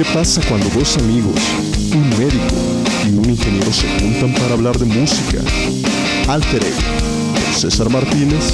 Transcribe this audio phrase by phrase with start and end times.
[0.00, 1.38] ¿Qué pasa cuando dos amigos,
[1.92, 2.54] un médico
[3.04, 5.42] y un ingeniero se juntan para hablar de música?
[6.26, 8.50] Alter Ego, César Martínez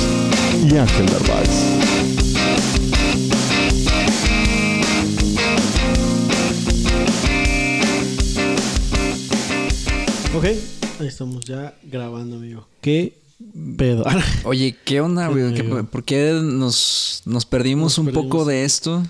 [0.68, 1.76] y Ángel Narváez.
[10.34, 10.44] Ok,
[11.00, 12.66] ahí estamos ya grabando, amigo.
[12.80, 13.16] ¿Qué
[13.76, 14.04] pedo?
[14.44, 15.54] Oye, ¿qué onda, güey?
[15.54, 15.84] ¿Qué- Amigo.
[15.84, 19.02] ¿Por qué nos, nos perdimos Nos un poco de esto?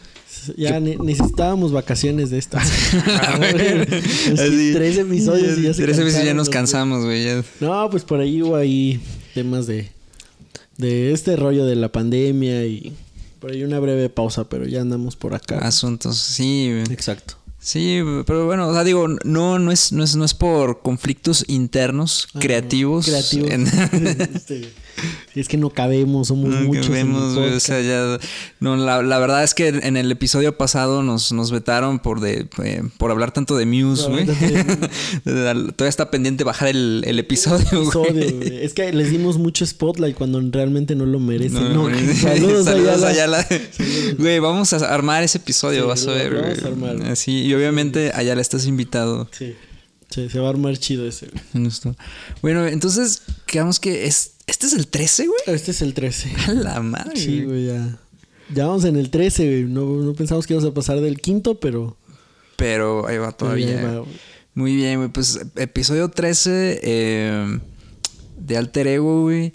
[0.56, 2.66] Ya ne- necesitábamos vacaciones de estas.
[4.32, 7.27] Así, tres episodios y ya se Tres veces ya nos cansamos, güey.
[7.60, 9.01] No, pues por ahí hubo ahí
[9.34, 9.90] temas de,
[10.78, 12.92] de este rollo de la pandemia y
[13.40, 15.59] por ahí una breve pausa, pero ya andamos por acá.
[15.59, 16.84] Asuntos, sí, güey.
[16.92, 17.34] Exacto.
[17.59, 21.45] Sí, pero bueno, o sea, digo, no, no es, no es, no es por conflictos
[21.48, 23.06] internos, Ah, creativos.
[23.06, 23.51] Creativos.
[23.51, 23.66] en-
[24.34, 24.68] Este,
[25.34, 26.88] es que no cabemos, somos No, muchos.
[26.88, 28.18] el güey, o sea, ya-
[28.60, 32.48] no, la, la verdad es que en el episodio pasado nos, nos vetaron por de
[32.62, 34.26] eh, por hablar tanto de Muse, güey.
[35.24, 37.82] Todavía está pendiente bajar el, el episodio, güey.
[37.84, 38.65] episodio, güey.
[38.65, 41.73] Es que les dimos mucho spotlight cuando realmente no lo merecen.
[41.74, 43.38] No, No, saludos, Saludos a Ayala.
[43.49, 43.65] Ayala.
[44.18, 47.02] Güey, vamos a armar ese episodio, Sí, vas a ver, vamos a armar.
[47.10, 49.28] Así, y obviamente Ayala estás invitado.
[49.32, 49.54] Sí.
[50.09, 51.28] Sí, se va a armar chido ese.
[51.52, 51.68] güey.
[52.40, 55.39] Bueno, entonces, quedamos que es, este es el 13, güey.
[55.47, 56.33] Este es el 13.
[56.49, 57.16] A la madre.
[57.21, 57.99] Sí, güey, ya.
[58.55, 59.65] Ya vamos en el 13, güey.
[59.65, 61.97] No, no pensamos que íbamos a pasar del quinto, pero.
[62.57, 63.79] Pero ahí va todavía.
[63.79, 64.12] Ahí va, güey.
[64.55, 65.09] Muy bien, güey.
[65.11, 67.61] Pues episodio 13 eh,
[68.39, 69.53] de Alter Ego, güey.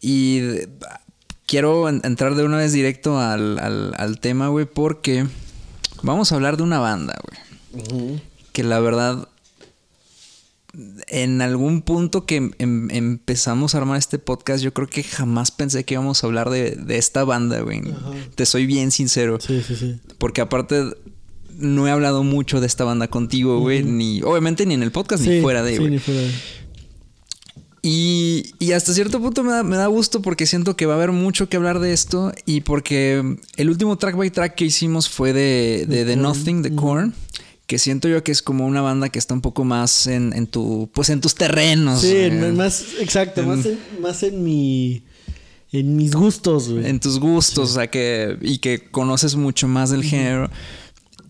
[0.00, 0.68] Y de-
[1.46, 5.26] quiero en- entrar de una vez directo al, al- al tema, güey, porque
[6.02, 7.18] vamos a hablar de una banda,
[7.72, 8.20] güey.
[8.52, 9.28] Que la verdad,
[11.08, 15.84] en algún punto que em- empezamos a armar este podcast, yo creo que jamás pensé
[15.84, 17.80] que íbamos a hablar de, de esta banda, güey.
[17.80, 18.10] Ajá.
[18.34, 19.38] Te soy bien sincero.
[19.40, 20.00] Sí, sí, sí.
[20.18, 20.82] Porque aparte
[21.58, 25.22] no he hablado mucho de esta banda contigo, güey, ni obviamente ni en el podcast
[25.24, 25.90] Sí, ni fuera de, sí, güey.
[25.90, 26.30] ni fuera de.
[27.84, 30.96] Y, y hasta cierto punto me da, me da gusto porque siento que va a
[30.98, 35.08] haber mucho que hablar de esto y porque el último track by track que hicimos
[35.08, 36.14] fue de, de, The.
[36.16, 37.12] Nothing, de Korn,
[37.72, 40.46] que siento yo que es como una banda que está un poco más en, en
[40.46, 42.02] tu, pues en tus terrenos.
[42.02, 45.02] Sí, en- más, exacto, más en, más en mi.
[45.72, 46.86] En mis gustos, güey.
[46.86, 50.50] en tus gustos, o sea que y que conoces mucho más del género.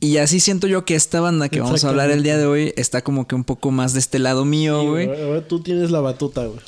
[0.00, 2.72] Y así siento yo que esta banda que vamos a hablar el día de hoy
[2.76, 5.06] está como que un poco más de este lado mío, Sí, güey.
[5.06, 6.58] Ahora, ahora tú tienes la batuta, güey.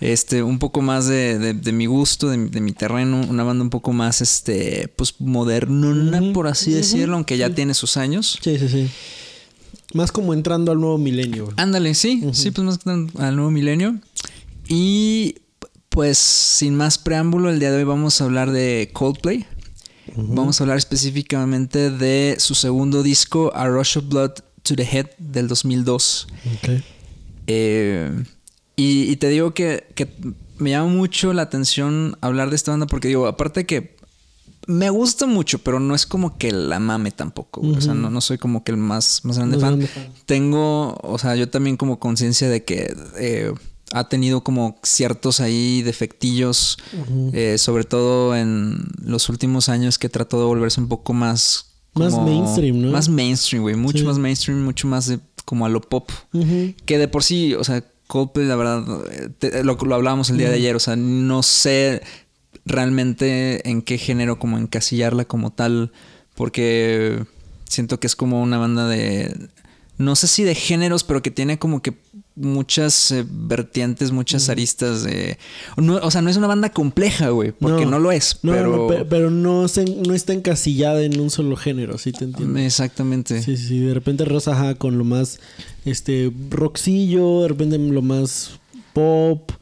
[0.00, 3.42] Este, un poco más de, de- de mi gusto, de, mi- de mi terreno, una
[3.42, 7.54] banda un poco más, este, pues modernona, por así decirlo, aunque ya sí.
[7.54, 8.38] tiene sus años.
[8.42, 8.88] Sí, sí, sí.
[9.94, 11.48] Más como entrando al nuevo milenio.
[11.56, 13.98] Ándale, sí, sí, pues más que al nuevo milenio.
[14.68, 15.36] Y
[15.88, 19.46] pues sin más preámbulo, el día de hoy vamos a hablar de Coldplay.
[20.16, 24.32] Vamos a hablar específicamente de su segundo disco, A Rush of Blood
[24.64, 26.26] to the Head, del 2002.
[26.56, 26.82] Ok.
[27.46, 28.24] Eh,
[28.76, 30.08] y, y te digo que, que
[30.58, 33.93] me llama mucho la atención hablar de esta banda porque digo, aparte que
[34.66, 37.60] me gusta mucho, pero no es como que la mame tampoco.
[37.60, 37.76] güey.
[37.76, 39.68] O sea, no, no soy como que el más, más grande fan.
[39.70, 40.08] grande fan.
[40.26, 43.52] Tengo, o sea, yo también como conciencia de que eh,
[43.92, 46.78] ha tenido como ciertos ahí defectillos,
[47.32, 51.70] eh, sobre todo en los últimos años que trató de volverse un poco más...
[51.94, 52.90] Más mainstream, ¿no?
[52.90, 53.76] Más mainstream, güey.
[53.76, 54.04] Mucho Sí.
[54.04, 56.10] más mainstream, mucho más de, como a lo pop.
[56.86, 60.36] Que de por sí, o sea, Coldplay, la verdad, eh, te- lo, lo hablábamos el
[60.38, 62.02] día de ayer, o sea, no sé
[62.66, 65.92] realmente en qué género como encasillarla como tal,
[66.34, 67.24] porque
[67.68, 69.48] siento que es como una banda de,
[69.98, 71.94] no sé si de géneros, pero que tiene como que
[72.36, 75.38] muchas eh, vertientes, muchas aristas de...
[75.76, 79.06] no- o sea, no es una banda compleja, güey, porque no, lo es, No, pero...
[79.08, 82.58] pero no, se- no está encasillada en un solo género, ¿sí te entiendo?
[82.58, 83.40] Exactamente.
[83.40, 83.78] Sí, sí.
[83.78, 85.38] De repente Rosa ajá, con lo más
[85.84, 88.58] este rockcillo, de repente lo más
[88.92, 89.52] pop,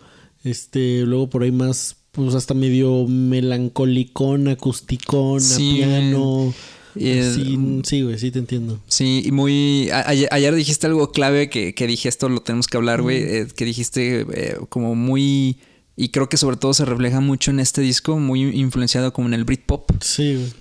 [0.43, 6.53] este, luego por ahí más, pues hasta medio melancolicón, acusticón, Sí, piano.
[6.95, 8.81] así, sí, güey, sí te entiendo.
[8.87, 9.89] Sí, y muy...
[9.91, 13.47] ayer, ayer dijiste algo clave que, que dije, esto lo tenemos que hablar, güey, eh,
[13.57, 15.57] que dijiste eh, como muy...
[15.95, 19.35] Y creo que sobre todo se refleja mucho en este disco, muy influenciado como en
[19.35, 19.91] el Britpop.
[20.03, 20.53] Sí, güey.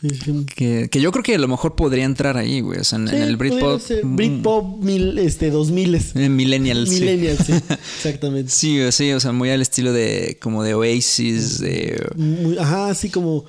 [0.00, 0.46] Sí, sí.
[0.54, 2.80] Que, que yo creo que a lo mejor podría entrar ahí, güey.
[2.80, 3.80] O sea, en, Sí, en el Britpop...
[4.02, 6.88] mm, Britpop mil, este, 2000 En Millennials.
[6.90, 7.00] sí.
[7.00, 7.52] Millennials, sí.
[7.96, 8.50] Exactamente.
[8.50, 10.38] Sí, sí, o sea, muy al estilo de...
[10.40, 12.04] Como de Oasis, de...
[12.16, 13.44] Muy- ajá, así como.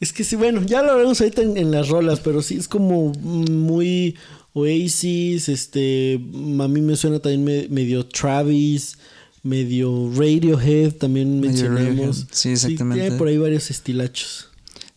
[0.00, 2.66] Es que sí, bueno, ya lo veremos ahorita en, en las rolas, pero sí es
[2.68, 4.16] como muy
[4.54, 5.48] Oasis.
[5.48, 6.14] Este.
[6.14, 8.98] A mí me suena también me- medio Travis,
[9.42, 11.86] medio Radiohead también mencionamos.
[11.88, 13.02] Radiohead, sí, exactamente.
[13.02, 14.48] tiene por ahí varios estilachos.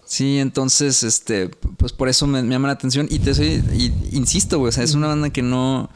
[0.06, 3.08] Sí, entonces, este, pues por eso me, me llama la atención.
[3.10, 5.90] Y te soy, y, insisto, güey, o sea, es una banda que no,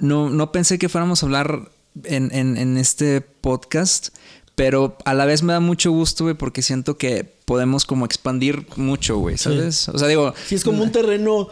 [0.00, 1.70] no, no pensé que fuéramos a hablar
[2.04, 4.08] en, en, en este podcast.
[4.54, 8.66] Pero a la vez me da mucho gusto, güey, porque siento que podemos como expandir
[8.74, 9.88] mucho, güey, ¿sabes?
[9.88, 10.34] O sea, digo...
[10.48, 11.48] Sí, es como un terreno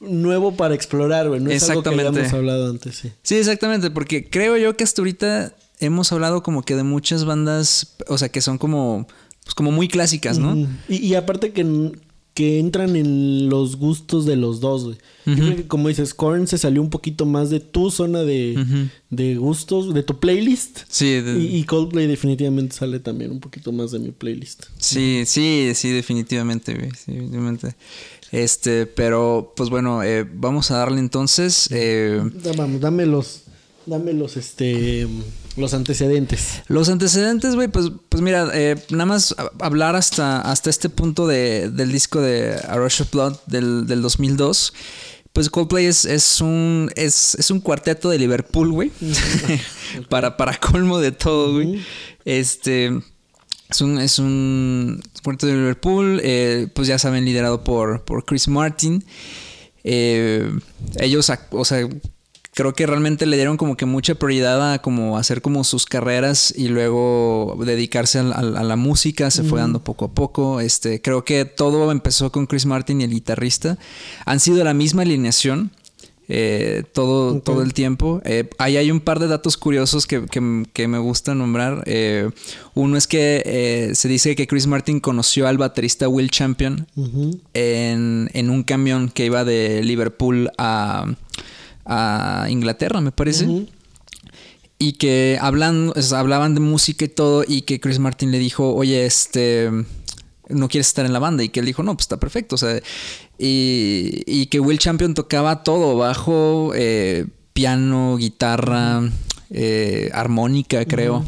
[0.00, 1.40] nuevo para explorar, güey.
[1.40, 2.18] No es algo que Exactamente.
[2.18, 3.12] habíamos hablado antes, sí.
[3.22, 7.94] Sí, exactamente, porque creo yo que hasta ahorita hemos hablado como que de muchas bandas,
[8.08, 9.06] o sea, que son como,
[9.48, 10.68] pues como muy clásicas, ¿no?
[10.90, 11.92] Y, y aparte que,
[12.34, 14.98] que entran en los gustos de los dos, güey.
[15.24, 15.42] Yo Ujú.
[15.42, 19.36] creo que, como dices, Korn se salió un poquito más de tu zona de, de
[19.36, 20.80] gustos, de tu playlist.
[20.88, 24.64] Sí, de- Y, y Coldplay definitivamente sale también un poquito más de mi playlist.
[24.76, 27.74] sí, sí, sí, definitivamente, güey, sí, definitivamente.
[28.32, 31.68] Este, pero, pues bueno, eh, vamos a darle entonces.
[31.72, 32.20] eh,
[32.58, 33.44] Vamos, dame los,
[33.88, 35.06] dame los, este,
[35.56, 36.62] los antecedentes.
[36.68, 41.70] Los antecedentes, güey, pues, pues mira, eh, nada más hablar hasta, hasta este punto de,
[41.70, 44.72] del disco de A Rush of Blood del, del 2002.
[45.32, 48.90] Pues Coldplay es, es un es, es un cuarteto de Liverpool, güey.
[50.08, 51.80] para, para colmo de todo, güey.
[52.24, 52.92] Este
[53.70, 58.48] es un, es un cuarteto de Liverpool, eh, pues ya saben, liderado por, por Chris
[58.48, 59.04] Martin.
[59.84, 60.50] Eh,
[60.98, 61.88] ellos, o sea,
[62.58, 66.52] creo que realmente le dieron como que mucha prioridad a como hacer como sus carreras
[66.56, 70.58] y luego dedicarse a, la- a la música se fue dando poco a poco.
[70.60, 73.78] Este creo que todo empezó con Chris Martin y el guitarrista.
[74.26, 75.70] Han sido la misma alineación
[76.30, 78.20] eh, todo, todo el tiempo.
[78.24, 81.84] Eh, ahí hay un par de datos curiosos que, que- que me gusta nombrar.
[81.86, 82.28] Eh,
[82.74, 86.88] uno es que se dice que Chris Martin conoció al baterista Will Champion
[87.54, 91.06] en, en un camión que iba de Liverpool a,
[91.88, 93.66] a Inglaterra, me parece.
[94.78, 98.38] Y que hablan, o sea, hablaban de música y todo, y que Chris Martin le
[98.38, 99.70] dijo, oye, este,
[100.48, 101.42] no quieres estar en la banda.
[101.42, 102.54] Y que él dijo, no, pues está perfecto.
[102.54, 102.80] O sea,
[103.38, 109.02] y, y que Will Champion tocaba todo, bajo, eh, piano, guitarra,
[109.50, 111.24] eh, armónica, creo.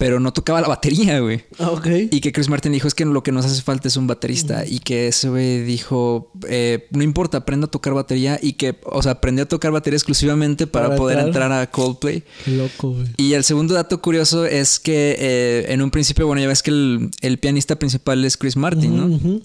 [0.00, 1.44] Pero no tocaba la batería, güey.
[1.58, 1.86] Ah, ok.
[2.10, 4.64] Y que Chris Martin dijo, es que lo que nos hace falta es un baterista.
[4.66, 8.38] Y que ese güey dijo, eh, no importa, aprenda a tocar batería.
[8.40, 11.44] Y que, o sea, aprendió a tocar batería exclusivamente para, Para poder entrar.
[11.44, 12.24] entrar a Coldplay.
[12.46, 13.08] Qué loco, güey.
[13.18, 16.70] Y el segundo dato curioso es que eh, en un principio, bueno, ya ves que
[16.70, 19.40] el, el pianista principal es Chris Martin, ¿no?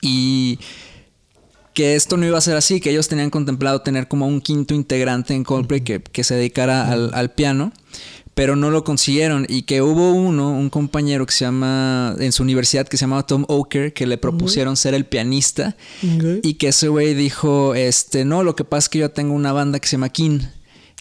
[0.00, 0.58] Y
[1.74, 4.74] que esto no iba a ser así, que ellos tenían contemplado tener como un quinto
[4.74, 7.72] integrante en Coldplay que, que se dedicara al, al piano,
[8.34, 9.46] pero no lo consiguieron.
[9.48, 13.26] Y que hubo uno, un compañero que se llama, en su universidad que se llamaba
[13.26, 15.76] Tom Oker, que le propusieron ser el pianista.
[16.42, 19.52] Y que ese güey dijo, este, no, lo que pasa es que yo tengo una
[19.52, 20.40] banda que se llama King.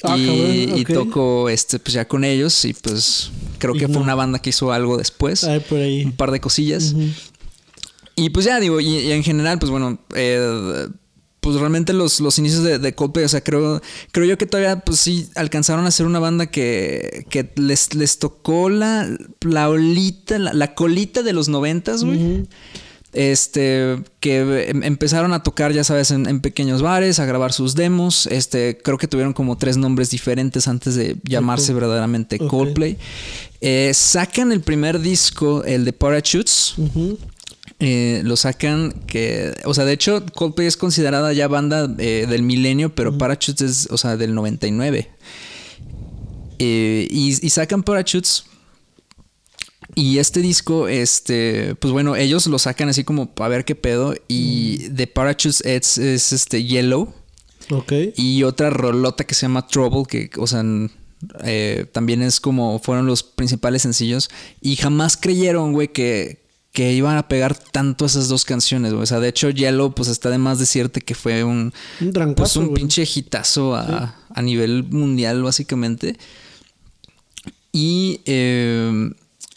[0.03, 2.65] Ah, y, cabrón, y toco este pues ya con ellos.
[2.65, 3.93] Y pues creo que no.
[3.93, 5.43] fue una banda que hizo algo después.
[5.43, 6.05] Ay, por ahí.
[6.05, 6.95] un par de cosillas.
[8.15, 10.87] Y pues ya digo, y, y en general, pues bueno, eh,
[11.41, 14.79] pues realmente los, los inicios de, de Coldplay, o sea, creo, creo yo que todavía,
[14.79, 19.09] pues sí, alcanzaron a ser una banda que, que les, les tocó la,
[19.41, 22.45] la olita, la, la colita de los noventas, güey.
[23.13, 27.75] Este, que em- empezaron a tocar, ya sabes, en, en pequeños bares, a grabar sus
[27.75, 28.25] demos.
[28.27, 32.38] Este, creo que tuvieron como tres nombres diferentes antes de llamarse verdaderamente.
[32.38, 32.97] Coldplay.
[33.59, 36.75] Eh, sacan el primer disco, el de Parachutes.
[36.77, 37.17] Ujú.
[37.83, 42.43] Eh, lo sacan que, o sea, de hecho, Coldplay es considerada ya banda eh, del
[42.43, 45.09] milenio, pero Parachutes es, o sea, del 99.
[46.59, 48.45] Eh, y, y sacan Parachutes.
[49.95, 54.13] Y este disco, este, pues bueno, ellos lo sacan así como para ver qué pedo.
[54.27, 57.11] Y de Parachutes es, es este Yellow.
[57.71, 57.93] Ok.
[58.15, 60.63] Y otra rolota que se llama Trouble, que, o sea,
[61.43, 64.29] eh, también es como fueron los principales sencillos.
[64.61, 66.40] Y jamás creyeron, güey, que,
[66.71, 69.03] que iban a pegar tanto esas dos canciones, güey.
[69.03, 72.35] O sea, de hecho, Yellow, pues está de más decirte que fue un, Un trancazo,
[72.35, 72.75] pues un güey.
[72.75, 76.17] pinche hitazo a, a nivel mundial, básicamente.
[77.73, 79.11] Y eh,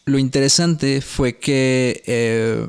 [0.07, 2.67] lo interesante fue que eh,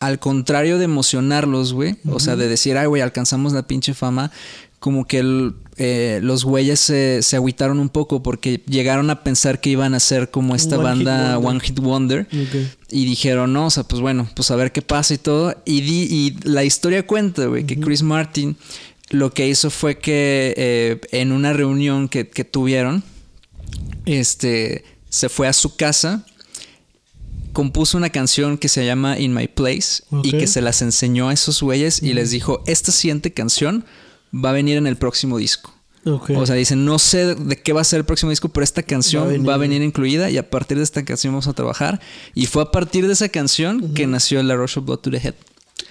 [0.00, 4.30] al contrario de emocionarlos, güey, o sea, de decir, ay, güey, alcanzamos la pinche fama,
[4.78, 9.60] como que el- eh, los güeyes se, se agüitaron un poco porque llegaron a pensar
[9.60, 11.38] que iban a ser como esta One banda.
[11.38, 12.26] One Hit Wonder.
[12.90, 15.54] Y dijeron, no, o sea, pues bueno, pues a ver qué pasa y todo.
[15.64, 18.56] Y, di- y la historia cuenta, güey, que Chris Martin
[19.10, 23.04] lo que hizo fue que eh, en una reunión que, que tuvieron,
[24.06, 26.24] este, se fue a su casa,
[27.52, 31.32] compuso una canción que se llama In My Place y que se las enseñó a
[31.32, 33.84] esos güeyes y les dijo, esta siguiente canción
[34.34, 35.72] va a venir en el próximo disco.
[36.04, 38.82] O sea, dicen, no sé de qué va a ser el próximo disco, pero esta
[38.82, 39.48] canción Va a venir.
[39.50, 42.00] va a venir, incluida y a partir de esta canción vamos a trabajar.
[42.34, 45.18] Y fue a partir de esa canción que nació La Rush of Blood to the
[45.18, 45.34] Head.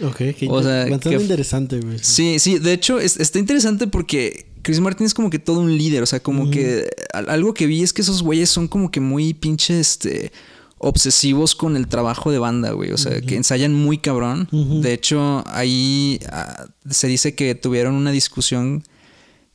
[0.03, 1.99] ok, qué o sea, bastante que- interesante, güey.
[2.01, 5.77] Sí, sí, de hecho es- está interesante porque Chris Martin es como que todo un
[5.77, 8.89] líder, o sea, como que al- algo que vi es que esos güeyes son como
[8.89, 10.31] que muy pinches, este,
[10.79, 14.47] obsesivos con el trabajo de banda, güey, o sea, que ensayan muy cabrón.
[14.51, 18.83] De hecho, ahí ah, se dice que tuvieron una discusión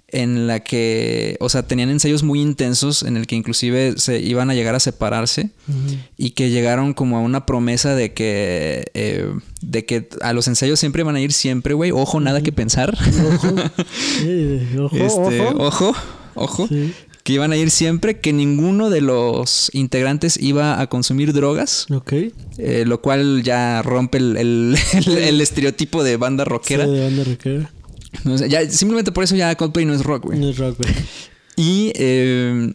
[0.09, 4.51] en la que, o sea, tenían ensayos muy intensos en el que inclusive se iban
[4.51, 5.49] a llegar a separarse
[6.19, 10.79] y que llegaron como a una promesa de que eh, de que a los ensayos
[10.79, 11.93] siempre van a ir siempre, güey.
[11.93, 12.95] Ojo, nada que pensar.
[13.35, 13.49] Ojo.
[14.85, 15.57] Ojo, Este, ojo.
[15.65, 15.95] ojo,
[16.35, 16.69] ojo.
[16.69, 16.93] Sí.
[17.23, 22.13] Que iban a ir siempre, que ninguno de los integrantes iba a consumir drogas, Ok.
[22.59, 26.85] eh, lo cual ya rompe el, el- el- el estereotipo de banda rockera.
[26.85, 27.71] Sí, de banda rockera.
[28.27, 30.39] O sea, ya, simplemente por eso ya Coldplay no es rock, güey.
[30.39, 30.93] No es rock, güey.
[31.57, 32.75] Y eh,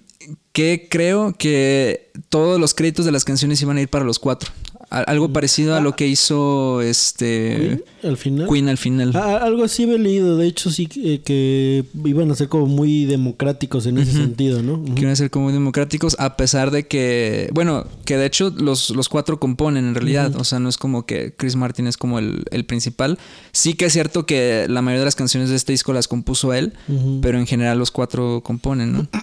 [0.54, 4.52] que creo que todos los créditos de las canciones iban a ir para los cuatro.
[4.90, 8.48] Algo parecido a lo que hizo este Queen, al final.
[8.48, 9.12] Queen al final.
[9.16, 13.06] Ah, algo así había leído, de hecho sí que, que iban a ser como muy
[13.06, 14.76] democráticos en ese sentido, ¿no?
[14.76, 14.96] Ujú.
[14.96, 18.92] Que iban a ser como democráticos, a pesar de que, bueno, que de hecho los,
[18.92, 20.36] los cuatro componen en realidad.
[20.38, 23.20] O sea, no es como que Chris Martin es como el, el principal.
[23.52, 26.54] Sí que es cierto que la mayoría de las canciones de este disco las compuso
[26.54, 26.74] él,
[27.22, 29.08] pero en general los cuatro componen, ¿no?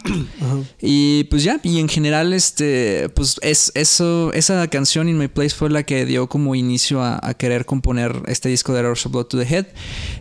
[0.80, 5.53] Y pues ya, y en general, este, pues es eso, esa canción In My Place
[5.54, 9.12] fue la que dio como inicio a, a querer componer este disco de Rush of
[9.12, 9.66] Blood to the Head.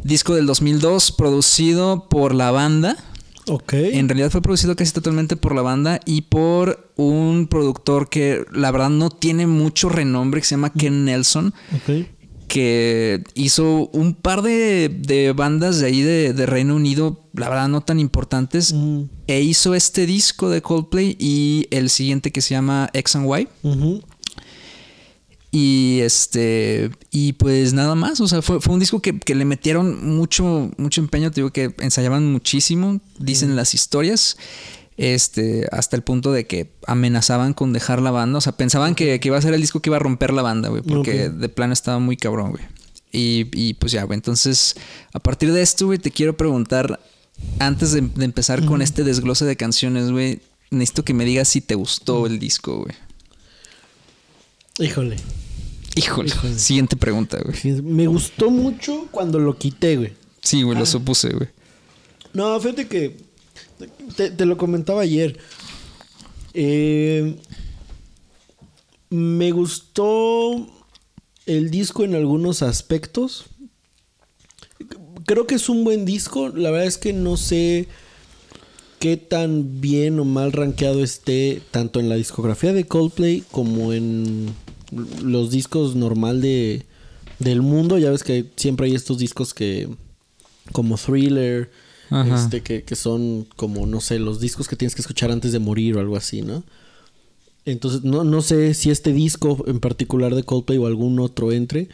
[0.04, 2.96] Disco del 2002, producido por la banda.
[3.48, 3.74] Ok.
[3.74, 8.72] En realidad fue producido casi totalmente por la banda y por un productor que la
[8.72, 12.06] verdad no tiene mucho renombre, que se llama Ken Nelson Ok.
[12.48, 17.68] que hizo un par de, de bandas de ahí de, de Reino Unido, la verdad
[17.68, 19.04] no tan importantes, Mm.
[19.28, 23.48] e hizo este disco de Coldplay y el siguiente que se llama X and Y.
[23.64, 24.02] Ujú.
[25.56, 29.46] Y este, y pues nada más, o sea, fue, fue un disco que, que le
[29.46, 34.36] metieron mucho, mucho empeño, te digo que ensayaban muchísimo, dicen las historias.
[34.98, 38.40] Este, hasta el punto de que amenazaban con dejar la banda.
[38.40, 40.42] O sea, pensaban que, que iba a ser el disco que iba a romper la
[40.42, 40.82] banda, güey.
[40.82, 42.64] Porque de plano estaba muy cabrón, güey.
[43.12, 44.18] Y, y pues ya, güey.
[44.18, 44.76] Entonces,
[45.14, 47.00] a partir de esto, güey, te quiero preguntar,
[47.60, 50.42] antes de, de empezar con este desglose de canciones, güey,
[50.72, 52.96] necesito que me digas si te gustó el disco, güey.
[54.80, 55.18] Híjole.
[55.96, 56.30] Híjole.
[56.30, 56.58] Híjole.
[56.58, 57.82] Siguiente pregunta, güey.
[57.82, 60.14] Me gustó mucho cuando lo quité, güey.
[60.42, 61.50] Sí, güey, lo supuse, güey.
[62.34, 63.18] No, fíjate que
[64.16, 65.38] te, te lo comentaba ayer.
[66.54, 67.36] Eh,
[69.10, 70.68] me gustó
[71.46, 73.46] el disco en algunos aspectos.
[75.26, 76.50] Creo que es un buen disco.
[76.50, 77.88] La verdad es que no sé
[79.00, 84.54] qué tan bien o mal rankeado esté tanto en la discografía de Coldplay como en
[85.24, 86.86] los discos normal de
[87.40, 87.98] del mundo.
[87.98, 89.90] Ya ves que siempre hay estos discos que
[90.72, 91.70] como Thriller,
[92.10, 92.36] Ajá.
[92.36, 95.60] este que, que son como no sé, los discos que tienes que escuchar antes de
[95.60, 96.64] morir o algo así, ¿no?
[97.66, 101.88] Entonces, no, no sé si este disco en particular de Coldplay o algún otro entre.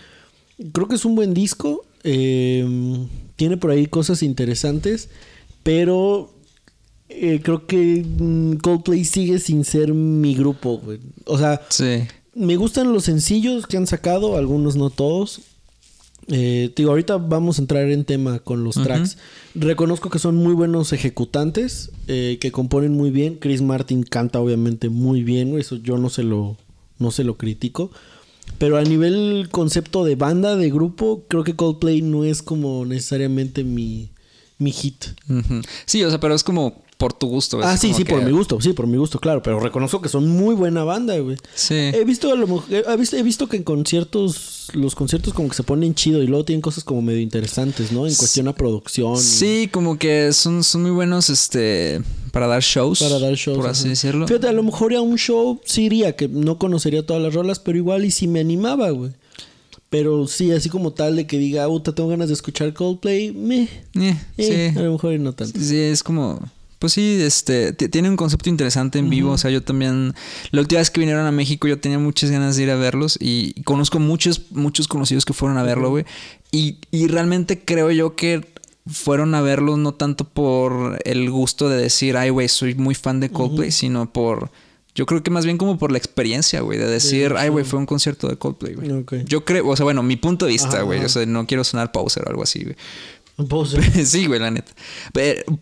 [0.74, 1.86] Creo que es un buen disco.
[2.04, 2.66] eh,
[3.36, 5.10] tiene por ahí cosas interesantes.
[5.64, 6.34] Pero
[7.10, 10.80] eh, creo que mm, Coldplay sigue sin ser mi grupo.
[10.80, 11.00] güey.
[11.26, 12.00] O sea, Sí.
[12.34, 15.42] Me gustan los sencillos que han sacado, algunos no todos.
[16.32, 19.18] Eh, digo, ahorita vamos a entrar en tema con los tracks.
[19.56, 23.36] Reconozco que son muy buenos ejecutantes, eh, que componen muy bien.
[23.36, 26.56] Chris Martin canta obviamente muy bien, eso yo no se lo,
[27.00, 27.92] no se lo critico.
[28.58, 33.64] Pero a nivel concepto de banda, de grupo, creo que Coldplay no es como necesariamente
[33.64, 34.10] mi,
[34.58, 35.06] mi hit.
[35.86, 37.62] Sí, o sea, pero es como por tu gusto.
[37.64, 39.42] Ah, sí, sí, que- por mi gusto, sí, por mi gusto, claro.
[39.42, 41.38] Pero reconozco que son muy buena banda, güey.
[41.56, 41.74] Sí.
[41.76, 45.48] He visto a lo mejor- he visto, he visto que en conciertos, los conciertos como
[45.48, 48.06] que se ponen chido y luego tienen cosas como medio interesantes, ¿no?
[48.06, 49.16] En cuestión a producción.
[49.16, 52.02] y- Sí, como que son, son muy buenos este
[52.34, 53.00] para dar shows.
[53.00, 53.58] Para dar shows.
[53.58, 53.90] Por así ajá.
[53.92, 54.28] decirlo.
[54.28, 57.60] Fíjate, a lo mejor a un show sí iría, que no conocería todas las rolas,
[57.60, 59.12] pero igual y si me animaba, güey.
[59.90, 63.64] Pero sí, así como tal de que diga, puta, tengo ganas de escuchar Coldplay, me.
[63.96, 64.78] Eh, eh, sí.
[64.78, 65.58] A lo mejor no tanto.
[65.60, 66.40] Sí, es como.
[66.80, 69.32] Pues sí, este, tiene un concepto interesante en vivo.
[69.32, 70.14] O sea, yo también.
[70.52, 73.18] La última vez que vinieron a México, yo tenía muchas ganas de ir a verlos.
[73.20, 76.06] Y conozco muchos, muchos conocidos que fueron a verlo, güey.
[76.52, 78.48] Y, y realmente creo yo que
[78.88, 83.20] fueron a verlo no tanto por el gusto de decir, ay, güey, soy muy fan
[83.20, 84.50] de Coldplay, sino por.
[84.96, 87.80] Yo creo que más bien como por la experiencia, güey, de decir, ay, güey, fue
[87.80, 89.26] un concierto de Coldplay, güey.
[89.26, 91.04] Yo creo, o sea, bueno, mi punto de vista, güey.
[91.04, 92.76] O sea, no quiero sonar poser o algo así, güey.
[94.06, 94.72] sí, güey, la neta.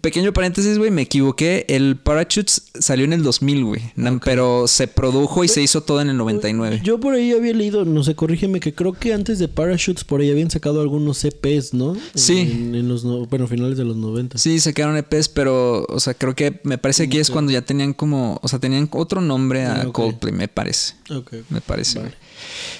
[0.01, 1.65] pequeño paréntesis, güey, me equivoqué.
[1.69, 3.81] El Parachutes salió en el 2000, güey.
[4.23, 6.81] Pero se produjo y se hizo todo en el 99.
[6.83, 10.21] Yo por ahí había leído, no sé, corrígeme, que creo que antes de Parachutes por
[10.21, 11.95] ahí habían sacado algunos EPs, ¿no?
[12.15, 12.39] Sí.
[12.39, 14.37] En, los, bueno, finales de los 90.
[14.37, 17.93] Sí, sacaron EPs, pero, o sea, creo que me parece que es cuando ya tenían
[17.93, 20.95] como, o sea, tenían otro nombre a ah, Coldplay, me parece.
[21.09, 21.33] Ok.
[21.49, 22.01] Me parece,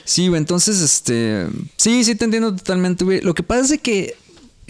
[0.04, 1.48] Sí, güey, entonces, este.
[1.76, 3.22] Sí, sí, te entiendo totalmente, güey.
[3.22, 4.16] Lo que pasa es que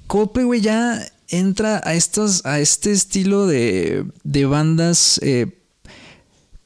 [0.08, 5.20] Coldplay, güey, ya entra a a este estilo de, de bandas.
[5.22, 5.48] Eh,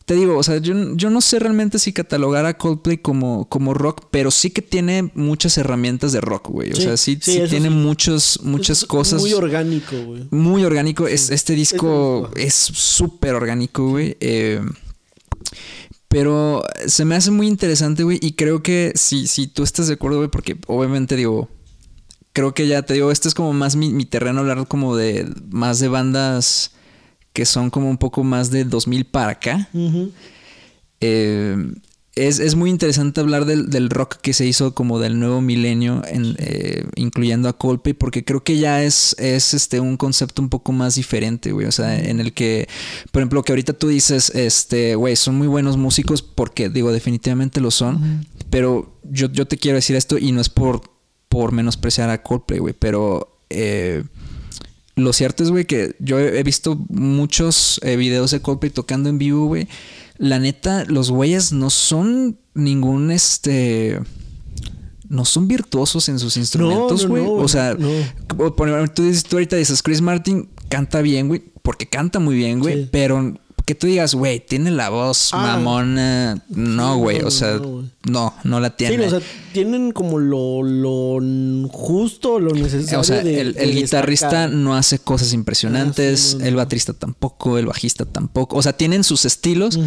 [0.05, 4.07] te digo, o sea, yo, no sé realmente si catalogar a Coldplay como, como rock,
[4.11, 6.71] pero sí que tiene muchas herramientas de rock, güey.
[6.71, 9.21] O sea, sí, sí, tiene muchos, muchas cosas.
[9.21, 10.27] Muy orgánico, güey.
[10.31, 11.07] Muy orgánico.
[11.07, 14.17] Es, este disco es súper orgánico, güey.
[14.19, 14.61] Eh,
[16.07, 18.19] pero se me hace muy interesante, güey.
[18.21, 21.47] Y creo que si, si tú estás de acuerdo, güey, porque obviamente digo,
[22.33, 25.79] creo que ya te digo, esto es como más mi, terreno hablar como de más
[25.79, 26.71] de bandas
[27.33, 29.69] que son como un poco más de 2000 para acá.
[30.99, 31.55] eh,
[32.15, 37.47] es, muy interesante hablar del, rock que se hizo como del nuevo milenio, eh, incluyendo
[37.47, 41.53] a Coldplay, porque creo que ya es, es este, un concepto un poco más diferente,
[41.53, 41.67] güey.
[41.67, 42.67] O sea, en el que,
[43.11, 47.61] por ejemplo, que ahorita tú dices, este, güey, son muy buenos músicos, porque digo, definitivamente
[47.61, 50.81] lo son, pero yo, yo te quiero decir esto y no es por,
[51.31, 53.39] por menospreciar a Coldplay, güey, pero...
[53.49, 54.03] Eh,
[54.95, 59.17] lo cierto es, güey, que yo he visto muchos eh, videos de Coldplay tocando en
[59.17, 59.67] vivo, güey
[60.21, 63.99] la neta, los güeyes no son ningún este.
[65.09, 67.23] No son virtuosos en sus instrumentos, güey.
[67.25, 72.59] o sea, tú, tú ahorita dices, Chris Martin canta bien, güey, porque canta muy bien,
[72.59, 73.33] güey, pero
[73.65, 75.37] que tú digas, güey, tiene la voz ah.
[75.37, 76.41] mamona.
[76.49, 77.59] No, güey, o sea,
[78.03, 78.97] no, no, la tiene.
[78.97, 79.21] Sí, o sea,
[79.53, 82.99] tienen como lo, lo justo, lo necesario.
[82.99, 88.57] O sea, el, guitarrista no hace cosas impresionantes, ah, el baterista tampoco, el bajista tampoco.
[88.57, 89.79] O sea, tienen sus estilos,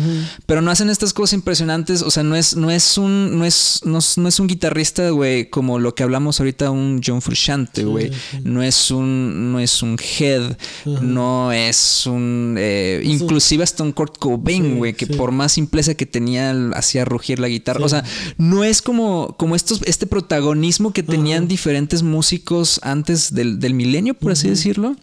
[0.46, 2.02] pero no hacen estas cosas impresionantes.
[2.02, 5.78] O sea, no es, no es un, no es, no, es un guitarrista, güey, como
[5.78, 8.10] lo que hablamos ahorita, un John Frusciante, güey.
[8.44, 14.78] No es un, no es un head, no es un, eh, inclusive un Kurt Cobain,
[14.78, 17.84] güey, que por más simpleza que tenía, hacía rugir la guitarra.
[17.84, 18.04] O sea,
[18.38, 24.32] no es como, como estos, este protagonismo que tenían diferentes músicos antes del, milenio, por
[24.32, 24.96] así decirlo.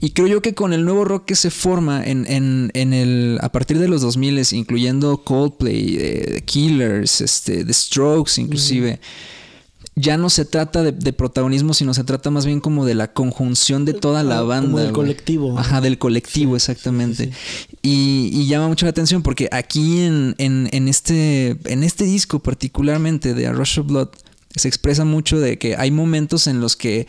[0.00, 3.50] Y creo yo que con el nuevo rock que se forma en, en, el, a
[3.50, 9.00] partir de los 2000, incluyendo Coldplay, The Killers, este, The Strokes inclusive,
[9.98, 13.86] ya no se trata de, protagonismo, sino se trata más bien como de la conjunción
[13.86, 14.66] de toda la banda.
[14.66, 15.58] Como del colectivo.
[15.58, 17.30] Ajá, del colectivo, exactamente.
[17.82, 23.46] y, llama mucho la atención porque aquí en, en, este, en este disco particularmente de
[23.46, 24.08] A Rush of Blood
[24.54, 27.06] se expresa mucho de que hay momentos en los que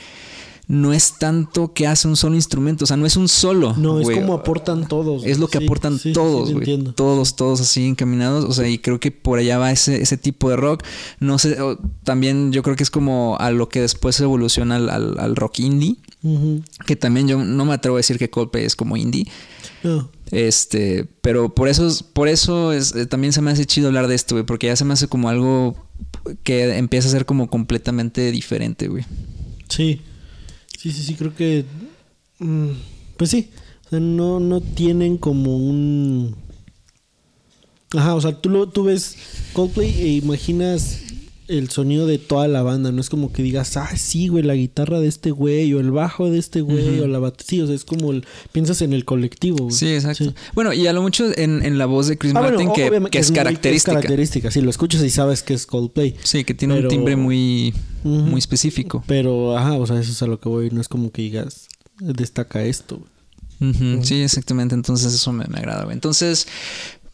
[0.68, 3.74] no es tanto que hace un solo instrumento, o sea, no es un solo.
[3.78, 5.24] No, es como aportan todos.
[5.26, 6.84] Es lo que aportan todos, güey.
[6.94, 10.50] todos, todos así encaminados, o sea, y creo que por allá va ese, ese tipo
[10.50, 10.84] de rock.
[11.20, 11.58] No sé,
[12.04, 15.96] también yo creo que es como a lo que después evoluciona al, rock indie,
[16.86, 19.26] que también yo no me atrevo a decir que Coldplay es como indie.
[20.32, 24.16] Este, pero por eso, por eso es, eh, también se me hace chido hablar de
[24.16, 25.78] esto, güey, porque ya se me hace como algo
[26.44, 29.06] que empieza a ser como completamente diferente, güey.
[29.70, 30.02] Sí.
[30.78, 31.66] Sí, sí, sí, creo que.
[32.38, 32.70] Mm,
[33.18, 33.50] pues sí.
[33.88, 36.36] O sea, no, no tienen como un.
[37.96, 39.16] Ajá, o sea, tú, lo, tú ves
[39.54, 41.00] Coldplay e imaginas
[41.48, 42.92] el sonido de toda la banda.
[42.92, 45.92] No es como que digas, ah, sí, güey, la guitarra de este güey, o el
[45.92, 47.48] bajo de este güey, o la batería.
[47.48, 48.12] Sí, o sea, es como
[48.52, 49.66] piensas en el colectivo.
[49.66, 49.76] Güey.
[49.76, 50.34] Sí, exacto.
[50.54, 52.86] Bueno, y a lo mucho en, la voz de Chris ah, Martin, que,
[53.20, 53.76] es, característica.
[53.76, 56.16] Es característica, sí, lo escuchas y sabes que es Coldplay.
[56.24, 59.04] Sí, que tiene un timbre muy, muy específico.
[59.08, 60.70] Pero, ajá, o sea, eso es a lo que voy.
[60.72, 61.68] No es como que digas,
[62.00, 63.02] destaca esto.
[64.04, 64.76] Sí, exactamente.
[64.76, 65.96] Entonces eso me, me agrada, güey.
[65.96, 66.48] Entonces,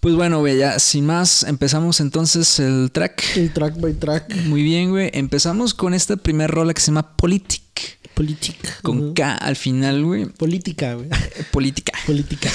[0.03, 3.23] pues bueno, güey, ya sin más, empezamos entonces el track.
[3.37, 4.35] El track by track.
[4.47, 5.09] Muy bien, güey.
[5.13, 7.99] Empezamos con esta primer rola que se llama Politic.
[8.13, 8.81] Politic.
[8.81, 10.25] Con K al final, güey.
[10.25, 11.07] Política, güey.
[11.53, 11.93] Política.
[12.05, 12.49] Política.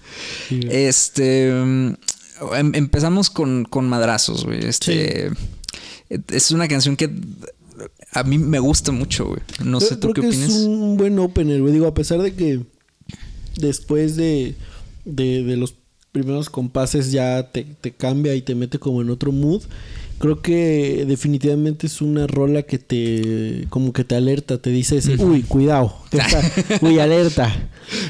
[0.50, 1.48] este.
[1.48, 1.96] Em,
[2.74, 4.62] empezamos con, con madrazos, güey.
[4.66, 5.30] Este.
[6.28, 7.10] Es una canción que
[8.12, 9.40] a mí me gusta mucho, güey.
[9.64, 10.50] No sé tú qué opinas.
[10.50, 11.72] Es un buen opener, güey.
[11.72, 12.60] Digo, a pesar de que
[13.56, 14.56] después de,
[15.06, 15.81] de, de los
[16.12, 19.62] primeros compases ya te, te cambia y te mete como en otro mood.
[20.18, 25.16] Creo que definitivamente es una rola que te como que te alerta, te dice ese,
[25.16, 27.52] uy, cuidado, que está- uy, alerta,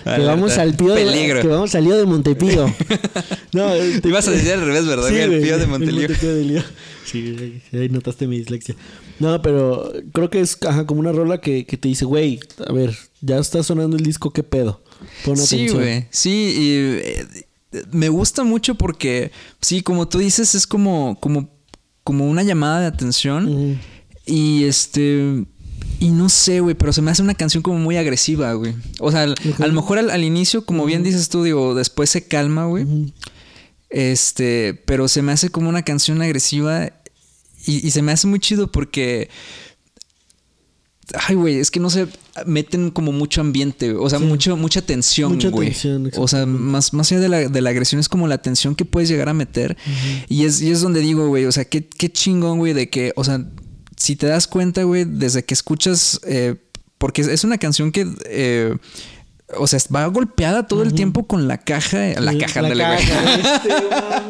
[0.04, 1.04] que Alerta, vamos al pío de,
[1.40, 2.66] que vamos al lío de Montepío.
[3.54, 3.70] no,
[4.02, 5.08] Te ibas a decir al revés, ¿verdad?
[5.08, 6.08] Sí, el pío de el Montelío.
[6.42, 6.62] Lío.
[7.06, 8.74] Sí, ahí- notaste mi dislexia.
[9.18, 12.72] No, pero creo que es ajá, como una rola que, que te dice, güey, a
[12.72, 14.82] ver, ya está sonando el disco, ¿qué pedo?
[15.24, 15.78] Pon Sí, atención.
[15.82, 16.06] güey.
[16.10, 16.70] Sí, y
[17.08, 17.26] eh,
[17.90, 19.30] me gusta mucho porque,
[19.60, 21.48] sí, como tú dices, es como, como,
[22.04, 23.80] como una llamada de atención.
[24.26, 25.44] Y este.
[26.00, 28.74] Y no sé, güey, pero se me hace una canción como muy agresiva, güey.
[29.00, 32.10] O sea, al- a lo mejor al, al inicio, como bien dices tú, digo, después
[32.10, 33.12] se calma, güey.
[33.90, 36.86] Este, pero se me hace como una canción agresiva
[37.66, 39.28] y, y se me hace muy chido porque.
[41.28, 42.06] Ay, güey, es que no sé,
[42.46, 44.24] meten como mucho ambiente, o sea, Sí.
[44.24, 45.68] mucho, mucha tensión, Mucha güey.
[45.68, 48.74] tensión, o sea, más, más allá de la, de la agresión es como la tensión
[48.74, 49.76] que puedes llegar a meter.
[50.28, 53.12] y, es, y es donde digo, güey, o sea, qué, qué chingón, güey, de que,
[53.16, 53.44] o sea,
[53.96, 56.56] si te das cuenta, güey, desde que escuchas, eh,
[56.98, 58.74] porque es- es una canción que, eh,
[59.58, 62.84] o sea, va golpeada todo el tiempo con la caja, la Sí, caja, la ándale,
[62.86, 63.06] güey.
[63.06, 63.68] caja, este,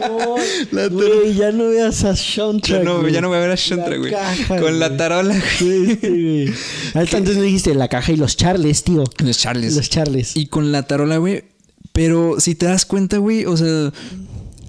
[0.09, 0.41] mamón.
[0.73, 2.79] La Güey, ya no veas a Shontra.
[2.79, 3.13] Ya no, güey.
[3.13, 4.13] ya no voy a ver a La Shantra, güey.
[4.49, 4.99] Con la güey.
[4.99, 5.43] tarola, güey.
[5.59, 6.53] Sí, sí, güey.
[6.95, 9.05] Antes me dijiste la caja y los charles, tío.
[9.19, 9.77] Los Charles.
[9.77, 10.37] Los charles.
[10.37, 11.45] Y con la tarola, güey.
[11.93, 13.93] Pero si te das cuenta, güey, o sea,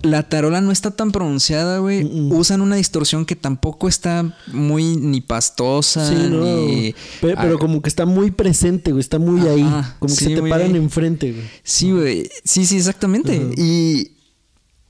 [0.03, 2.03] la tarola no está tan pronunciada, güey.
[2.31, 6.43] Usan una distorsión que tampoco está muy ni pastosa, Sí, no.
[6.45, 6.93] ni.
[7.21, 8.99] Pe- Pero, Ah, como que está muy presente, güey.
[9.01, 9.63] Está muy Ajá, ahí.
[9.99, 10.77] Como que sí, se te paran ahí.
[10.77, 11.43] enfrente, güey.
[11.63, 12.29] Sí, güey.
[12.43, 13.35] Sí, sí, exactamente.
[13.57, 14.11] Y.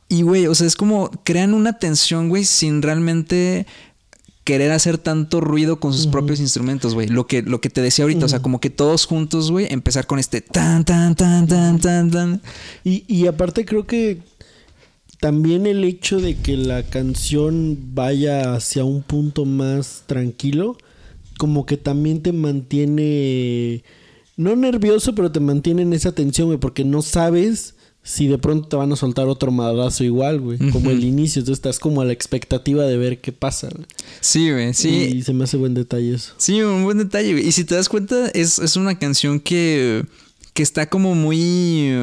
[0.09, 3.65] Y, güey, o sea, es como crean una tensión, güey, sin realmente
[4.43, 7.07] querer hacer tanto ruido con sus propios instrumentos, güey.
[7.07, 10.05] Lo que, lo que te decía ahorita, o sea, como que todos juntos, güey, empezar
[10.05, 12.41] con este tan, tan, tan, tan, tan, tan.
[12.83, 14.19] Y, y aparte creo que
[15.23, 20.75] también el hecho de que la canción vaya hacia un punto más tranquilo,
[21.37, 23.85] como que también te mantiene,
[24.35, 28.67] no nervioso, pero te mantiene en esa tensión, güey, porque no sabes si de pronto
[28.67, 32.05] te van a soltar otro madrazo igual, güey, como el inicio, entonces estás como a
[32.05, 33.69] la expectativa de ver qué pasa.
[33.73, 33.87] güey.
[34.19, 34.89] Sí, güey, sí.
[34.89, 36.33] Y se me hace buen detalle eso.
[36.35, 37.47] Sí, un buen detalle, güey.
[37.47, 40.03] Y si te das cuenta, es, es una canción que,
[40.53, 41.93] que está como muy...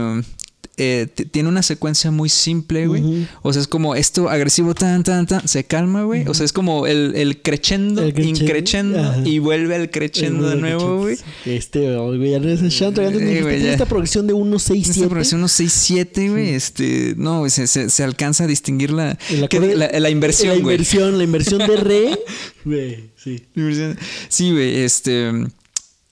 [0.82, 3.02] eh, tiene una secuencia muy simple, güey.
[3.02, 3.26] Ujú.
[3.42, 6.26] O sea, es como esto agresivo, tan, tan, tan, se calma, güey.
[6.26, 9.22] O sea, es como el, el crescendo, El increchendo ajá.
[9.24, 11.16] y vuelve al crescendo de nuevo, güey.
[11.44, 13.72] Este, güey, ya no es Shantra, ya güey, tiene ya.
[13.72, 15.08] esta progresión de 1, 6, Esta 7.
[15.08, 16.48] progresión unos 6, 7, güey.
[16.54, 19.78] Este, no, güey, se, se, se alcanza a distinguir la, ¿qué acorde- digo?
[19.78, 20.74] la, la inversión, La güey.
[20.76, 22.18] inversión, la inversión de re.
[22.64, 23.42] Güey, sí.
[23.54, 23.96] La.
[24.28, 25.30] Sí, güey, este,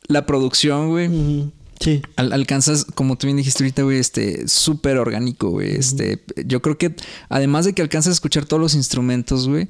[0.07, 1.09] la producción, güey.
[1.09, 2.03] Ujú, Sí.
[2.17, 5.77] Al- alcanzas, como tú bien dijiste ahorita, güey, este, súper orgánico, güey.
[5.77, 6.95] Este, yo creo que
[7.29, 9.69] además de que alcanzas a escuchar todos los instrumentos, güey,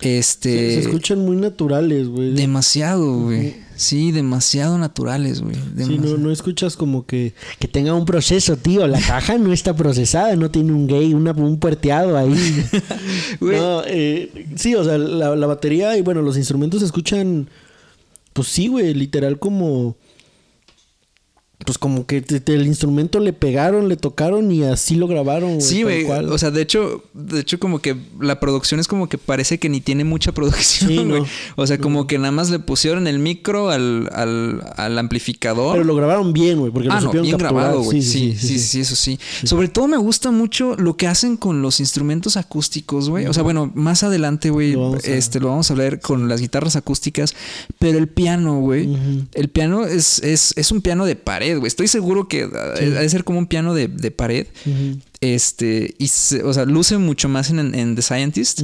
[0.00, 2.32] este, se escuchan muy naturales, güey.
[2.34, 3.54] demasiado, güey.
[3.76, 5.54] Sí, demasiado naturales, güey.
[5.76, 8.86] Sí, no, no escuchas como que, que tenga un proceso, tío.
[8.86, 12.34] La caja no está procesada, no tiene un gay, una, un puerteado ahí.
[13.40, 17.48] No, eh, sí, o sea, la, la batería y bueno, los instrumentos se escuchan,
[18.32, 19.96] pues sí, güey, literal como...
[21.66, 25.50] Pues como que te- te- el instrumento le pegaron, le tocaron y así lo grabaron.
[25.56, 26.04] güey, Sí, güey.
[26.06, 29.68] O sea, de hecho, de hecho, como que la producción es como que parece que
[29.68, 31.20] ni tiene mucha producción, Sí, güey.
[31.22, 31.26] no.
[31.56, 35.72] O sea, como que nada más le pusieron el micro al, al, al amplificador.
[35.74, 37.62] Pero lo grabaron bien, güey, porque Ah, lo no, supieron bien capturar.
[37.64, 38.00] grabado, güey.
[38.02, 39.18] Sí sí sí, sí, eso sí.
[39.44, 43.26] Sobre todo me gusta mucho lo que hacen con los instrumentos acústicos, güey.
[43.26, 46.28] O sea, bueno, más adelante, güey, Lo vamos a- este, lo vamos a ver con
[46.28, 47.34] las guitarras acústicas.
[47.78, 48.96] Pero el piano, güey.
[49.34, 51.68] El piano es, es, es un piano de pared, güey.
[51.68, 54.46] Estoy seguro que ah, ha de ser como un piano de, de pared.
[55.20, 58.62] Este, y se- o sea, luce mucho más en, en The Scientist.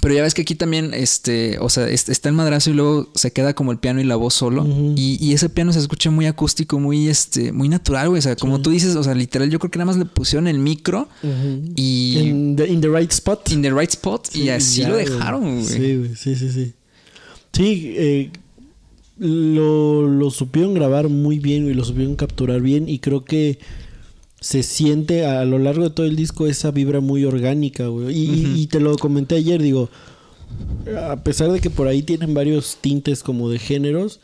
[0.00, 3.10] Pero ya ves que aquí también, este, o sea, es- está el madrazo y luego
[3.14, 4.66] se queda como el piano y la voz solo.
[4.96, 8.18] Y, y ese piano se escucha muy acústico, muy, este, muy natural, güey.
[8.20, 10.46] O sea, como tú dices, o sea, literal, yo creo que nada más le pusieron
[10.48, 11.08] el micro
[11.76, 13.50] y In the, in the right spot.
[13.50, 15.64] in the right spot y Sí, así ya, lo dejaron, güey.
[15.66, 16.72] Sí, güey, sí, sí, sí.
[17.52, 18.30] Sí, eh,
[19.22, 23.60] lo, lo supieron grabar muy bien y lo supieron capturar bien y creo que
[24.40, 28.60] se siente a lo largo de todo el disco esa vibra muy orgánica, güey.
[28.60, 29.88] Y, te lo comenté ayer, digo,
[31.08, 34.18] a pesar de que por ahí tienen varios tintes como de géneros,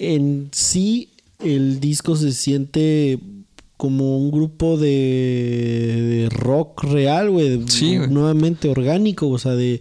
[0.00, 3.20] en sí el disco se siente
[3.76, 7.62] como un grupo de, de rock real, güey.
[7.68, 8.10] Sí, güey.
[8.10, 9.80] Nuevamente orgánico, o sea, de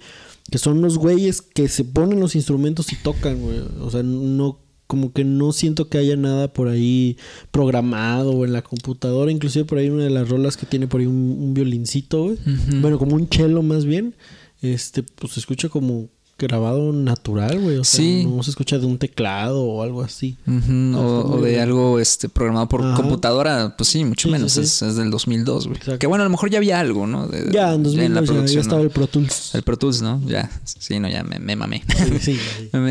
[0.51, 3.59] que son los güeyes que se ponen los instrumentos y tocan, güey.
[3.81, 7.17] O sea, no como que no siento que haya nada por ahí
[7.51, 9.31] programado o en la computadora.
[9.31, 12.37] Inclusive por ahí una de las rolas que tiene por ahí un, un violincito, güey.
[12.81, 14.15] Bueno, como un cello más bien.
[14.61, 17.77] Este, pues se escucha como grabado natural, güey.
[17.77, 18.25] O sea, Sí.
[18.25, 20.37] no se escucha de un teclado o algo así.
[20.47, 21.61] O, de bien.
[21.61, 22.95] algo este programado por Ajá.
[22.95, 24.51] computadora, pues sí, mucho Sí, menos.
[24.51, 24.59] sí.
[24.61, 25.77] Es, es del 2002, güey.
[25.77, 25.99] Exacto.
[25.99, 27.27] Que bueno, a lo mejor ya había algo, ¿no?
[27.27, 28.83] De- Ya, en 2000 la ya, ya producción, estaba ¿no?
[28.85, 29.55] el Pro Tools.
[29.55, 30.21] El Pro Tools, ¿no?
[30.27, 31.83] Ya, sí, no, ya me, me mamé.
[32.19, 32.39] Sí, sí,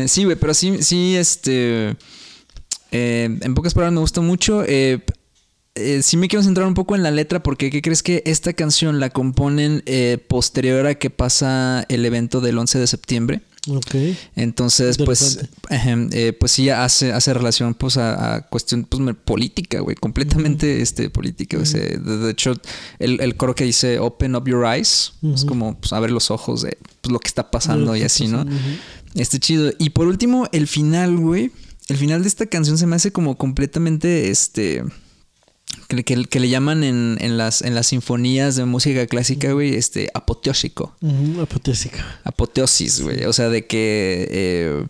[0.07, 0.23] sí.
[0.25, 1.95] Güey, pero sí, sí, este...
[2.91, 4.63] eh, en pocas palabras me gustó mucho.
[4.65, 5.03] eh,
[5.75, 8.53] eh, sí me quiero centrar un poco en la letra porque ¿qué crees que esta
[8.53, 13.41] canción la componen eh, posterior a que pasa el evento del 11 de septiembre?
[13.67, 13.95] Ok.
[14.35, 19.95] Entonces, pues, eh, pues sí hace, hace relación pues a, a cuestión pues, política, güey,
[19.95, 21.57] completamente este, política.
[21.57, 22.53] o sea, de, de hecho,
[22.99, 26.61] el, el coro que dice Open up your eyes, es como pues, abre los ojos
[26.61, 28.45] de pues, lo que está pasando y así, ¿no?
[29.15, 29.71] Este chido.
[29.79, 31.51] Y por último, el final, güey.
[31.87, 34.83] El final de esta canción se me hace como completamente este.
[35.87, 39.51] Que, le- que que le llaman en, en las, en las sinfonías de música clásica,
[39.53, 42.19] güey, este, apoteósico Ujú, apoteósica.
[42.23, 43.25] apoteosis, güey.
[43.25, 44.85] O sea, de que eh,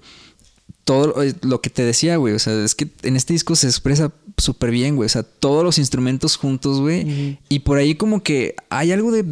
[0.86, 2.34] todo eh, lo que te decía, güey.
[2.34, 5.08] O sea, es que en este disco se expresa súper bien, güey.
[5.08, 7.38] O sea, todos los instrumentos juntos, güey.
[7.50, 9.26] Y por ahí como que hay algo de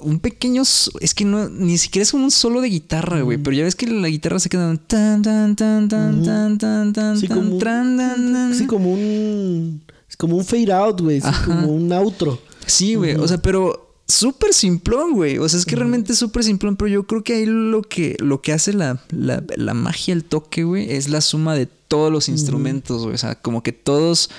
[0.00, 0.62] un pequeño...
[0.62, 3.38] Es que no, ni siquiera es como un solo de guitarra, güey.
[3.38, 4.76] Pero ya ves que la guitarra se queda...
[4.86, 8.54] Tan, tan, tan, tan, tan, tan, tan, Sí, tan, como un- tran, tan, tan.
[8.54, 9.82] Sí, como un.
[10.14, 11.18] Es como un fade out, güey.
[11.20, 11.44] Ajá.
[11.44, 12.40] como un outro.
[12.66, 13.16] Sí, güey.
[13.16, 15.38] O sea, pero súper simplón, güey.
[15.38, 18.14] O sea, es que realmente es súper simplón, pero yo creo que ahí lo que,
[18.20, 22.12] lo que hace la, la, la magia, el toque, güey, es la suma de todos
[22.12, 23.14] los instrumentos, güey.
[23.16, 24.30] O sea, como que todos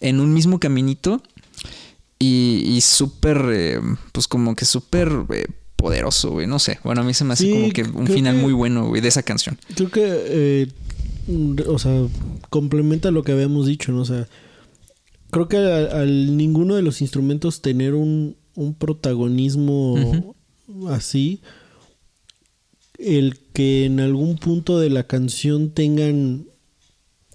[0.00, 1.22] en un mismo caminito
[2.18, 3.80] y, y súper, eh,
[4.12, 6.46] pues como que súper eh, poderoso, güey.
[6.46, 6.78] No sé.
[6.84, 9.00] Bueno, a mí se me hace Sí, como que un final que- muy bueno, güey,
[9.00, 9.58] de esa canción.
[9.74, 10.02] Creo que.
[10.04, 10.68] eh,
[11.68, 11.92] o sea,
[12.50, 14.02] complementa lo que habíamos dicho, ¿no?
[14.02, 14.26] O sea,
[15.32, 20.36] creo que al, ninguno de los instrumentos tener un, un protagonismo
[20.90, 21.40] así.
[22.98, 26.46] El que en algún punto de la canción tengan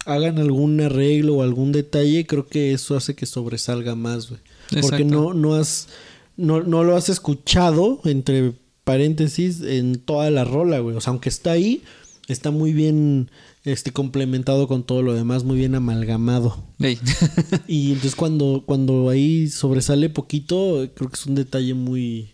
[0.06, 4.40] hagan algún arreglo o algún detalle, creo que eso hace que sobresalga más, güey.
[4.82, 5.90] Porque no, no has,
[6.38, 8.54] no, no lo has escuchado, entre
[8.86, 10.96] paréntesis, en toda la rola, güey.
[10.96, 11.84] O sea, aunque está ahí,
[12.30, 13.30] está muy bien
[13.68, 16.64] este, complementado con todo lo demás, muy bien amalgamado.
[17.68, 22.32] Y entonces cuando, cuando ahí sobresale poquito, creo que es un detalle muy,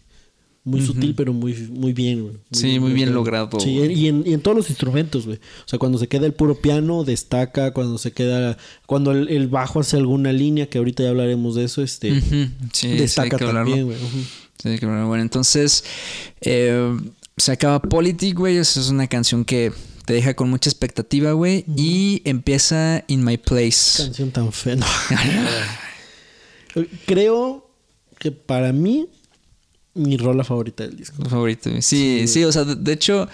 [0.64, 2.36] muy sutil, pero muy, muy bien, güey.
[2.52, 5.38] Sí, muy bien logrado, Sí, y en, y en todos los instrumentos, güey.
[5.38, 7.74] O sea, cuando se queda el puro piano, destaca.
[7.74, 11.64] Cuando se queda, cuando el, el bajo hace alguna línea, que ahorita ya hablaremos de
[11.64, 12.22] eso, este.
[12.22, 13.72] Sí, sí, destaca hablarlo.
[13.72, 13.98] también, güey.
[14.62, 15.84] Sí, que bueno, bueno, entonces
[16.42, 16.96] eh,
[17.36, 18.58] se acaba Politic, güey.
[18.58, 19.74] Esa es una canción que
[20.06, 21.66] te deja con mucha expectativa, güey.
[21.76, 24.04] Y empieza In My Place.
[24.04, 24.76] Canción tan fea.
[24.76, 24.86] No.
[27.06, 27.70] Creo
[28.20, 29.08] que para mí,
[29.94, 31.24] mi rola favorita del disco.
[31.30, 31.82] Favorito, güey.
[31.82, 33.30] Sí, sí, o sea, de, de hecho,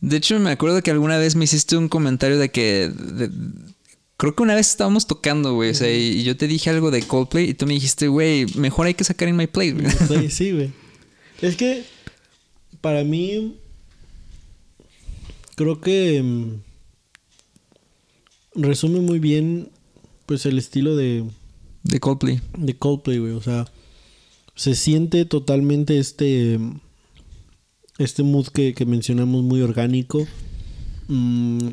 [0.00, 3.30] de hecho me acuerdo que alguna vez me hiciste un comentario de que de-
[4.16, 7.02] creo que una vez estábamos tocando, güey, o sea, y, yo te dije algo de
[7.02, 9.90] Coldplay y tú me dijiste, güey, mejor hay que sacar In My Place, güey.
[9.90, 10.70] Sí, sí, güey.
[11.40, 11.82] Es que
[12.80, 13.56] para mí
[15.62, 16.60] creo que mm,
[18.54, 19.68] resume muy bien
[20.26, 21.24] pues el estilo de,
[21.84, 22.40] De Coldplay.
[22.56, 23.32] de Coldplay, güey.
[23.32, 23.66] O sea,
[24.54, 26.58] se siente totalmente este
[27.98, 30.26] este mood que, que mencionamos muy orgánico.
[31.08, 31.68] Mm,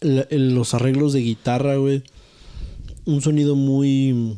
[0.00, 2.02] la- los arreglos de guitarra, güey.
[3.04, 4.36] Un sonido muy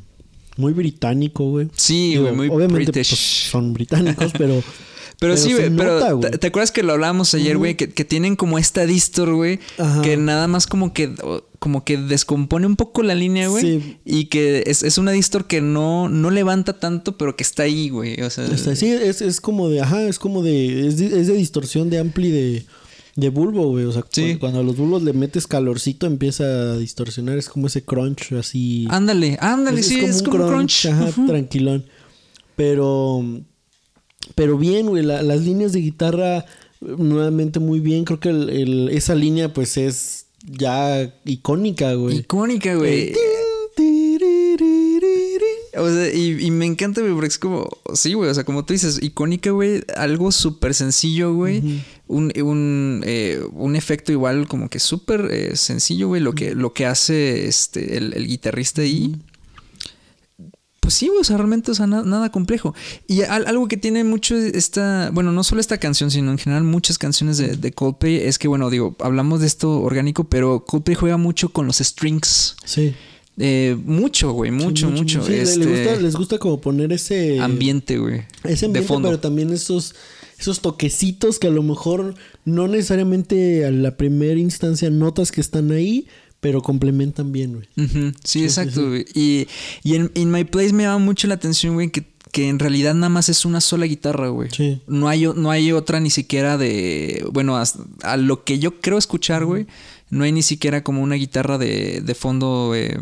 [0.57, 1.69] muy británico, güey.
[1.77, 3.11] Sí, güey, muy obviamente British.
[3.11, 4.63] pues, son británicos, pero
[5.25, 6.31] Pero, sí, güey, pero nota, ¿te, güey.
[6.33, 7.77] te acuerdas que lo hablábamos ayer, güey?
[7.77, 10.03] Que, que tienen como esta distor, güey, Ajá.
[10.03, 11.11] que nada más como que
[11.59, 13.63] como que descompone un poco la línea, güey.
[13.81, 13.97] Sí.
[14.05, 17.89] Y que es, es una distor que no, no levanta tanto, pero que está ahí,
[17.89, 18.21] güey.
[18.21, 21.27] O sea, Está- sí, es, es como de, ajá, es como de, es de, es
[21.27, 22.67] de distorsión de ampli de,
[23.17, 23.87] de bulbo, güey.
[23.87, 24.37] O sea, Sí.
[24.39, 28.87] cuando, a los bulbos le metes calorcito empieza a distorsionar, es como ese crunch así.
[28.91, 30.85] ándale, ándale, sí, es como un crunch.
[30.87, 31.27] Ajá, Ujú.
[31.29, 31.87] tranquilón.
[32.57, 33.25] Pero,
[34.35, 36.45] pero bien, güey, la- las líneas de guitarra
[36.81, 38.05] nuevamente muy bien.
[38.05, 42.19] Creo que el- el- esa línea pues es ya icónica, güey.
[42.19, 43.13] Icónica, güey.
[45.77, 48.65] O sea, y, y me encanta, güey, porque es como, sí, güey, o sea, como
[48.65, 54.69] tú dices, icónica, güey, algo súper sencillo, güey, un, un, eh, un efecto igual como
[54.71, 59.17] que súper eh, sencillo, güey, lo que, lo que hace este, el, el guitarrista ahí.
[60.85, 62.75] Pues sí, o sea, realmente, o sea, na- nada complejo.
[63.07, 66.63] Y al- algo que tiene mucho esta, bueno, no solo esta canción, sino en general
[66.63, 70.95] muchas canciones de, de Coldplay, es que, bueno, digo, hablamos de esto orgánico, pero Coldplay
[70.95, 72.57] juega mucho con los strings.
[72.67, 72.95] Sí.
[73.39, 75.25] Eh, mucho, güey, mucho, mucho.
[75.25, 78.25] Sí, este, les, gusta, les gusta como poner ese ambiente, güey.
[78.45, 79.09] ese ambiente, de fondo.
[79.09, 79.95] pero también esos
[80.39, 85.71] esos toquecitos que a lo mejor no necesariamente a la primera instancia notas que están
[85.73, 86.07] ahí,
[86.45, 87.67] pero complementan bien, güey.
[87.89, 88.87] Sí, sí, exacto, sí.
[88.87, 89.07] güey.
[89.15, 89.49] Y,
[89.83, 92.93] y en In My Place me llama mucho la atención, güey, que, que en realidad
[92.93, 94.51] nada más es una sola guitarra, güey.
[94.55, 94.83] Sí.
[94.87, 97.25] No hay, no hay otra ni siquiera de.
[97.33, 99.67] Bueno, hasta- a lo que yo creo escuchar, güey,
[100.11, 102.73] no hay ni siquiera como una guitarra de, de fondo.
[102.75, 102.95] eh,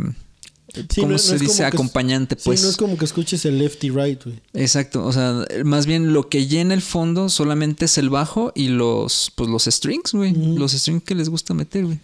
[0.88, 1.46] Sí, ¿Cómo no- se dice?
[1.46, 2.62] como que es- Acompañante, Sí, pues.
[2.62, 4.40] no es como que escuches el left y right, güey.
[4.54, 8.68] Exacto, o sea, más bien lo que llena el fondo solamente es el bajo y
[8.68, 10.32] los, pues los strings, güey.
[10.32, 11.98] Los strings que les gusta meter, güey.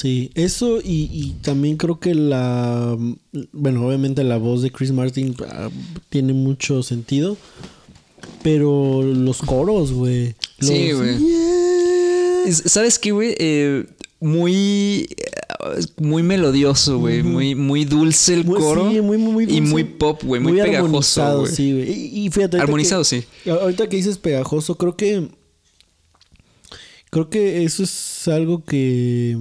[0.00, 2.96] Sí, eso y, y también creo que la...
[3.50, 5.70] Bueno, obviamente la voz de Chris Martin ah,
[6.08, 7.36] tiene mucho sentido,
[8.44, 10.36] pero los coros, güey.
[10.60, 11.18] Sí, güey.
[11.18, 12.52] Yeah.
[12.66, 13.34] ¿Sabes qué, güey?
[13.40, 13.86] Eh,
[14.20, 15.08] muy,
[15.96, 17.24] muy melodioso, güey.
[17.24, 18.92] Muy, muy dulce el coro.
[18.92, 20.40] sí, muy, muy, muy y muy pop, güey.
[20.40, 21.52] Muy, pegajoso, güey.
[21.52, 21.70] sí.
[21.70, 22.58] Y, y fíjate...
[22.58, 23.50] Armonizado, que- sí.
[23.50, 25.26] Ahorita que dices pegajoso, creo que...
[27.10, 29.36] Creo que eso es algo que,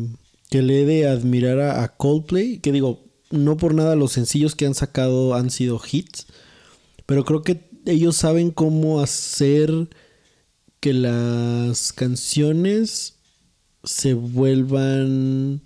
[0.50, 2.60] que le he de admirar a, a Coldplay.
[2.60, 6.28] Que digo, no por nada los sencillos que han sacado han sido hits.
[7.06, 9.90] Pero creo que ellos saben cómo hacer
[10.80, 13.16] que las canciones
[13.84, 15.62] se vuelvan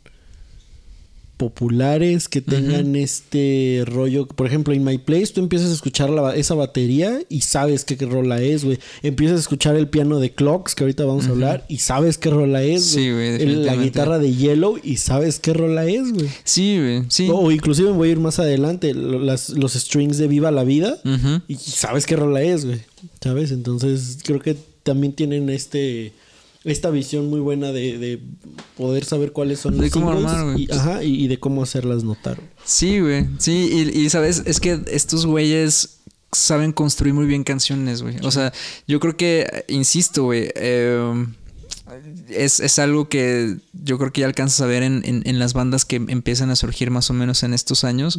[1.42, 4.28] populares, que tengan este rollo.
[4.28, 7.98] Por ejemplo, en My Place tú empiezas a escuchar la esa batería y sabes qué,
[7.98, 8.78] qué rola es, güey.
[9.02, 12.30] Empiezas a escuchar el piano de Clocks, que ahorita vamos a hablar, y sabes qué
[12.30, 16.28] rola es, Sí, güey, La guitarra de Yellow y sabes qué rola es, güey.
[16.44, 17.04] Sí, güey.
[17.10, 17.28] Sí.
[17.30, 21.00] O, o inclusive voy a ir más adelante, las- los strings de Viva la Vida.
[21.48, 22.80] Y sabes qué rola es, güey.
[23.20, 23.52] ¿Sabes?
[23.52, 26.14] Entonces creo que también tienen este
[26.64, 28.20] esta visión muy buena de, de
[28.82, 31.64] poder saber cuáles son De los cómo singles armar, y, ajá, y, y de cómo
[31.64, 32.40] hacerlas notar.
[32.66, 33.28] Sí, güey.
[33.38, 38.18] Sí, y, y, sabes, es que estos güeyes saben construir muy bien canciones, güey.
[38.24, 38.52] O sea,
[38.88, 41.26] yo creo que, eh, insisto, güey, eh,
[42.30, 45.54] es, es algo que yo creo que ya alcanzas a ver en, en- en las
[45.54, 48.18] bandas que empiezan a surgir más o menos en estos años.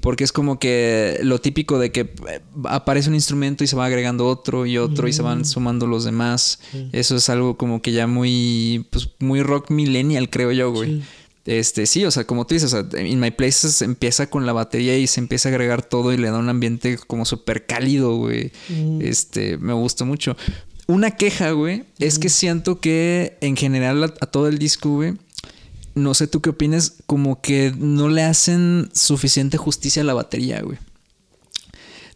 [0.00, 3.86] Porque es como que lo típico de que eh, aparece un instrumento y se va
[3.86, 6.60] agregando otro y otro y se van sumando los demás.
[6.92, 11.00] Eso es algo como que ya muy, pues, muy rock millennial, creo yo, güey.
[11.00, 11.02] Sí.
[11.46, 14.44] Este, sí, o sea, como tú dices, o sea, In My Place se empieza con
[14.44, 17.64] la batería y se empieza a agregar todo y le da un ambiente como súper
[17.64, 18.52] cálido, güey.
[19.00, 20.36] Este, me gusta mucho.
[20.88, 25.14] Una queja, güey, es que siento que en general a, a todo el disco, güey,
[25.94, 30.62] no sé tú qué opinas, como que no le hacen suficiente justicia a la batería,
[30.62, 30.78] güey.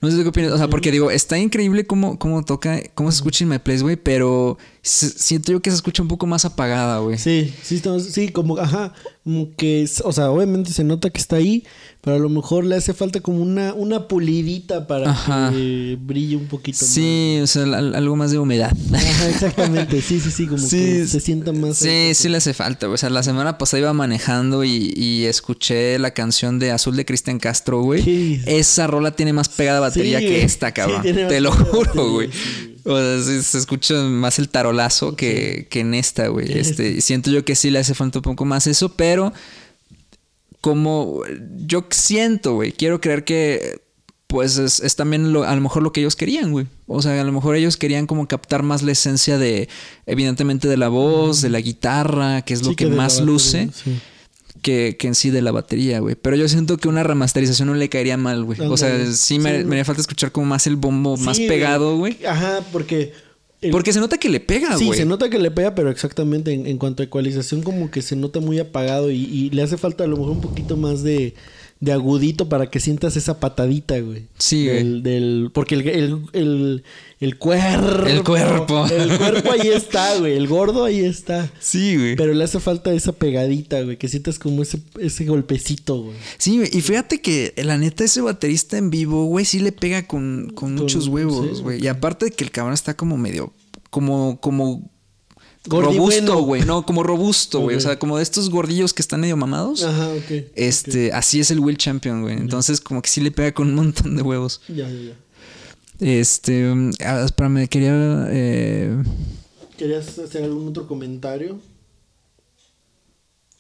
[0.00, 3.12] No sé tú qué opinas, o sea, porque digo, está increíble cómo, cómo toca, cómo
[3.12, 6.45] se escucha In My Place, güey, pero siento yo que se escucha un poco más
[6.45, 7.16] apagada, güey.
[7.18, 8.92] Sí, sí, sí, como, ajá,
[9.23, 11.62] como que, o sea, obviamente se nota que está ahí,
[12.01, 15.51] pero a lo mejor le hace falta como una, una pulidita para Ajá.
[15.53, 18.73] que brille un poquito Sí, o sea, al- algo más de humedad.
[18.90, 19.05] más.
[19.05, 21.77] Ajá, exactamente, sí, sí, sí, como Sí, que se sienta más.
[21.77, 22.87] Sí, sí le hace falta.
[22.87, 22.95] güey.
[22.95, 27.05] O sea, la semana pasada iba manejando y, y escuché la canción de Azul de
[27.05, 28.03] Cristian Castro, güey.
[28.03, 28.40] Sí.
[28.47, 31.03] Esa rola tiene más pegada batería Sí, que esta, Sí, cabrón.
[31.03, 32.31] Te más lo juro, batería, güey.
[32.85, 36.51] Sí, O sea, sí, se escucha más el tarolazo que, que en esta, güey.
[36.53, 39.33] En Este, siento yo que sí le hace falta un poco más eso, pero
[40.61, 41.23] como
[41.66, 43.81] yo siento, güey, quiero creer que
[44.29, 46.66] pues es, es también lo- a lo mejor lo que ellos querían, güey.
[46.87, 49.68] O sea, a lo mejor ellos querían como captar más la esencia de,
[50.07, 53.68] evidentemente, de la voz, de la guitarra, que es lo Sí, que, más batería, luce,
[53.75, 54.01] sí.
[54.62, 56.14] Que, que en sí de la batería, güey.
[56.14, 58.61] Pero yo siento que una remasterización no le caería mal, güey.
[58.61, 59.64] O sea, sí me, Sí.
[59.64, 62.16] me haría falta escuchar como más el bombo más Sí, pegado, güey.
[62.25, 63.12] Ajá, porque.
[63.61, 64.98] el- Porque se nota que le pega, Sí, güey.
[64.98, 68.16] se nota que le pega, pero exactamente en, en cuanto a ecualización como que se
[68.16, 71.35] nota muy apagado y, y le hace falta a lo mejor un poquito más de,
[71.83, 74.27] de agudito para que sientas esa patadita, güey.
[74.38, 75.03] Sí, güey.
[75.03, 76.85] Del, porque el, el, el,
[77.18, 78.07] el cuerpo...
[78.07, 78.87] El cuerpo.
[78.87, 80.37] El cuerpo ahí está, güey.
[80.37, 81.51] El gordo ahí está.
[81.59, 82.14] Sí, güey.
[82.14, 83.97] Pero le hace falta esa pegadita, güey.
[83.97, 86.16] Que sientas como ese, ese golpecito, güey.
[86.38, 86.71] Sí, güey.
[86.73, 90.77] Y fíjate que la neta, ese baterista en vivo, güey, sí le pega con, con
[90.77, 91.83] muchos huevos, sí, güey.
[91.83, 93.53] Y aparte de que el cabrón está como medio.
[93.90, 94.38] Como.
[94.40, 94.88] como
[95.66, 96.40] Gordi robusto, bueno.
[96.42, 96.62] güey.
[96.64, 97.77] No, como robusto, güey.
[97.77, 99.85] O sea, como de estos gordillos que están medio mamados.
[99.85, 100.46] Ajá, ok.
[100.57, 102.37] Este, así es el Will Champion, güey.
[102.37, 104.61] Entonces, como que sí le pega con un montón de huevos.
[104.68, 105.12] Ya, ya, ya.
[106.01, 106.72] Este.
[107.05, 107.92] ah, espérame, quería.
[108.31, 109.03] eh,
[109.79, 111.61] ¿Querías hacer algún otro comentario?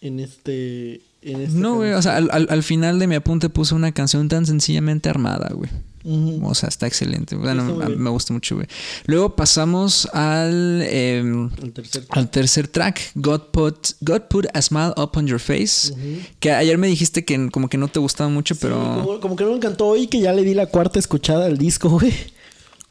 [0.00, 1.00] En este.
[1.22, 3.92] en esta No, güey, o sea, al, al- al final de mi apunte puse una
[3.92, 5.70] canción tan sencillamente armada, güey.
[6.04, 7.36] O sea, está excelente.
[7.36, 8.66] Bueno, está me gusta mucho, güey.
[9.06, 14.92] Luego pasamos al, em, El tercer al tercer track, God Put, God Put a Smile
[14.96, 15.94] Upon Your Face.
[16.40, 18.76] Que ayer me dijiste que como que no te gustaba mucho, pero...
[19.04, 21.58] Como, como que no me encantó hoy que ya le di la cuarta escuchada al
[21.58, 22.12] disco, güey.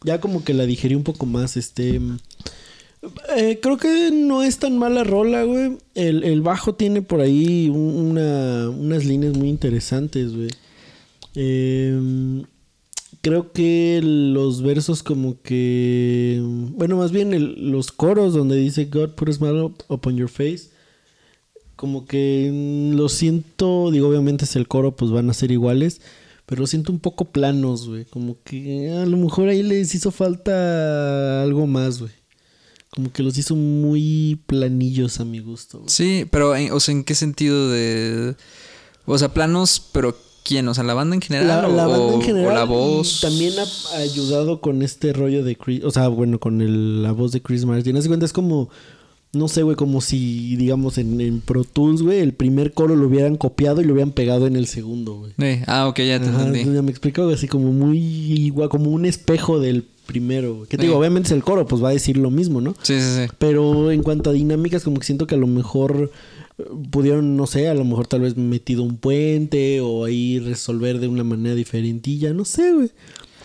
[0.04, 2.00] Ya como que la digerí un poco más, este...
[3.36, 5.78] eh, creo que no es tan mala rola, güey.
[5.96, 10.50] El, el bajo tiene por ahí un- una, unas líneas muy interesantes, güey.
[11.36, 12.44] Eh,
[13.22, 16.40] creo que los versos como que...
[16.44, 20.30] Bueno, más bien el- los coros donde dice God put a smile up- upon your
[20.30, 20.70] face
[21.76, 26.00] como que mm, lo siento, digo, obviamente es el coro, pues van a ser iguales,
[26.46, 30.12] pero lo siento un poco planos, güey, como que a lo mejor ahí les hizo
[30.12, 32.12] falta algo más, güey.
[32.92, 35.82] Como que los hizo muy planillos a mi gusto.
[35.88, 38.36] Sí, pero en- o sea, ¿en qué sentido de...
[39.06, 40.68] O sea, planos, pero ¿quién?
[40.68, 41.48] O sea, ¿la banda en general?
[41.48, 43.22] La, o, la banda en o general la voz?
[43.22, 47.32] también ha ayudado con este rollo de Chris, o sea, bueno, con el- la voz
[47.32, 47.98] de Chris Martin.
[47.98, 48.70] Haz cuenta, es como,
[49.34, 53.08] no sé, güey, como si, digamos, en, en Pro Tools, güey, el primer coro lo
[53.08, 55.32] hubieran copiado y lo hubieran pegado en el segundo, güey.
[55.40, 55.62] Sí.
[55.68, 56.74] Ah, ok, ya te Ajá, entendí.
[56.76, 60.56] ya me explico, así como muy igual, como un espejo del primero.
[60.56, 60.68] güey.
[60.68, 60.88] Que te Sí.
[60.88, 62.76] digo, obviamente es el coro, pues va a decir lo mismo, ¿no?
[62.82, 63.32] Sí, sí, sí.
[63.38, 66.12] Pero en cuanto a dinámicas, como que siento que a lo mejor
[66.92, 71.08] pudieron, no sé, a lo mejor tal vez metido un puente o ahí resolver de
[71.08, 72.92] una manera diferentilla, no sé, güey.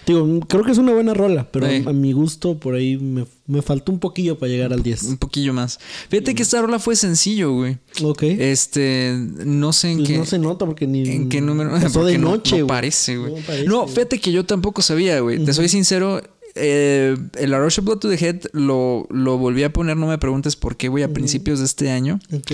[0.07, 1.83] Digo, creo que es una buena rola, pero Sí.
[1.85, 5.03] a, a mi gusto por ahí me, me faltó un poquillo para llegar al 10.
[5.03, 5.81] Un poquillo más.
[6.09, 7.79] Fíjate que esta rola fue sencillo, güey.
[8.05, 8.23] Ok.
[8.23, 9.13] Este,
[9.45, 10.19] no sé en Pues qué...
[10.19, 11.09] no se nota porque ni...
[11.09, 11.71] ¿En qué número?
[11.73, 13.35] Pasó de no- noche, No, parece, güey.
[13.35, 15.45] No parece, fíjate que yo tampoco sabía, güey.
[15.45, 16.23] Te soy sincero.
[16.55, 20.07] eh, el A Rush of Blood to the Head lo, lo volví a poner, no
[20.07, 22.21] me preguntes por qué, güey, a principios de este año.
[22.33, 22.53] Ok.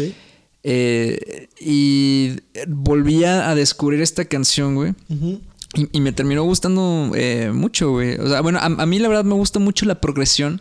[0.65, 2.37] Eh, y
[2.69, 4.95] volví a descubrir esta canción, güey.
[5.75, 8.17] Y, y me terminó gustando eh, mucho, güey.
[8.19, 10.61] O sea, bueno, a, a mí la verdad me gusta mucho la progresión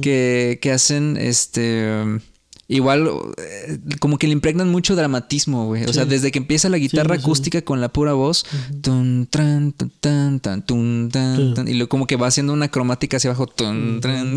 [0.00, 2.02] que, que hacen, este...
[2.02, 2.20] um,
[2.66, 5.84] Igual, eh, como que le impregnan mucho dramatismo, güey.
[5.84, 7.24] O sea, desde que empieza la guitarra sí, sí.
[7.24, 8.46] acústica con la pura voz,
[8.80, 12.68] tun, tran, tun, tan, tan, tun, tan, tan, y luego como que va haciendo una
[12.68, 13.46] cromática hacia abajo.
[13.46, 14.36] tun, tran.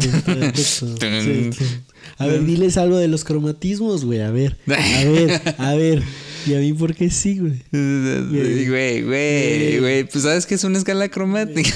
[2.18, 4.22] A ver, diles algo de los cromatismos, güey.
[4.22, 6.04] A ver, a ver, a ver.
[6.46, 7.64] ¿Y a mí por qué sí, güey?
[7.72, 10.04] Güey, güey, güey.
[10.06, 11.70] Pues sabes que es una escala cromática.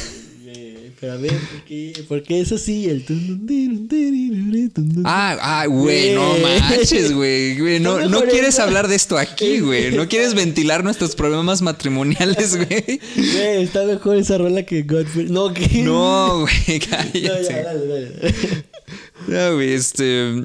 [1.02, 2.88] Pero a ver, ¿por qué, por qué es así?
[2.88, 3.04] El.
[5.04, 7.58] Ah, ah, güey, no manches, güey.
[7.60, 7.80] güey.
[7.80, 9.96] No, no quieres hablar de esto aquí, güey.
[9.96, 13.00] No quieres ventilar nuestros problemas matrimoniales, güey.
[13.16, 15.26] Güey, está mejor esa rola que Godfrey.
[15.30, 15.68] No, que.
[15.84, 17.64] No, güey, No, ya, cállate.
[17.64, 18.66] dale, dale.
[19.28, 20.44] No, güey, este.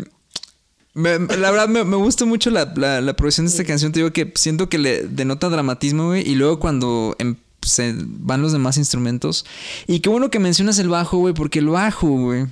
[0.95, 3.93] me- la verdad, me, me gusta mucho la, la, la producción de esta canción.
[3.93, 6.27] Te digo que siento que le denota dramatismo, güey.
[6.27, 7.37] Y luego cuando em-
[7.67, 9.45] se van los demás instrumentos.
[9.87, 12.47] Y qué bueno que mencionas el bajo, güey, porque el bajo, güey.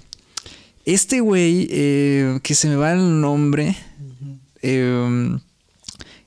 [0.84, 3.76] Este güey, eh, que se me va el nombre.
[4.62, 5.38] eh,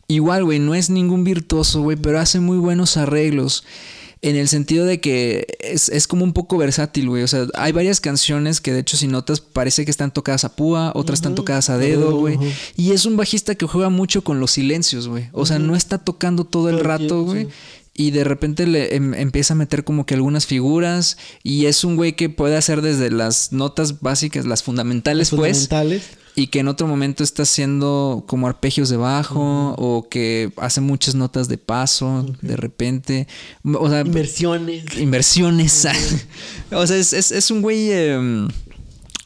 [0.07, 3.63] igual, güey, no es ningún virtuoso, güey, pero hace muy buenos arreglos.
[4.23, 7.21] En el sentido de que es, es como un poco versátil, güey.
[7.21, 10.55] O sea, hay varias canciones que de hecho si notas parece que están tocadas a
[10.55, 12.39] púa, otras están tocadas a dedo, güey.
[12.75, 15.29] Y es un bajista que juega mucho con los silencios, güey.
[15.33, 17.45] O sea, no está tocando todo el rato, güey.
[17.45, 17.49] sí.
[17.99, 21.17] Y de repente le em- empieza a meter como que algunas figuras.
[21.43, 25.67] Y es un güey que puede hacer desde las notas básicas, las fundamentales, pues.
[25.67, 26.03] Fundamentales.
[26.35, 29.73] Y que en otro momento está haciendo como arpegios de bajo.
[29.79, 32.23] O que hace muchas notas de paso.
[32.43, 33.27] De repente.
[33.63, 34.83] O sea, Inversiones.
[34.99, 35.87] inversiones.
[36.71, 38.47] o sea, es, es- es un güey em,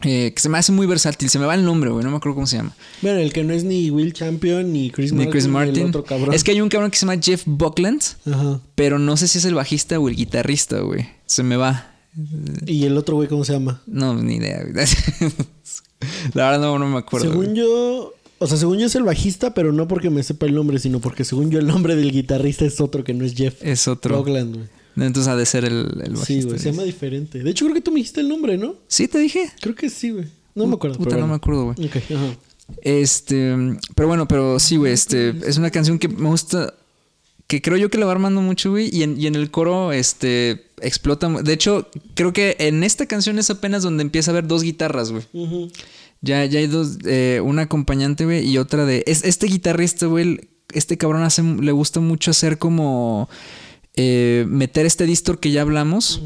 [0.04, 1.30] eh, que se me hace muy versátil.
[1.30, 2.04] Se me va el nombre, güey.
[2.04, 2.76] No me acuerdo cómo se llama.
[3.02, 5.32] Bueno, el que no es ni Will Champion ni Chris Ni Martin.
[5.32, 5.88] Chris El Martin.
[5.88, 6.34] otro cabrón.
[6.34, 8.02] Es que hay un cabrón que se llama Jeff Buckland.
[8.26, 8.60] Ajá.
[8.76, 11.08] Pero no sé si es el bajista o el guitarrista, güey.
[11.26, 11.88] Se me va.
[12.66, 13.82] ¿Y el otro güey cómo se llama?
[13.88, 14.74] No, ni idea, güey.
[16.34, 17.30] La verdad no, no me acuerdo.
[17.30, 17.58] según güey.
[17.58, 18.14] yo.
[18.40, 21.00] O sea, según yo es el bajista, pero no porque me sepa el nombre, sino
[21.00, 23.56] porque según yo el nombre del guitarrista es otro que no es Jeff.
[23.62, 24.18] Es otro.
[24.18, 24.68] Buckland, güey.
[24.96, 26.26] Entonces ha de ser el, el bajista.
[26.26, 26.60] Sí, güey.
[26.60, 27.44] Se llama diferente.
[27.44, 28.76] De hecho, creo que tú me dijiste el nombre, ¿no?
[28.88, 29.50] Sí, te dije.
[29.62, 30.26] Creo que sí, güey.
[30.54, 30.98] No me acuerdo.
[30.98, 31.88] Puta, pero no me acuerdo, güey.
[31.88, 32.36] Ok, ajá.
[32.82, 33.54] Este,
[33.96, 36.74] pero bueno, pero sí, güey, este, es una canción que me gusta,
[37.48, 39.92] que creo yo que la va armando mucho, güey, y en, y en el coro,
[39.92, 41.28] este, explota.
[41.28, 45.12] De hecho, creo que en esta canción es apenas donde empieza a haber dos guitarras,
[45.12, 45.24] güey.
[45.34, 45.70] Ujú.
[46.22, 49.04] Ya, ya hay dos, eh, una acompañante, güey, y otra de...
[49.06, 50.40] Es, este guitarrista, güey,
[50.72, 53.30] este cabrón hace, le gusta mucho hacer como...
[53.96, 56.22] eh, meter este distor que ya hablamos,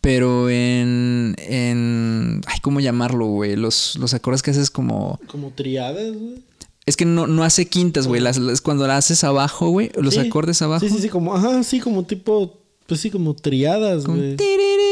[0.00, 1.34] pero en...
[1.38, 3.56] en ay, ¿cómo llamarlo, güey?
[3.56, 5.18] Los, los acordes que haces como...
[5.26, 6.42] Como triadas, güey.
[6.86, 8.20] Es que no, no hace quintas, güey.
[8.20, 9.90] Las, las- cuando la haces abajo, güey.
[9.96, 10.20] Los Sí.
[10.20, 10.86] acordes abajo.
[10.86, 14.36] Sí, sí, sí, como, ajá, sí, como tipo, pues sí, como triadas, güey.
[14.36, 14.89] tiririririr.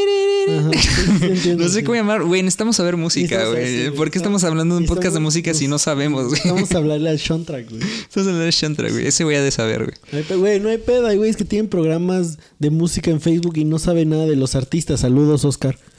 [0.56, 0.70] Ajá,
[1.42, 2.22] sí, No sé cómo llamar.
[2.22, 3.84] Güey, necesitamos saber música, güey.
[3.86, 3.96] güey.
[3.96, 6.40] ¿Por qué estamos hablando de un podcast de música si no sabemos, güey?
[6.44, 7.82] Vamos a hablarle al soundtrack, güey.
[7.82, 9.06] Estamos hablando de Shantra, güey.
[9.06, 9.96] Ese voy a de saber, güey.
[10.12, 11.06] No hay pe- Güey, no hay pedo.
[11.06, 14.54] Hay güeyes que tienen programas de música en Facebook y no saben nada de los
[14.54, 15.00] artistas.
[15.00, 15.78] Saludos, Oscar.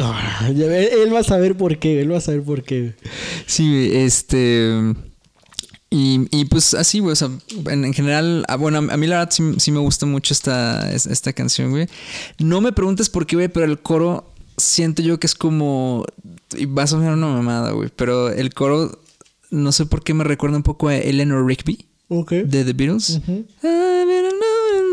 [0.00, 2.00] Ah, Él va a saber por qué.
[2.00, 2.94] Él va a saber por qué.
[3.46, 4.94] Sí, güey, este.
[5.98, 7.12] Y, y pues así, güey.
[7.12, 7.30] O sea,
[7.70, 10.92] en, en general, ah, bueno, a mí la verdad sí, sí me gusta mucho esta,
[10.92, 11.86] es- esta canción, güey.
[12.38, 16.04] No me preguntes por qué, güey, pero el coro siento yo que es como.
[16.56, 17.88] Y va a sonar una mamada, güey.
[17.96, 18.98] Pero el coro,
[19.50, 22.32] no sé por qué me recuerda un poco a Eleanor Rigby Ok.
[22.32, 23.10] de The Beatles.
[23.22, 23.46] Ujú.
[23.62, 24.30] I'm in a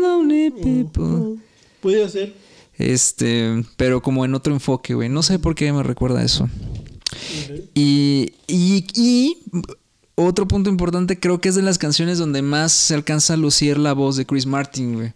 [0.00, 1.42] lonely people.
[1.82, 2.34] Puede ser.
[2.78, 5.08] Este, pero como en otro enfoque, güey.
[5.10, 6.48] No sé por qué me recuerda a eso.
[7.74, 9.36] Y, y, y
[10.16, 13.78] otro punto importante, creo que es de las canciones donde más se alcanza a lucir
[13.78, 15.12] la voz de Chris Martin, güey.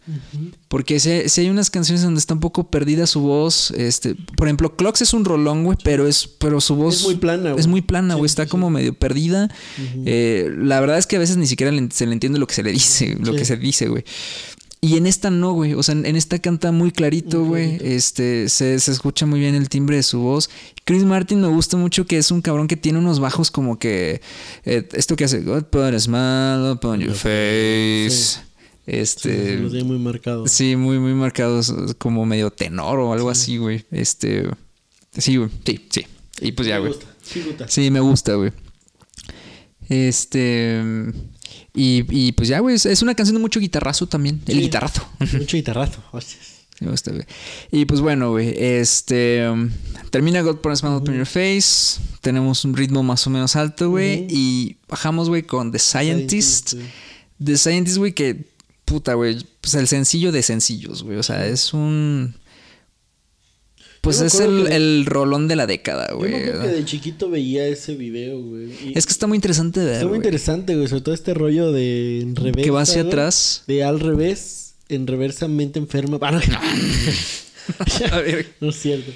[0.66, 4.48] Porque si, si hay unas canciones donde está un poco perdida su voz, este, por
[4.48, 7.60] ejemplo, Clocks es un rolón, güey, pero es, pero su voz Es muy plana, güey.
[7.60, 9.48] Es muy plana, güey, Sí, está sí, como medio perdida.
[10.04, 12.54] Eh, la verdad es que a veces ni siquiera le- se le entiende lo que
[12.54, 13.38] se le dice, lo Sí.
[13.38, 14.04] que se dice, güey.
[14.80, 15.74] Y en esta no, güey.
[15.74, 17.78] O sea, en en esta canta muy clarito, güey.
[17.80, 20.50] Este, se, se escucha muy bien el timbre de su voz.
[20.84, 24.20] Chris Martin me gusta mucho que es un cabrón que tiene unos bajos como que.
[24.64, 25.40] eh, esto que hace.
[25.40, 28.10] God put a smile upon your face.
[28.10, 28.38] Sí,
[28.86, 29.56] Este.
[29.58, 30.50] los tiene muy marcados.
[30.52, 33.84] Sí, muy, muy marcados, como medio tenor o algo así, güey.
[33.90, 34.48] Este.
[35.16, 35.50] Sí, güey.
[35.66, 36.06] Sí, sí.
[36.40, 36.94] Y pues ya, güey.
[37.22, 37.66] Sí, gusta.
[37.68, 38.52] Sí, me gusta, güey.
[39.88, 40.82] Este.
[41.78, 42.74] Y, y pues ya, güey.
[42.74, 44.42] Es, es una canción de mucho guitarrazo también.
[44.46, 45.08] El guitarrazo.
[45.20, 46.02] Mucho guitarrazo.
[46.10, 46.58] hostias.
[47.72, 48.54] Y pues bueno, güey.
[48.56, 49.48] Este.
[49.48, 49.70] um,
[50.10, 52.00] termina God a Smile Upon Your Face.
[52.20, 54.26] Tenemos un ritmo más o menos alto, güey.
[54.30, 56.74] Y bajamos, güey, con The Scientist.
[57.42, 58.44] The Scientist, güey, que.
[58.84, 59.44] Puta, güey.
[59.60, 61.18] Pues el sencillo de sencillos, güey.
[61.18, 62.34] O sea, es un.
[64.00, 66.30] Pues Yo es el, que- el rolón de la década, Yo güey.
[66.32, 68.66] me acuerdo que de chiquito veía ese video, güey.
[68.90, 69.94] y Es que está muy interesante de ver.
[69.94, 70.18] Está muy güey.
[70.20, 70.88] interesante, güey.
[70.88, 72.62] Sobre todo este rollo de en reversa.
[72.62, 73.64] Que va hacia atrás.
[73.66, 74.74] De al revés.
[74.88, 76.18] En reversamente enferma.
[76.22, 76.30] Ah,
[78.10, 78.16] no.
[78.16, 78.46] A ver.
[78.60, 79.10] No es cierto.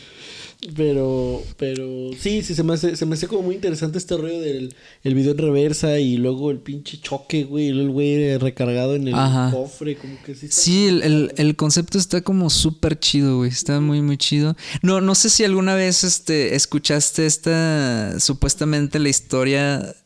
[0.77, 4.41] Pero, pero sí, sí, se me hace, se me hace como muy interesante este rollo
[4.41, 9.09] del el video en reversa y luego el pinche choque, güey, el güey recargado en
[9.09, 9.51] el Ajá.
[9.51, 13.51] cofre, como que sí Sí, el, el- el concepto está como súper chido, güey.
[13.51, 14.57] Está muy, muy chido.
[14.83, 19.97] No, no sé si alguna vez este, escuchaste esta, supuestamente la historia,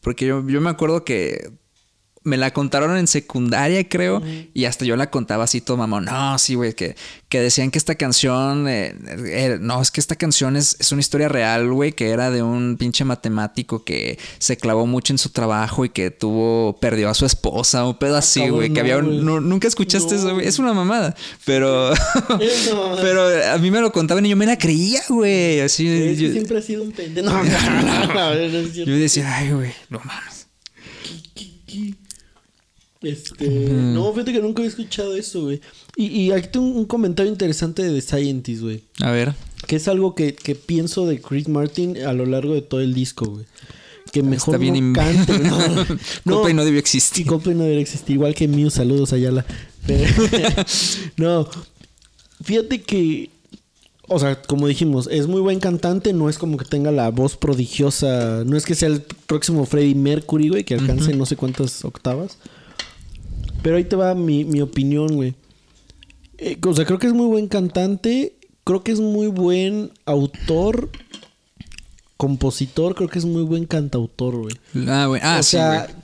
[0.00, 1.50] porque yo, yo me acuerdo que
[2.24, 4.22] me la contaron en secundaria, creo,
[4.54, 6.06] y hasta yo la contaba así todo mamón.
[6.06, 6.96] No, sí, güey, que,
[7.28, 8.94] que decían que esta canción, eh,
[9.26, 12.42] eh, no, es que esta canción es, es una historia real, güey, que era de
[12.42, 17.14] un pinche matemático que se clavó mucho en su trabajo y que tuvo, perdió a
[17.14, 19.18] su esposa, un pedo así, güey, que había un- güey.
[19.20, 20.46] no- nunca escuchaste No, eso, güey.
[20.48, 21.14] Es una mamada,
[21.44, 21.92] pero,
[23.02, 25.86] pero a mí me lo contaban y yo me la creía, güey, así.
[25.88, 27.28] Es que yo, siempre ha sido un pendejo.
[28.86, 30.46] Yo decía, ay, güey, no mames.
[33.06, 35.60] Este, no, fíjate que nunca había escuchado eso, güey.
[35.96, 38.82] Y, y aquí tengo un, comentario interesante de The Scientist, güey.
[39.00, 39.34] A ver.
[39.66, 42.94] Que es algo que, que pienso de Chris Martin a lo largo de todo el
[42.94, 43.44] disco, güey.
[44.12, 45.38] Que mejor Está bien no cante.
[45.40, 45.86] No, no.
[46.24, 47.26] Coldplay no debió existir.
[47.26, 48.14] Coldplay no debería existir.
[48.14, 49.44] Igual que Mew, saludos Ayala.
[49.86, 50.14] Pero-
[51.16, 51.48] no.
[52.42, 53.30] Fíjate que.
[54.06, 56.12] O sea, como dijimos, es muy buen cantante.
[56.12, 58.44] No es como que tenga la voz prodigiosa.
[58.44, 62.38] No es que sea el próximo Freddie Mercury, güey, que alcance no sé cuántas octavas.
[63.64, 65.34] Pero ahí te va mi, mi opinión, güey.
[66.36, 68.34] Eh, o sea, creo que es muy buen cantante.
[68.62, 70.90] Creo que es muy buen autor.
[72.18, 72.94] Compositor.
[72.94, 74.54] Creo que es muy buen cantautor, güey.
[74.86, 75.22] Ah, güey.
[75.24, 75.96] Ah, o sí, sea, güey.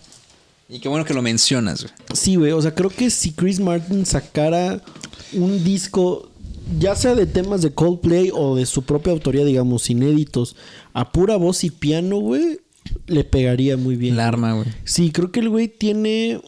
[0.71, 1.93] Y qué bueno que lo mencionas, güey.
[2.15, 2.53] Sí, güey.
[2.53, 4.81] O sea, creo que si Chris Martin sacara
[5.35, 6.31] un disco,
[6.79, 10.57] ya sea de temas de Coldplay o de su propia autoría, digamos, inéditos,
[10.95, 12.61] a pura voz y piano, güey,
[13.07, 14.15] le pegaría muy bien.
[14.15, 14.69] El arma, güey.
[14.85, 16.41] Sí, creo que el güey tiene.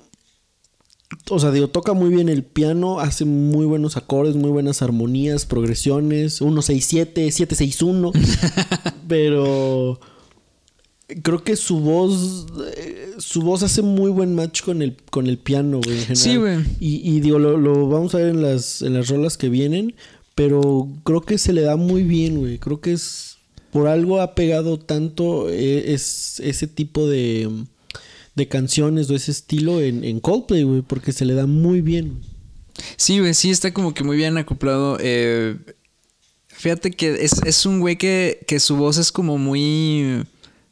[1.31, 5.47] O sea, digo, toca muy bien el piano, hace muy buenos acordes, muy buenas armonías,
[5.47, 8.13] progresiones, 167, 761.
[9.09, 10.01] pero
[11.23, 12.47] creo que su voz
[12.77, 16.17] eh, su voz hace muy buen match con el con el piano, güey, en general.
[16.17, 16.59] Sí, güey.
[16.81, 19.95] Y, y digo, lo, lo vamos a ver en las en las rolas que vienen,
[20.35, 22.59] pero creo que se le da muy bien, güey.
[22.59, 23.37] Creo que es
[23.71, 27.51] por algo ha pegado tanto eh, es ese tipo de
[28.35, 32.20] de canciones o ese estilo en, en Coldplay, güey, porque se le da muy bien.
[32.97, 34.97] Sí, güey, sí está como que muy bien acoplado.
[35.01, 35.57] Eh,
[36.49, 40.24] fíjate que es, es un güey que, que su voz es como muy...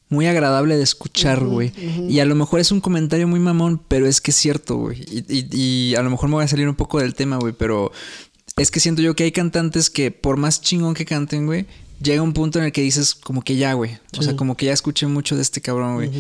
[0.09, 1.73] muy agradable de escuchar, güey.
[2.09, 5.01] Y a lo mejor es un comentario muy mamón, pero es que es cierto, güey.
[5.11, 5.49] Y, y-
[5.91, 7.93] y a lo mejor me voy a salir un poco del tema, güey, pero
[8.57, 11.67] es que siento yo que hay cantantes que por más chingón que canten, güey,
[12.03, 13.99] llega un punto en el que dices como que ya, güey.
[14.19, 16.11] O sea, como que ya escuché mucho de este cabrón, güey.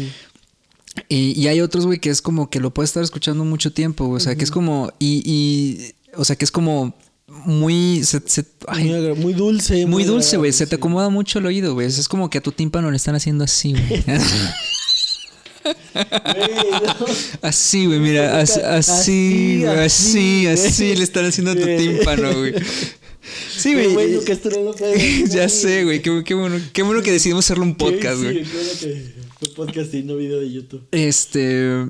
[1.08, 4.06] Y, y hay otros, güey, que es como que lo puedes estar escuchando mucho tiempo,
[4.06, 4.18] güey.
[4.18, 4.92] O sea, que es como...
[4.98, 5.92] Y, y...
[6.16, 6.94] O sea, que es como
[7.28, 8.02] muy...
[8.04, 9.86] se- se- ay, Muy, agra- muy dulce.
[9.86, 10.52] muy dulce, güey.
[10.52, 10.76] Se te sí.
[10.76, 11.86] acomoda mucho el oído, güey.
[11.86, 14.04] Es como que a tu tímpano le están haciendo así, güey.
[17.42, 18.40] así, güey, mira.
[18.40, 19.78] as- Así, Así, güey.
[19.78, 22.54] Así, así, le están haciendo a tu tímpano, güey.
[23.56, 23.88] Sí, güey.
[23.92, 24.20] bueno
[25.28, 26.02] ya sé, güey.
[26.02, 28.42] Qué, qué bueno, qué bueno que decidimos hacerlo un podcast, Sí, güey.
[28.44, 30.86] qué fue podcast y no video de YouTube.
[30.92, 31.86] Este.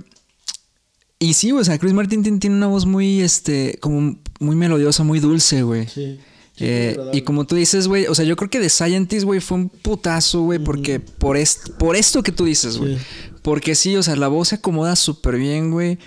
[1.18, 5.20] Y sí, o sea, Chris Martin tiene, una voz muy, este, como muy melodiosa, muy
[5.20, 5.86] dulce, güey.
[5.86, 6.18] Sí.
[6.62, 9.58] Eh, y como tú dices, güey, o sea, yo creo que The Scientist, güey, fue
[9.58, 12.96] un putazo, güey, porque por, est- por esto que tú dices, güey.
[12.96, 13.02] Sí.
[13.42, 15.98] Porque sí, o sea, la voz se acomoda súper bien, güey.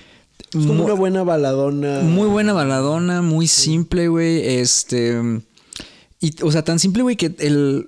[0.53, 2.01] Es como una buena baladona.
[2.01, 4.57] Muy buena baladona, muy simple, güey.
[4.59, 5.19] Este.
[6.19, 7.87] Y, o sea, tan simple, güey, que el.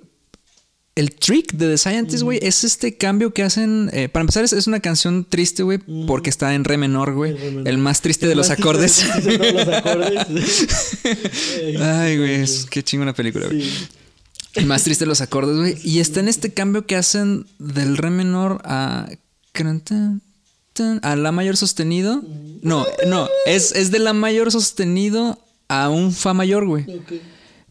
[0.96, 3.90] El trick de The Scientist, güey, es este cambio que hacen.
[3.92, 7.36] eh, para empezar, es, es una canción triste, güey, porque está en re menor, güey.
[7.64, 9.04] El más triste de los acordes.
[9.22, 10.66] de todos los acordes.
[11.80, 13.62] Ay, güey, qué chingona película, güey.
[13.62, 13.86] Sí.
[14.54, 15.76] El más triste de los acordes, güey.
[15.84, 19.08] Y está en este cambio que hacen del re menor a.
[21.02, 22.22] A la mayor sostenido.
[22.62, 23.28] No, no.
[23.46, 25.38] Es, es de la mayor sostenido
[25.68, 26.84] a un fa mayor, güey.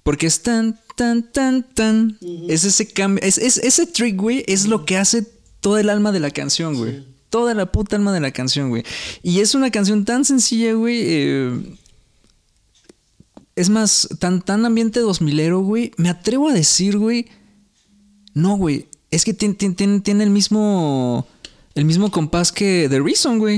[0.04, 2.18] Porque es tan, tan, tan, tan.
[2.48, 3.24] Es ese cambio.
[3.24, 5.26] Es, es- ese trick, güey, es lo que hace
[5.62, 7.04] todo el alma de la canción, güey.
[7.30, 8.84] Toda la puta alma de la canción, güey.
[9.24, 11.00] Y es una canción tan sencilla, güey.
[11.04, 11.78] eh,
[13.56, 15.92] es más, tan, tan ambiente dos milero, güey.
[15.98, 17.28] Me atrevo a decir, güey.
[18.34, 18.88] No, güey.
[19.12, 21.26] Es que tiene, tiene- tiene- tiene el mismo.
[21.74, 23.58] El mismo compás que The Reason, güey.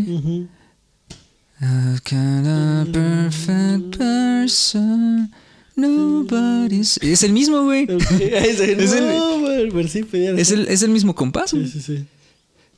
[1.59, 5.31] I've got a perfect person.
[5.77, 6.97] Nobody's.
[7.01, 7.87] Es el mismo, güey.
[7.89, 11.51] Es el, Es el- no, güey, pero sí, pedía- Es el, es el mismo compás,
[11.51, 12.05] Sí, sí, sí.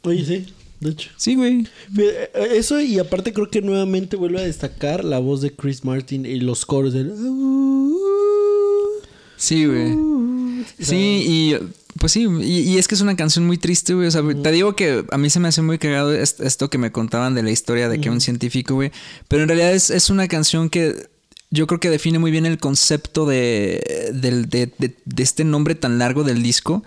[0.03, 0.45] Oye, sí,
[0.79, 1.09] de hecho.
[1.17, 1.67] Sí, güey.
[1.97, 6.25] Eh, Eso y aparte creo que nuevamente vuelve a destacar la voz de Chris Martin
[6.25, 7.11] y los coros del...
[9.37, 9.95] Sí, güey.
[10.79, 11.55] Sí, y
[11.97, 14.07] pues sí, y, y es que es una canción muy triste, güey.
[14.07, 16.77] O sea, te digo que a mí se me hace muy cagado est- esto que
[16.77, 18.91] me contaban de la historia de que un científico, güey.
[19.29, 21.07] Pero en realidad es, es una canción que
[21.51, 25.97] yo creo que define muy bien el concepto de, de, de- de este nombre tan
[25.97, 26.83] largo del disco.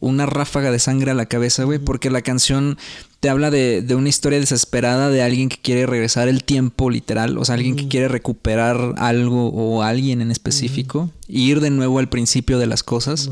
[0.00, 1.78] Una ráfaga de sangre a la cabeza, güey.
[1.78, 2.76] Porque la canción
[3.20, 7.38] te habla de, de una historia desesperada de alguien que quiere regresar el tiempo, literal.
[7.38, 11.10] O sea, alguien que quiere recuperar algo o alguien en específico.
[11.26, 13.30] Y ir de nuevo al principio de las cosas.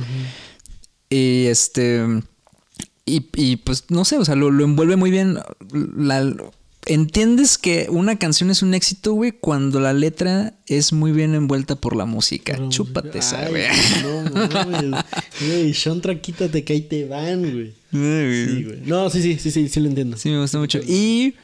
[1.11, 2.05] Y este.
[3.05, 5.39] Y, y, pues no sé, o sea, lo, lo envuelve muy bien.
[5.97, 6.35] La-
[6.87, 11.76] entiendes que una canción es un éxito, güey, cuando la letra es muy bien envuelta
[11.76, 12.55] por la música.
[12.55, 13.64] Pero, Chúpate esa, güey.
[14.03, 15.05] No mames.
[15.41, 17.74] Güey, Sean Traquítate que ahí te van, güey.
[17.91, 18.81] Sí, güey.
[18.85, 20.16] No, sí, sí, sí, sí, sí lo entiendo.
[20.16, 20.81] Sí, me gusta mucho.
[20.87, 21.35] Y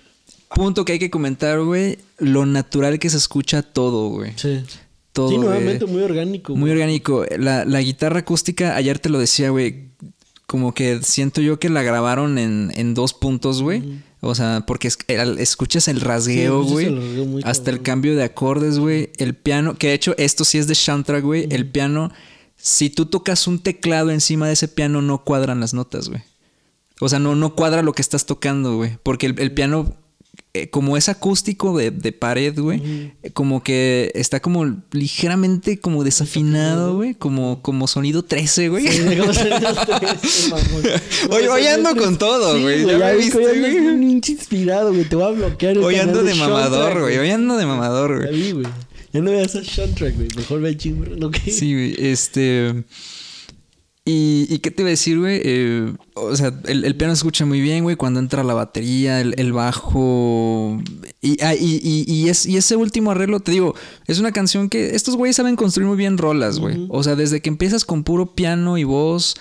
[0.54, 4.32] punto que hay que comentar, güey, lo natural que se escucha todo, güey.
[4.36, 4.60] Sí.
[5.12, 5.30] Todo.
[5.30, 5.48] sí, güey.
[5.48, 6.52] nuevamente muy orgánico.
[6.52, 6.72] Muy güey.
[6.72, 7.24] orgánico.
[7.38, 9.86] La, la guitarra acústica, ayer te lo decía, güey.
[10.46, 13.82] Como que siento yo que la grabaron en, en dos puntos, güey.
[14.20, 14.98] O sea, porque es-
[15.38, 16.86] escuchas el rasgueo, güey.
[17.44, 19.10] hasta el cambio de acordes, güey.
[19.18, 21.46] El piano, que de hecho esto sí es de soundtrack, güey.
[21.50, 22.10] El piano,
[22.56, 26.22] si tú tocas un teclado encima de ese piano, no cuadran las notas, güey.
[27.00, 28.98] O sea, no, no cuadra lo que estás tocando, güey.
[29.02, 29.94] Porque el, el piano,
[30.54, 36.04] eh, como es acústico de, de pared, güey, eh, como que está como ligeramente como
[36.04, 37.14] desafinado, güey.
[37.14, 38.86] Como, como sonido 13, güey.
[38.88, 39.02] Sí.
[41.30, 43.60] Hoy- hoy ando con todo, Sí, güey, ya ya me viste, güey.
[43.80, 45.04] bien pinche inspirado, güey.
[45.04, 45.76] Te voy a bloquear.
[45.76, 47.18] el Hoy ando de Sean mamador, Track, güey.
[47.18, 48.62] Hoy ando de mamador, güey.
[49.12, 50.28] Ya no veas a Soundtrack, güey.
[50.36, 51.04] Mejor ve a chingo.
[51.16, 51.30] ¿no?
[51.30, 51.50] ¿Qué?
[51.50, 51.94] Sí, güey.
[51.98, 52.84] Este.
[54.08, 55.40] Y, y qué te iba a decir, güey?
[55.42, 57.96] Eh, o sea, el, el piano se escucha muy bien, güey.
[57.96, 60.80] Cuando entra la batería, el, el bajo.
[61.20, 63.74] Y, ah, y, y- y es, y ese último arreglo, te digo,
[64.06, 66.86] es una canción que estos güeyes saben construir muy bien rolas, güey.
[66.88, 69.34] O sea, desde que empiezas con puro piano y voz.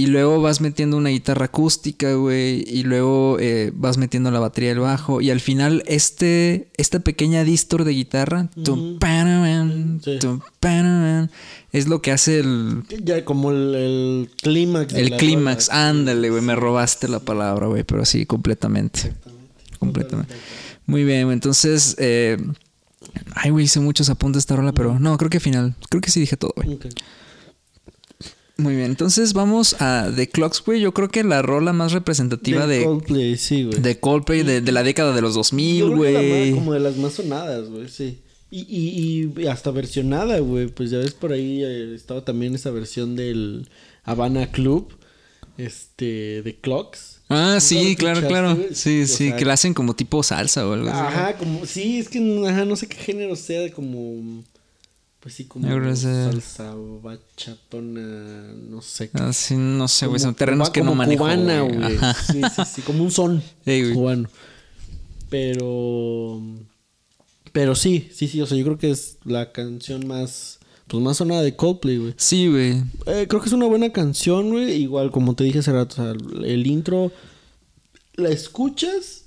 [0.00, 2.64] Y luego vas metiendo una guitarra acústica, güey.
[2.66, 5.20] Y luego eh, vas metiendo la batería del bajo.
[5.20, 8.48] Y al final, este, esta pequeña distor de guitarra.
[8.54, 10.18] Sí.
[11.72, 14.94] es lo que hace el, Ya como el, el clímax.
[14.94, 15.68] el clímax.
[15.68, 16.40] Ándale, güey.
[16.40, 17.84] Me robaste la palabra, güey.
[17.84, 19.12] Pero sí, completamente.
[19.78, 20.34] Completamente.
[20.86, 21.34] Muy bien, güey.
[21.34, 22.38] Entonces, eh,
[23.34, 25.74] ay, güey, hice muchos apuntes de esta rola, pero no, creo que al final.
[25.90, 26.72] Creo que sí dije todo, güey.
[26.72, 26.86] Ok.
[28.60, 30.80] Muy bien, entonces vamos a The Clocks, güey.
[30.80, 33.80] Yo creo que la rola más representativa de, Coldplay, sí, güey.
[33.80, 36.52] de Coldplay de, de la década de los Yo 2000, creo que la güey.
[36.52, 38.18] como de las más sonadas, güey, sí.
[38.50, 40.66] Y, y, y hasta versionada, güey.
[40.66, 43.68] Pues ya ves por ahí eh, estaba también esa versión del
[44.04, 44.92] Havana Club.
[45.56, 47.20] Este, de Clocks.
[47.28, 48.56] Ah, ¿Nunca sí, claro, claro.
[48.72, 50.98] Sí, O sí, sea, que la hacen como tipo salsa o algo así.
[50.98, 54.42] Ajá, como, sí, es que ajá, no sé qué género sea, como,
[55.20, 59.10] pues sí, como salsa bachatona, no sé.
[59.14, 60.18] Ah, sí, no sé, güey.
[60.18, 61.24] Son terrenos cuba- que no como manejo.
[61.24, 61.98] cubana, güey.
[62.26, 63.92] Sí, sí, sí, como un son güey.
[63.92, 64.28] cubano.
[65.28, 66.40] Pero,
[67.52, 70.58] pero sí, sí, sí, o sea, yo creo que es la canción más,
[70.88, 72.14] pues más sonada de Coldplay, güey.
[72.16, 72.82] Sí, güey.
[73.06, 74.72] Eh, creo que es una buena canción, güey.
[74.82, 77.12] Igual, como te dije hace rato, o sea, el intro
[78.14, 79.19] la escuchas.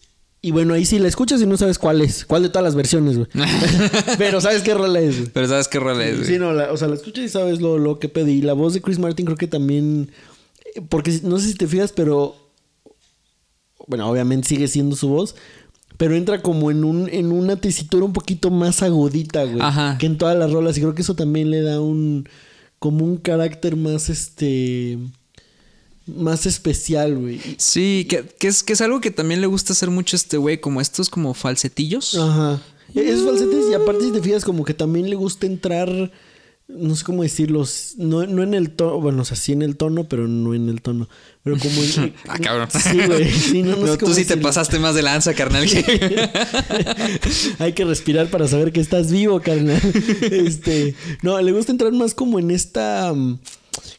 [0.45, 2.25] Y bueno, ahí sí la escuchas y no sabes cuál es.
[2.25, 3.29] ¿Cuál de todas las versiones, güey?
[4.17, 5.29] Pero sabes qué rola es, güey.
[5.33, 6.27] Pero sabes qué rola es, güey.
[6.27, 8.33] Sí, no, la- o sea, la escuchas y sabes lo, lo que pedí.
[8.33, 10.11] Y la voz de Chris Martin creo que también...
[10.75, 12.35] eh, Porque no sé si te fijas, pero...
[13.87, 15.35] Bueno, obviamente sigue siendo su voz.
[15.97, 19.61] Pero entra como en un en una tesitura un poquito más agudita, güey.
[19.61, 19.97] Ajá.
[19.97, 20.77] Que en todas las rolas.
[20.77, 22.27] Y creo que eso también le da un...
[22.79, 24.97] Como un carácter más, este...
[26.05, 27.39] Más especial, güey.
[27.57, 30.37] Sí, que, que es, que es algo que también le gusta hacer mucho a este
[30.37, 32.15] güey, como estos como falsetillos.
[32.15, 32.61] Ajá.
[32.93, 36.11] Es falsetes y aparte si te fijas como que también le gusta entrar,
[36.67, 37.65] no sé cómo decirlo,
[37.97, 40.69] no, no en el tono, bueno, o sea, sí en el tono, pero no en
[40.69, 41.07] el tono.
[41.41, 42.13] Pero como en...
[42.27, 42.67] Ah, cabrón.
[42.69, 43.31] Sí, güey.
[43.31, 45.65] Sí, no, no, No, sé tú cómo sí te pasaste más de lanza, carnal.
[45.65, 46.29] que-
[47.59, 49.81] Hay que respirar para saber que estás vivo, carnal.
[50.31, 53.39] Este, no, le gusta entrar más como en esta mm,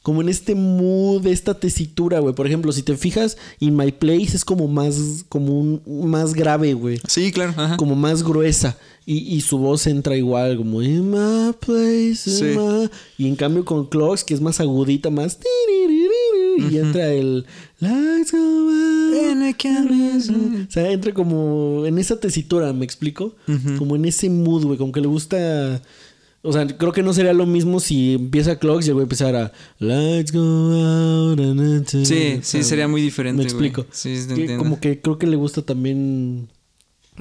[0.02, 2.34] como en este mood, esta tesitura, güey.
[2.34, 6.74] Por ejemplo, si te fijas, In My Place es como más como un más grave,
[6.74, 7.00] güey.
[7.08, 7.52] sí, claro.
[7.56, 7.76] Ajá.
[7.76, 8.76] como más gruesa
[9.06, 12.44] y, y su voz entra igual como in my place in Sí.
[12.56, 12.88] my-".
[13.18, 15.38] y en cambio con Clocks que es más agudita más
[16.70, 17.44] y entra el
[17.82, 17.86] o
[20.70, 23.34] sea entra como en esa tesitura me explico
[23.78, 25.82] como en ese mood güey como que le gusta
[26.46, 29.50] o sea, creo que no sería lo mismo si empieza Clocks y el güey empezara
[29.78, 33.42] Lights go out and into-" Sí, O sí, sea, sería muy diferente.
[33.42, 33.66] Me güey.
[33.68, 33.86] explico.
[33.90, 34.62] Sí, sí, te Que entiendo.
[34.62, 36.48] como que creo que le gusta también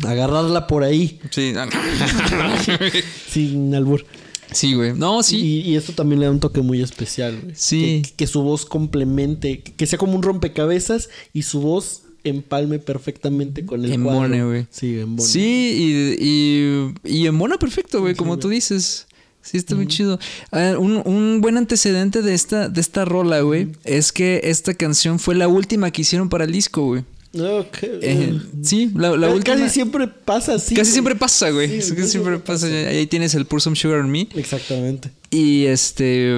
[0.04, 1.54] agarrarla por ahí, Sí,
[3.30, 4.06] sin albur.
[4.52, 4.94] sí, güey.
[4.94, 5.38] No, sí.
[5.38, 7.56] Y, y esto también le da un toque muy especial, güey.
[7.56, 8.02] Sí.
[8.06, 13.66] Que, que su voz complemente, que sea como un rompecabezas y su voz empalme perfectamente
[13.66, 14.68] con el Embone, güey.
[14.70, 15.28] Sí, embone.
[15.30, 19.08] Sí, y, y, y embona perfecto, güey, como tú dices.
[19.44, 20.20] Sí, está muy chido.
[20.52, 25.20] Ah, un, un buen antecedente de esta, de esta rola, güey, es que esta canción
[25.20, 27.04] fue la última que hicieron para el disco, güey.
[27.36, 27.78] Ok.
[27.82, 29.70] Eh, sí, la, la Casi última.
[29.70, 30.76] siempre pasa así.
[30.76, 30.94] Casi güey.
[30.94, 31.68] siempre pasa, güey.
[31.68, 32.68] Sí, casi casi siempre pasa.
[32.68, 34.28] Ahí tienes el Pour Some Sugar on Me.
[34.36, 35.10] Exactamente.
[35.32, 36.32] Y este.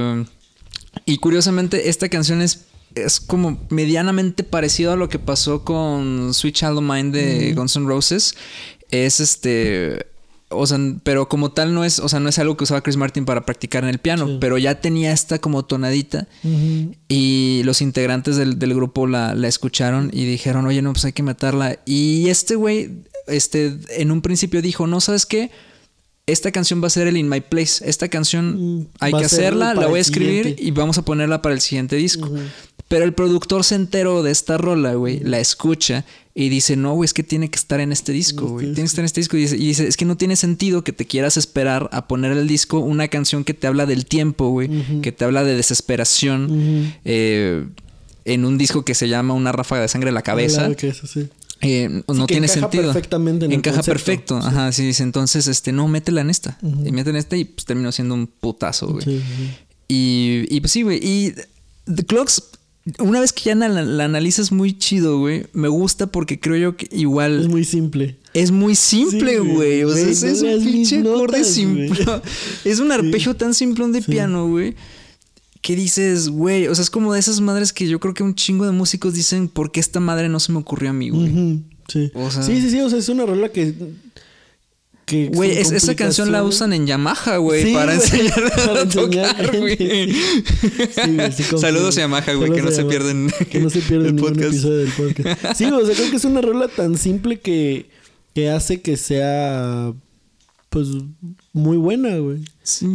[1.06, 2.62] Y curiosamente, esta canción es,
[2.95, 7.76] es como medianamente parecido a lo que pasó con Sweet Child of Mine de Guns
[7.76, 8.34] N' Roses.
[8.89, 10.08] Es este.
[10.50, 12.98] O sea, pero como tal no es, o sea, no es algo que usaba Chris
[12.98, 14.38] Martin para practicar en el piano, Sí.
[14.39, 16.28] pero ya tenía esta como tonadita
[17.08, 21.14] y los integrantes del, del grupo la, la escucharon y dijeron, oye, no, pues hay
[21.14, 21.80] que matarla.
[21.86, 22.91] Y este güey,
[23.28, 25.50] este, en un principio dijo, no, ¿sabes qué?
[26.28, 27.88] Esta canción va a ser el In My Place.
[27.88, 30.64] Esta canción Mm, hay que hacerla, la voy a escribir siguiente.
[30.64, 32.30] y vamos a ponerla para el siguiente disco.
[32.88, 36.06] Pero el productor se enteró de esta rola, güey, la escucha
[36.38, 38.66] y dice, no, güey, es que tiene que estar en este disco, güey.
[38.66, 39.38] Tiene que estar en este disco.
[39.38, 42.34] Y dice, y dice, es que no tiene sentido que te quieras esperar a poner
[42.34, 44.70] el disco una canción que te habla del tiempo, güey,
[45.02, 46.94] que te habla de desesperación.
[47.06, 47.66] eh,
[48.26, 50.62] en un disco que se llama Una ráfaga de sangre en la cabeza.
[50.62, 51.30] Claro que eso sí.
[51.62, 52.84] Eh, no tiene encaja sentido.
[52.92, 54.38] perfectamente en encaja perfecto.
[54.38, 55.04] Ajá, sí, dice.
[55.04, 56.58] Entonces, este, no, métela en esta.
[56.62, 59.22] Y métela en esta y pues terminó siendo un putazo, güey.
[59.88, 61.00] Y, y pues sí, güey.
[61.02, 61.34] Y
[61.86, 62.44] The Clocks,
[63.00, 66.78] una vez que ya la, la analizas muy chido, güey, me gusta porque creo yo
[66.78, 68.18] que igual Es muy simple.
[68.34, 69.84] es muy simple, güey.
[69.84, 72.06] O sea, es, no es leas un pinche acorde simple.
[72.64, 74.76] Es un arpegio tan simplón de piano, güey.
[75.62, 78.36] Que dices, güey, o sea, es como de esas madres que yo creo que un
[78.36, 81.64] chingo de músicos dicen, ¿por qué esta madre no se me ocurrió a mí, güey?
[81.88, 82.12] Sí.
[82.14, 82.80] O sea- sí, sí, sí.
[82.82, 83.74] O sea, es una rola que.
[85.06, 88.89] Que Güey, es- esa canción la usan en Yamaha, güey, Sí, para enseñar a enseñar
[88.89, 89.78] tocar, güey.
[89.78, 91.43] Sí, sí.
[91.60, 94.53] Saludos a Yamaha, güey, que no se pierden Que no se pierden el ningún podcast.
[94.53, 95.56] episodio del podcast.
[95.58, 97.89] Sí, o sea, creo que es una rola tan simple que,
[98.34, 99.93] que hace que sea.
[100.70, 100.88] Pues
[101.53, 102.39] muy buena, güey.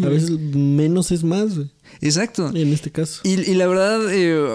[0.05, 1.71] A veces menos es más, güey.
[2.03, 2.51] Exacto.
[2.55, 3.21] En este caso.
[3.25, 4.47] Y, y la verdad, eh,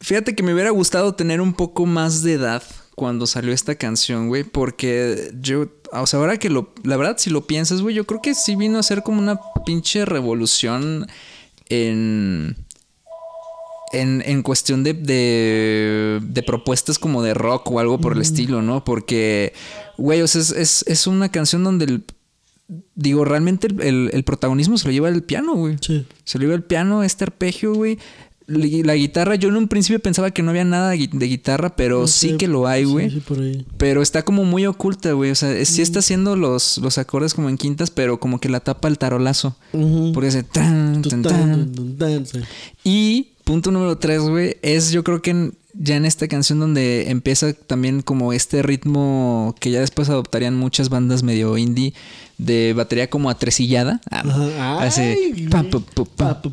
[0.00, 2.62] fíjate que me hubiera gustado tener un poco más de edad
[2.96, 7.30] cuando salió esta canción, güey, porque yo, o sea, ahora que lo, la verdad, si
[7.30, 11.06] lo piensas, güey, yo creo que sí vino a ser como una pinche revolución
[11.68, 12.56] en,
[13.92, 18.62] en, en cuestión de, de, de propuestas como de rock o algo por el estilo,
[18.62, 18.82] ¿no?
[18.84, 19.52] Porque,
[19.96, 22.04] güey, o sea, es, es, es una canción donde el,
[22.94, 25.76] digo, realmente el, el- el protagonismo se lo lleva el piano, güey.
[25.80, 26.06] Sí.
[26.24, 27.98] Se lo lleva el piano, este arpegio, güey.
[28.48, 31.74] La, guitarra, yo en un principio pensaba que no había nada de gui- de guitarra,
[31.74, 33.10] pero No sí que lo hay, güey.
[33.10, 33.64] Sí.
[33.76, 35.32] Pero está como muy oculta, güey.
[35.32, 38.60] O sea, sí está haciendo los, los acordes como en quintas, pero como que la
[38.60, 39.56] tapa el tarolazo.
[39.72, 40.12] Ujú.
[40.12, 41.72] Porque hace tan, Tu tan, tan, tan.
[41.72, 42.38] tan, tan, sí.
[42.84, 47.10] Y punto número tres, güey, es yo creo que en- ya en esta canción donde
[47.10, 51.92] empieza también como este ritmo que ya después adoptarían muchas bandas medio indie
[52.38, 54.00] de batería como atresillada.
[54.10, 54.78] Ah.
[54.82, 55.46] Hace güey.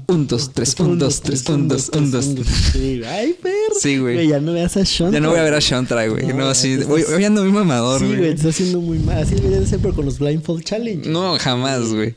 [0.07, 2.25] un, dos, tres, un, dos, tres, un, dos, un, dos.
[2.71, 3.53] Sí, ay, perro.
[3.79, 4.27] Sí, güey.
[4.27, 5.11] Ya no veas a Sean.
[5.11, 6.27] Ya no voy a ver a Shantra, güey.
[6.27, 6.75] No, No, así.
[6.87, 8.17] Hoy, estás- hoy ando muy mamador, Sí, güey.
[8.17, 9.17] güey, te está haciendo muy mal.
[9.23, 11.09] Así debería de ser, pero con los Blindfold Challenge.
[11.09, 12.15] No, jamás, güey.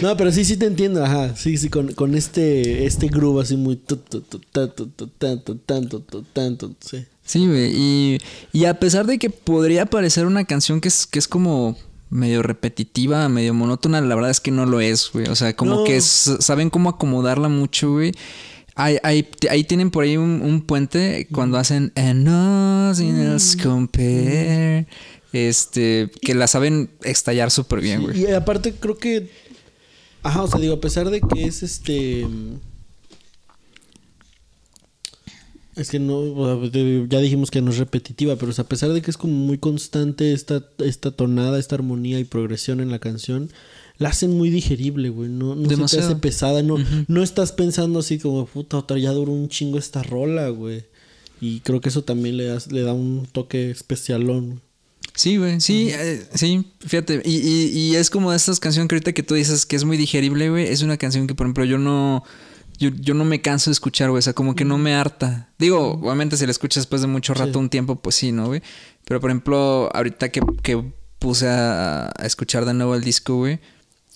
[0.00, 1.34] No, pero sí, sí te entiendo, ajá.
[1.36, 3.80] Sí, sí, con, con este, este groove así muy...
[6.80, 7.04] Sí.
[7.24, 7.72] Sí, güey.
[7.74, 8.18] Y,
[8.52, 11.76] y a pesar de que podría parecer una canción que es, que es como
[12.10, 15.26] medio repetitiva, medio monótona, la verdad es que no lo es, güey.
[15.28, 15.84] O sea, como No.
[15.84, 18.12] que es- saben cómo acomodarla mucho, güey.
[18.74, 24.86] Hay, hay- ahí tienen por ahí un, un puente cuando hacen And nothing else compare.
[25.32, 28.22] Este, que la saben estallar súper bien, güey.
[28.22, 29.30] Y aparte creo que...
[30.22, 32.26] Ajá, o sea, digo, a pesar de que es este...
[35.78, 38.64] Es que no, o sea, de- ya dijimos que no es repetitiva, pero o sea,
[38.64, 42.80] a pesar de que es como muy constante esta, esta tonada, esta armonía y progresión
[42.80, 43.50] en la canción,
[43.98, 45.28] la hacen muy digerible, güey.
[45.30, 46.76] No, no se te hace pesada, no,
[47.08, 50.84] no estás pensando así como, puta, otra ya duró un chingo esta rola, güey.
[51.40, 54.60] Y creo que eso también le, das- le da un toque especialón.
[55.14, 57.22] Sí, güey, sí, eh, sí, fíjate.
[57.24, 59.84] Y, y, y es como de estas canciones que ahorita que tú dices que es
[59.84, 60.66] muy digerible, güey.
[60.68, 62.22] Es una canción que, por ejemplo, yo no.
[62.78, 64.18] Yo, yo no me canso de escuchar, güey.
[64.20, 65.48] O sea, como que no me harta.
[65.58, 67.58] Digo, obviamente si la escuchas después de mucho rato, Sí.
[67.58, 68.62] un tiempo, pues sí, ¿no, güey?
[69.04, 70.82] Pero, por ejemplo, ahorita que, que
[71.18, 73.58] puse a, a escuchar de nuevo el disco, güey.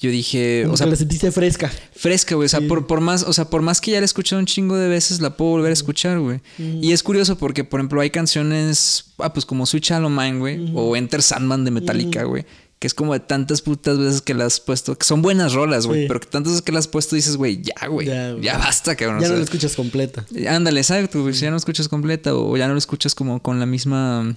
[0.01, 1.71] Yo dije, Como o sea, la sentiste fresca.
[1.95, 2.47] fresca, güey.
[2.47, 2.67] O sea, Sí.
[2.67, 4.89] por, por más, o sea, por más que ya la he escuchado un chingo de
[4.89, 6.41] veces, la puedo volver a escuchar, güey.
[6.59, 10.73] Y es curioso porque, por ejemplo, hay canciones, ah, pues como Switch Hollow Mind, güey,
[10.75, 12.45] o Enter Sandman de Metallica, güey.
[12.83, 15.87] Que es como de tantas putas veces que las has puesto, que son buenas rolas,
[15.87, 16.09] güey, Sí.
[16.09, 18.97] pero que tantas veces que las has puesto dices, güey, ya, güey, Ya, ya, basta,
[18.97, 19.20] cabrón.
[19.20, 20.26] ya o no la escuchas completa.
[20.49, 21.33] Ándale, exacto, güey.
[21.33, 24.35] Si ya no lo escuchas completa o ya no lo escuchas como con la misma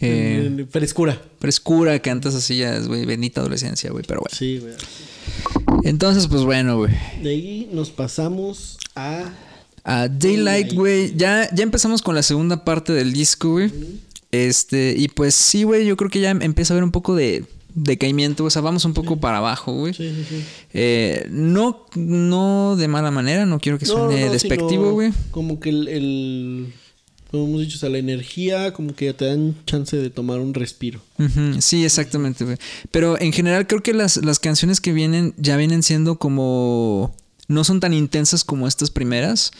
[0.00, 1.22] eh, Eh, Frescura.
[1.38, 4.36] frescura que antes hacías, güey, bendita adolescencia, güey, pero bueno.
[4.36, 4.74] Sí, güey.
[5.84, 6.92] Entonces, pues bueno, güey.
[7.22, 9.32] De ahí nos pasamos a.
[9.84, 11.14] A Daylight, güey.
[11.16, 13.70] Ya, ya empezamos con la segunda parte del disco, güey.
[14.32, 17.44] Este, y pues sí, güey, yo creo que ya empieza a haber un poco de
[17.74, 18.44] decaimiento.
[18.44, 19.94] O sea, vamos un poco para abajo, güey.
[19.94, 20.44] Sí, sí, sí.
[20.74, 25.12] Eh, no, no de mala manera, no quiero que suene no, no, despectivo, güey.
[25.30, 26.74] Como que el, el-
[27.30, 30.52] Como hemos dicho, o sea, la energía, como que te dan chance de tomar un
[30.52, 31.00] respiro.
[31.60, 32.56] Sí, exactamente, güey.
[32.90, 37.14] Pero en general creo que las, las canciones que vienen ya vienen siendo como...
[37.46, 39.52] No son tan intensas como estas primeras.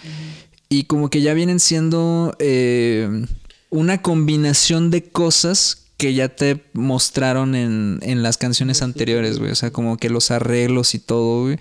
[0.69, 3.27] Y como que ya vienen siendo eh,
[3.71, 9.51] una combinación de cosas que ya te mostraron en, en las canciones anteriores, güey.
[9.51, 11.59] O sea, como que los arreglos y todo, güey.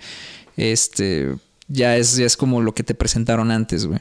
[0.56, 1.34] Este...
[1.72, 4.00] Ya es, ya es como lo que te presentaron antes, güey.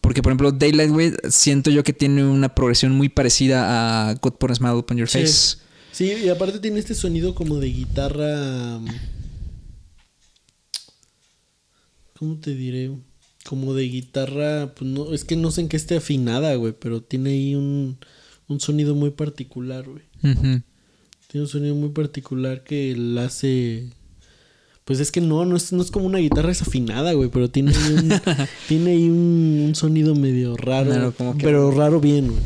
[0.00, 4.34] Porque, por ejemplo, Daylight, güey, siento yo que tiene una progresión muy parecida a God
[4.34, 5.22] Put a Smile Upon Your Sí.
[5.22, 5.56] Face.
[5.90, 8.78] Sí, y aparte tiene este sonido como de guitarra.
[12.16, 12.92] ¿Cómo te diré?
[13.44, 14.72] Como de guitarra.
[14.76, 16.72] Pues no, es que no sé en qué esté afinada, güey.
[16.78, 17.98] Pero tiene ahí un,
[18.48, 20.02] un sonido muy particular, güey.
[21.30, 23.90] Tiene un sonido muy particular que la hace.
[24.84, 27.72] Pues es que no, no es, no es como una guitarra desafinada, güey, pero tiene
[27.76, 28.08] ahí un,
[28.68, 30.90] tiene ahí un, un sonido medio raro.
[30.90, 32.42] Claro, como que- pero raro bien, güey.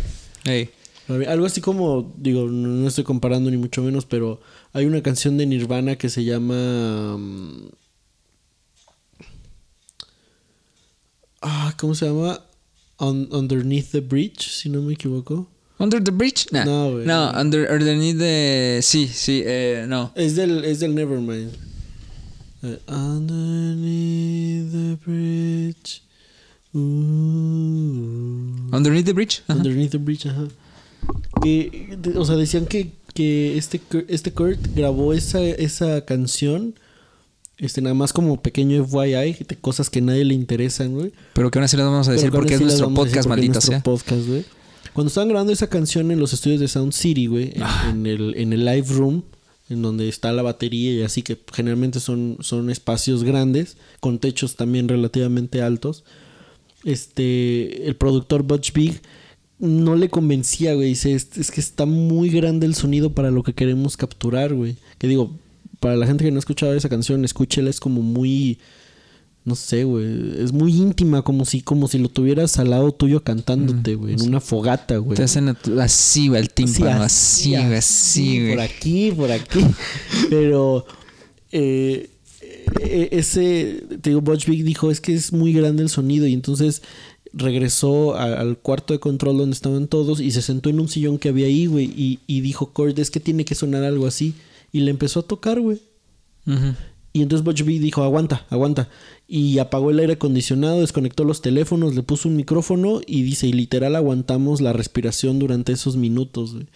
[1.28, 4.40] Algo así como, digo, no, estoy comparando ni mucho menos, pero
[4.72, 7.16] hay una canción de Nirvana que se llama.
[7.18, 7.68] mm,
[11.40, 12.40] Ah, ¿cómo se llama?
[12.98, 15.48] Un- Underneath the Bridge, si no me equivoco.
[15.82, 16.46] Under the Bridge?
[16.52, 16.64] Nah.
[16.64, 17.04] No, güey.
[17.06, 18.80] No, under, underneath the...
[18.82, 20.12] Sí, sí, eh, no.
[20.14, 21.50] Es del, es del Nevermind.
[22.62, 26.02] Eh, underneath the bridge.
[27.32, 28.70] Ooh.
[28.72, 29.42] Underneath the Bridge.
[29.48, 29.58] Ajá.
[29.58, 30.46] Underneath the bridge, ajá.
[31.42, 36.74] Que, de- o sea, decían que, que este, Kurt- este Kurt grabó esa, esa canción.
[37.58, 41.12] Este, nada más como pequeño FYI, de cosas que a nadie le interesan, güey.
[41.34, 43.82] Pero que ahora sí las vamos a decir porque es nuestro podcast, maldita nuestro sea.
[43.82, 44.44] podcast, güey.
[44.92, 47.88] Cuando estaban grabando esa canción en los estudios de Sound City, güey, en, Ah.
[47.90, 49.22] en el, en el live room,
[49.70, 54.56] en donde está la batería y así, que generalmente son, son espacios grandes, con techos
[54.56, 56.04] también relativamente altos.
[56.84, 59.00] este, el productor Butch Big
[59.58, 60.88] no le convencía, güey.
[60.88, 64.76] Dice, es, es que está muy grande el sonido para lo que queremos capturar, güey.
[64.98, 65.30] Que digo,
[65.78, 68.58] para la gente que no ha escuchado esa canción, escúchela, es como muy...
[69.44, 70.40] No sé, güey.
[70.40, 74.14] Es muy íntima, como si, como si lo tuvieras al lado tuyo cantándote, güey.
[74.14, 75.16] En una fogata, güey.
[75.16, 78.50] Te hacen así, güey, el tímpano, así, güey, así, güey.
[78.54, 79.60] Por aquí, por aquí.
[80.30, 80.86] Pero
[81.50, 82.08] eh,
[82.80, 86.26] eh, ese, te digo, Butch Vig dijo, es que es muy grande el sonido.
[86.28, 86.82] Y entonces
[87.32, 91.18] regresó a- al cuarto de control donde estaban todos y se sentó en un sillón
[91.18, 91.86] que había ahí, güey.
[91.96, 94.34] Y, y dijo, Kurt, es que tiene que sonar algo así.
[94.70, 95.80] Y le empezó a tocar, güey.
[96.46, 96.74] Ujú.
[97.12, 98.88] Y entonces Butch dijo, aguanta, aguanta.
[99.28, 103.52] Y apagó el aire acondicionado, desconectó los teléfonos, le puso un micrófono y dice, y
[103.52, 106.54] literal aguantamos la respiración durante esos minutos.
[106.54, 106.66] güey.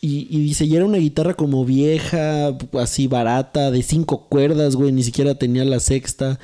[0.00, 4.92] Y, y dice, y era una guitarra como vieja, así barata, de cinco cuerdas, güey,
[4.92, 6.38] ni siquiera tenía la sexta.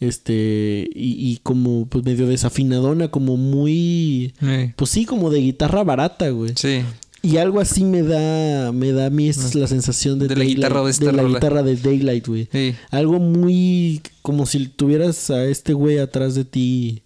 [0.00, 4.72] Este, y, y como pues medio desafinadona, como muy, Sí.
[4.76, 6.52] pues sí, como de guitarra barata, güey.
[6.54, 6.82] Sí.
[7.22, 10.28] Y algo así me da, me da a mí esta es la sensación de.
[10.28, 11.34] De la Daylight- guitarra de esta de la rola.
[11.38, 12.48] guitarra de Daylight, güey.
[12.52, 12.74] Sí.
[12.90, 17.02] Algo muy como si tuvieras a este güey atrás de ti,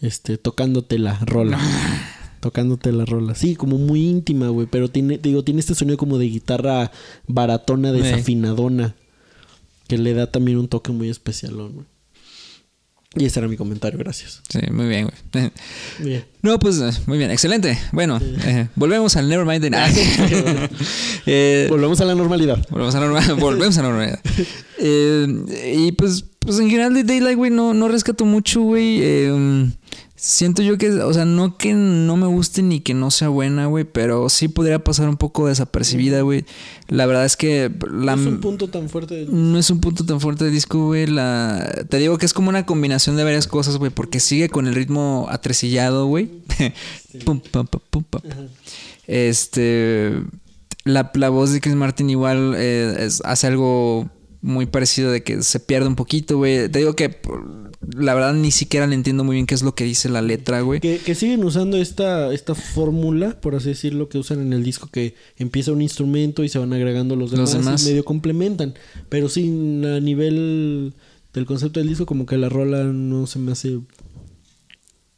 [0.00, 1.58] este, tocándote la rola.
[2.40, 3.34] tocándote la rola.
[3.34, 4.66] Sí, como muy íntima, güey.
[4.70, 6.90] Pero tiene, digo, tiene este sonido como de guitarra
[7.28, 7.98] baratona, Sí.
[8.02, 8.96] desafinadona.
[9.86, 11.86] Que le da también un toque muy especial, güey.
[13.16, 14.42] Y ese era mi comentario, gracias.
[14.48, 15.50] Sí, muy bien, güey.
[16.00, 16.24] Bien.
[16.44, 17.78] No, pues muy bien, excelente.
[17.92, 19.88] Bueno, eh, volvemos al Nevermind de nada.
[21.26, 22.66] Eh, Volvemos a la normalidad.
[22.68, 24.20] volvemos a la normal- volvemos a la normalidad.
[24.78, 25.26] Eh,
[25.74, 29.00] y pues, pues en general de Daylight, güey, no, no rescato mucho, güey.
[30.16, 33.66] Siento yo que, o sea, no que no me guste ni que no sea buena,
[33.66, 36.44] güey, pero sí podría pasar un poco desapercibida, güey.
[36.88, 39.14] La verdad es que la, No es un punto tan fuerte.
[39.16, 41.06] de- no es un punto tan fuerte de disco, güey.
[41.06, 41.84] La...
[41.88, 43.90] Te digo que es como una combinación de varias cosas, güey.
[43.90, 46.30] Porque sigue con el ritmo atresillado, güey.
[47.24, 48.22] Pum, pam, pam, pum, pam.
[49.06, 50.12] Este.
[50.84, 54.08] La, la voz de Chris Martin igual eh, es- hace algo
[54.44, 56.68] muy parecido de que se pierde un poquito, güey.
[56.68, 57.18] Te digo que
[57.96, 60.60] la verdad ni siquiera le entiendo muy bien qué es lo que dice la letra,
[60.60, 60.80] güey.
[60.80, 64.88] Que, que siguen usando esta, esta fórmula, por así decirlo, que usan en el disco,
[64.88, 67.84] que empieza un instrumento y se van agregando los demás, Los demás.
[67.84, 68.74] y medio complementan.
[69.08, 70.92] Pero sí, a nivel
[71.32, 73.80] del concepto del disco, como que la rola no se me hace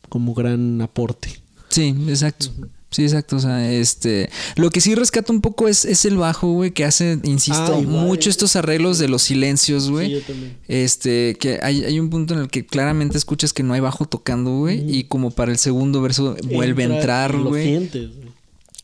[0.08, 1.30] como gran aporte.
[1.68, 2.50] Sí, exacto.
[2.90, 3.36] Sí, exacto.
[3.36, 4.30] O sea, este.
[4.54, 7.80] Lo que sí rescata un poco es, es el bajo, güey, que hace, insisto, Ah,
[7.80, 8.06] igual.
[8.06, 10.10] mucho estos arreglos de los silencios, Sí, güey.
[10.12, 10.56] yo también.
[10.68, 14.06] Este, que hay, hay un punto en el que claramente escuchas que no hay bajo
[14.06, 14.84] tocando, güey.
[14.88, 17.90] Y como para el segundo verso vuelve a Entra entrar, güey.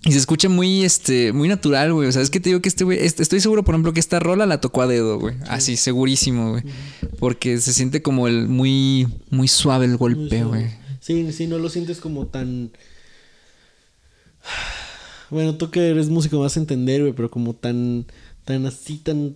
[0.05, 2.09] Y se escucha muy, este, muy natural, güey.
[2.09, 4.01] O sea, es que te digo que este güey, este- estoy seguro, por ejemplo, que
[4.01, 5.37] esta rola la tocó a dedo, güey.
[5.47, 6.65] Así, segurísimo, güey.
[7.21, 10.67] Porque se siente como el muy, muy suave el golpe, güey.
[11.01, 12.73] Sí, sí, no lo sientes como tan.
[15.31, 18.07] Bueno, tú que eres músico vas a entender, güey, pero como tan.
[18.45, 19.35] tan así, tan.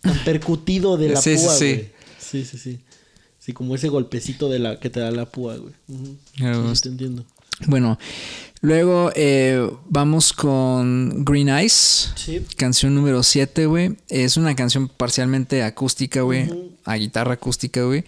[0.00, 1.64] tan percutido de la Sí, púa, sí.
[1.74, 1.90] güey.
[2.18, 2.80] Sí, sí, sí.
[3.38, 5.72] Sí, como ese golpecito de la que te da la púa, güey.
[5.88, 6.16] Ujú.
[6.38, 7.24] Me Sí, te entiendo.
[7.66, 7.98] Bueno,
[8.62, 12.12] luego eh, vamos con Green Eyes.
[12.16, 12.42] Sí.
[12.56, 13.96] Canción número 7, güey.
[14.08, 16.48] Es una canción parcialmente acústica, güey.
[16.84, 18.04] A guitarra acústica, güey.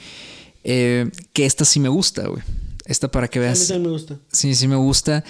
[0.64, 2.42] Eh, que esta sí me gusta, güey.
[2.84, 3.68] Esta para que A mí veas.
[3.68, 4.18] también me gusta.
[4.32, 5.22] Sí, sí me gusta.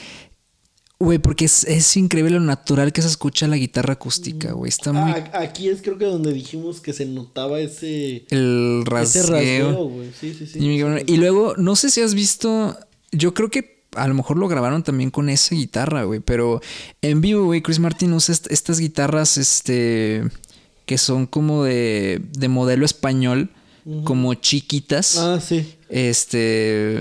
[1.03, 4.69] Güey, porque es, es increíble lo natural que se escucha la guitarra acústica, güey.
[4.69, 5.11] Está muy...
[5.11, 8.25] Ah, aquí es creo que donde dijimos que se notaba ese.
[8.31, 9.31] el Ese rasgueo.
[9.33, 10.11] rasgueo, güey.
[10.21, 10.59] Sí, sí, sí.
[10.61, 12.79] Y, luego, no sé si has visto.
[13.11, 16.21] Yo creo que a lo mejor lo grabaron también con esa guitarra, güey.
[16.21, 16.61] Pero
[17.03, 20.23] en vivo, güey, Chris Martin usa est- estas guitarras, este.
[20.87, 22.23] que son como de.
[22.39, 23.51] de modelo español.
[24.05, 25.19] Como chiquitas.
[25.19, 25.75] Ah, sí.
[25.89, 27.01] Este.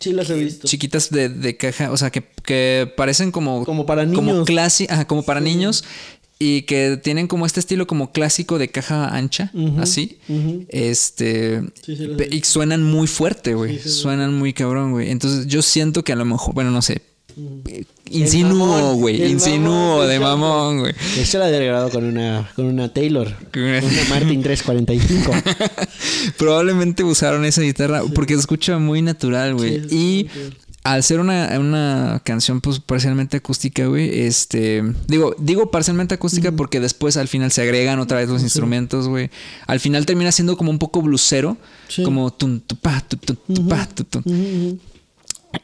[0.00, 0.66] Sí, las he visto.
[0.66, 1.92] Chiquitas de, de caja.
[1.92, 3.64] O sea, que, que parecen como.
[3.64, 4.48] Como para Como, niños.
[4.48, 5.84] clasi- ajá, como para niños.
[6.42, 9.52] Y que tienen como este estilo como clásico de caja ancha.
[9.78, 10.18] Así.
[10.70, 11.60] Este.
[11.84, 13.78] Sí, sí, y suenan muy fuerte, güey.
[13.78, 15.10] Sí, suenan muy cabrón, güey.
[15.10, 17.02] Entonces yo siento que a lo mejor, bueno, no sé.
[17.36, 17.62] Ujú.
[18.10, 19.30] Insinúo, güey.
[19.30, 20.94] Insinúo de mamón, güey.
[21.18, 23.28] Esto la había grabado con una, con una Taylor.
[23.52, 25.32] Con una- Martin 345.
[26.38, 29.82] Probablemente usaron esa guitarra porque se escucha muy natural, güey.
[29.90, 30.28] Y.
[30.82, 34.82] al ser una, una canción pues parcialmente acústica, güey, este...
[35.08, 39.30] Digo, digo parcialmente acústica porque después al final se agregan otra vez los instrumentos, güey.
[39.66, 41.58] Al final termina siendo como un poco blusero.
[41.88, 42.02] Sí.
[42.02, 42.60] Como tum.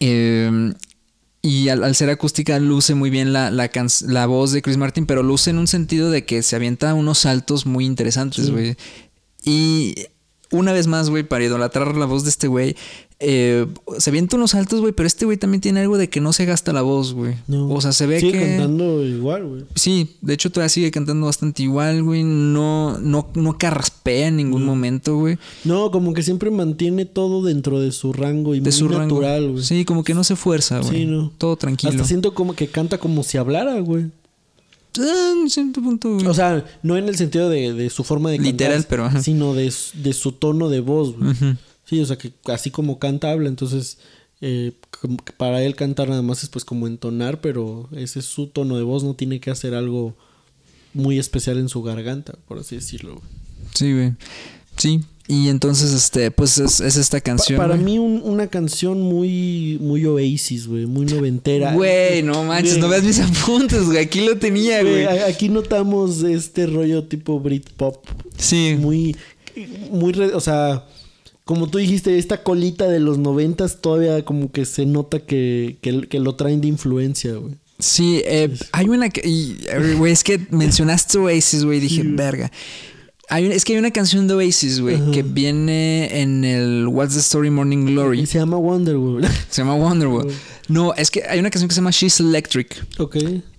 [0.01, 0.73] Eh,
[1.43, 4.77] y al, al ser acústica luce muy bien la, la, can- la voz de Chris
[4.77, 8.77] Martin, pero luce en un sentido de que se avienta unos saltos muy interesantes, güey.
[9.45, 9.95] Y
[10.51, 12.77] una vez más, güey, para idolatrar la voz de este güey,
[13.19, 13.67] eh,
[13.99, 16.45] se avienta unos saltos, güey, pero este güey también tiene algo de que no se
[16.45, 17.35] gasta la voz, güey.
[17.47, 17.69] No.
[17.71, 18.39] O sea, se ve Sigue que...
[18.57, 19.65] cantando igual, güey.
[19.75, 22.25] Sí, de hecho todavía sigue cantando bastante igual, güey.
[22.25, 25.39] No, no, no carraspea en ningún momento, güey.
[25.65, 29.53] No, como que siempre mantiene todo dentro de su rango y De muy su natural,
[29.53, 29.65] güey.
[29.65, 30.91] Sí, como que no se fuerza, güey.
[30.91, 31.33] Sí, no.
[31.39, 31.93] Todo tranquilo.
[31.93, 34.11] Hasta siento como que canta como si hablara, güey.
[34.99, 36.27] Ah, en cierto punto, güey.
[36.27, 38.53] O sea, no en el sentido de, de su forma de cantar.
[38.53, 39.23] Literal, pero, ajá.
[39.23, 41.31] Sino de, su- de su tono de voz, güey.
[41.33, 41.57] Ujú.
[41.89, 43.49] Sí, o sea, que así como canta, habla.
[43.49, 43.99] Entonces,
[44.41, 44.73] eh,
[45.39, 48.83] para él cantar nada más es pues como entonar, pero ese es su tono de
[48.83, 49.05] voz.
[49.05, 50.15] No tiene que hacer algo
[50.95, 53.25] muy especial en su garganta, por así decirlo, güey.
[53.75, 54.13] Sí, güey.
[54.77, 55.01] Sí.
[55.29, 57.59] Y entonces, este, pues es, es esta Pa- canción.
[57.59, 57.85] para güey.
[57.85, 61.73] mí un- una canción muy muy Oasis, güey, muy noventera.
[61.75, 62.81] Güey, no manches, Güey.
[62.83, 63.99] no veas mis apuntes, güey.
[63.99, 65.19] Aquí lo tenía, Güey, güey.
[65.21, 68.05] aquí notamos este rollo tipo Britpop
[68.39, 68.77] Sí.
[68.79, 69.17] muy
[69.91, 70.87] muy o sea,
[71.47, 76.03] como tú dijiste, esta colita de los noventas todavía como que se nota que, que,
[76.09, 77.55] que lo traen de influencia, güey.
[77.79, 79.23] Sí, eh, hay una que.
[79.97, 81.79] Güey, es que mencionaste Oasis, güey.
[81.81, 82.51] Dije, verga.
[83.29, 87.21] Hay es que hay una canción de Oasis, güey, que viene en el What's the
[87.21, 88.27] Story Morning Y Glory.
[88.27, 89.29] se llama Wonderworld.
[89.51, 90.29] Se llama Wonderwall.
[90.69, 92.85] No, es que hay una canción que se llama She's Electric.
[92.99, 93.17] ok.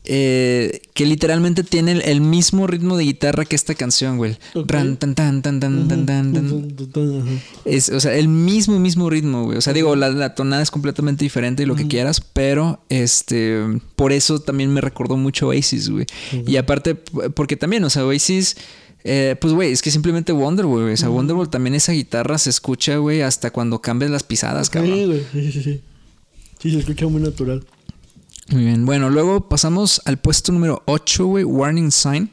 [0.10, 4.38] Eh, que literalmente tiene el, el mismo ritmo de guitarra que esta canción, güey.
[4.54, 4.72] Ok.
[4.72, 7.22] Ran, tan, tan, tan, tan, tan, tan, tan.
[7.22, 7.32] Ajá.
[7.66, 9.58] Es, o sea, el mismo, mismo ritmo, güey.
[9.58, 13.62] O sea, digo, la, la tonada es completamente diferente y lo que quieras, pero este,
[13.98, 16.06] por eso también me recordó mucho Oasis, güey.
[16.46, 18.56] Y aparte, porque también, o sea, Oasis,
[19.04, 20.94] eh, pues, güey, es que simplemente Wonderwall, güey.
[20.94, 24.96] O sea, Wonderwall también esa guitarra se escucha, güey, hasta cuando cambias las pisadas, cabrón.
[24.96, 25.24] Sí, güey.
[25.34, 25.82] Sí, sí, sí.
[26.60, 27.66] Sí, se escucha muy natural.
[28.50, 28.86] Muy bien.
[28.86, 32.32] Bueno, luego pasamos al puesto número 8, güey, Warning Sign.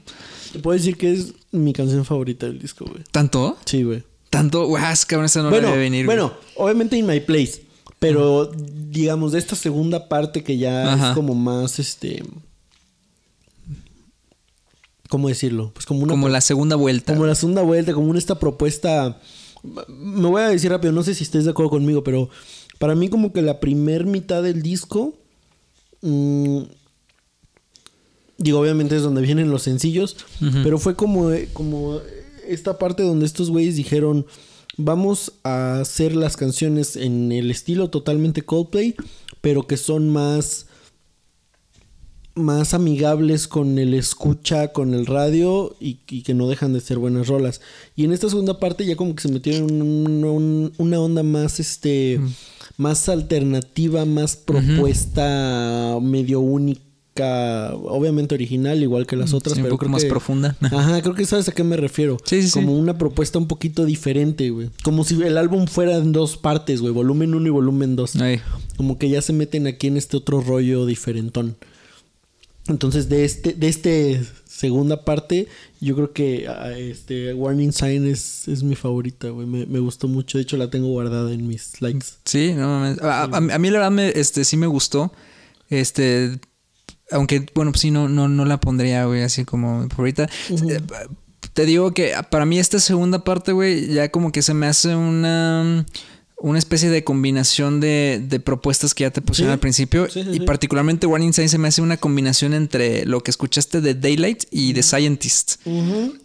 [0.52, 3.02] Te puedo decir que es mi canción favorita del disco, güey.
[3.10, 3.56] ¿Tanto?
[3.64, 4.04] Sí, güey.
[4.30, 4.66] ¿Tanto?
[4.66, 6.06] Güey, es cabrón, esa no bueno, debe venir.
[6.06, 7.64] bueno, obviamente In My Place.
[7.98, 11.08] Pero, digamos, de esta segunda parte que ya Ajá.
[11.08, 12.22] es como más, este...
[15.08, 15.70] ¿Cómo decirlo?
[15.72, 16.12] Pues como una...
[16.12, 17.14] Como la segunda vuelta.
[17.14, 19.18] como la segunda vuelta, como una esta propuesta...
[19.88, 22.28] Me voy a decir rápido, no sé si estés de acuerdo conmigo, pero
[22.78, 25.14] para mí como que la primer mitad del disco...
[26.04, 26.62] mm,
[28.38, 30.16] digo, obviamente es donde vienen los sencillos,
[30.62, 32.00] pero fue como, como
[32.46, 34.26] esta parte donde estos güeyes dijeron,
[34.76, 38.94] vamos a hacer las canciones en el estilo totalmente Coldplay,
[39.40, 40.66] pero que son más
[42.36, 46.98] más amigables con el escucha, con el radio y, y que no dejan de ser
[46.98, 47.60] buenas rolas.
[47.94, 51.22] Y en esta segunda parte ya como que se metieron en un- un- una onda
[51.22, 52.20] más este
[52.76, 59.74] más alternativa, más propuesta medio única, obviamente original igual que las otras, Sí, un pero
[59.74, 60.56] poco creo más que- profunda.
[60.62, 62.16] Ajá, creo que sabes a qué me refiero.
[62.24, 62.50] Sí, sí.
[62.50, 64.70] Como una propuesta un poquito diferente, güey.
[64.82, 68.16] Como si el álbum fuera en dos partes, güey, volumen 1 y volumen 2.
[68.16, 68.40] Ay.
[68.76, 71.56] Como que ya se meten aquí en este otro rollo diferentón.
[72.66, 74.22] Entonces, de este, de este
[74.56, 75.48] segunda parte,
[75.80, 79.46] yo creo que ah, este Warning Sign es, es mi favorita, güey.
[79.46, 80.38] Me, me gustó mucho.
[80.38, 82.06] De hecho, la tengo guardada en mis likes.
[82.24, 83.00] Sí, no mames.
[83.02, 85.12] A, a- a mí la verdad me, este, sí me gustó.
[85.70, 86.38] Este,
[87.10, 90.28] aunque, bueno, pues sí, no, no, no la pondría, güey, así como mi favorita.
[90.50, 90.80] Eh,
[91.52, 94.94] Te digo que para mí esta segunda parte, güey, ya como que se me hace
[94.96, 95.84] una...
[96.46, 99.52] Una especie de combinación de, de propuestas que ya te pusieron Sí.
[99.54, 100.10] al principio.
[100.10, 103.80] Sí, sí, y particularmente Warning Sign se me hace una combinación entre lo que escuchaste
[103.80, 105.54] de Daylight y de Scientist.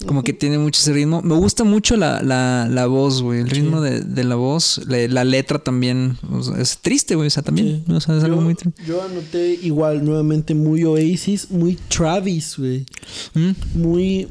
[0.06, 1.22] Como que tiene mucho ese ritmo.
[1.22, 3.40] Me gusta mucho la, la, la voz, güey.
[3.40, 4.82] El ritmo de, de la voz.
[4.88, 6.18] La, la letra también.
[6.30, 7.28] o sea, es triste, güey.
[7.28, 7.86] O sea, también.
[7.88, 8.84] O sea, es algo yo, muy triste.
[8.86, 12.86] yo anoté igual, nuevamente, muy Oasis, muy Travis, güey.
[13.36, 14.28] Mm, Muy.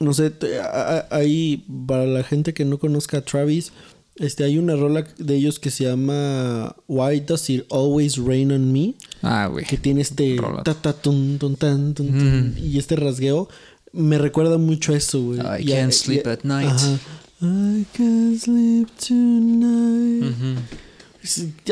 [0.00, 0.32] No sé,
[1.10, 3.72] ahí, para la gente que no conozca a Travis,
[4.16, 8.72] este, hay una rola de ellos que se llama Why Does It Always Rain on
[8.72, 8.94] Me?
[9.22, 9.64] Ah, güey.
[9.64, 13.48] que tiene este ta, ta, tan, tun, y este rasgueo
[13.92, 15.40] me recuerda mucho a eso, güey.
[15.40, 16.68] I Y can't a- sleep at night.
[16.68, 16.98] Ajá.
[17.42, 20.34] I can't sleep tonight.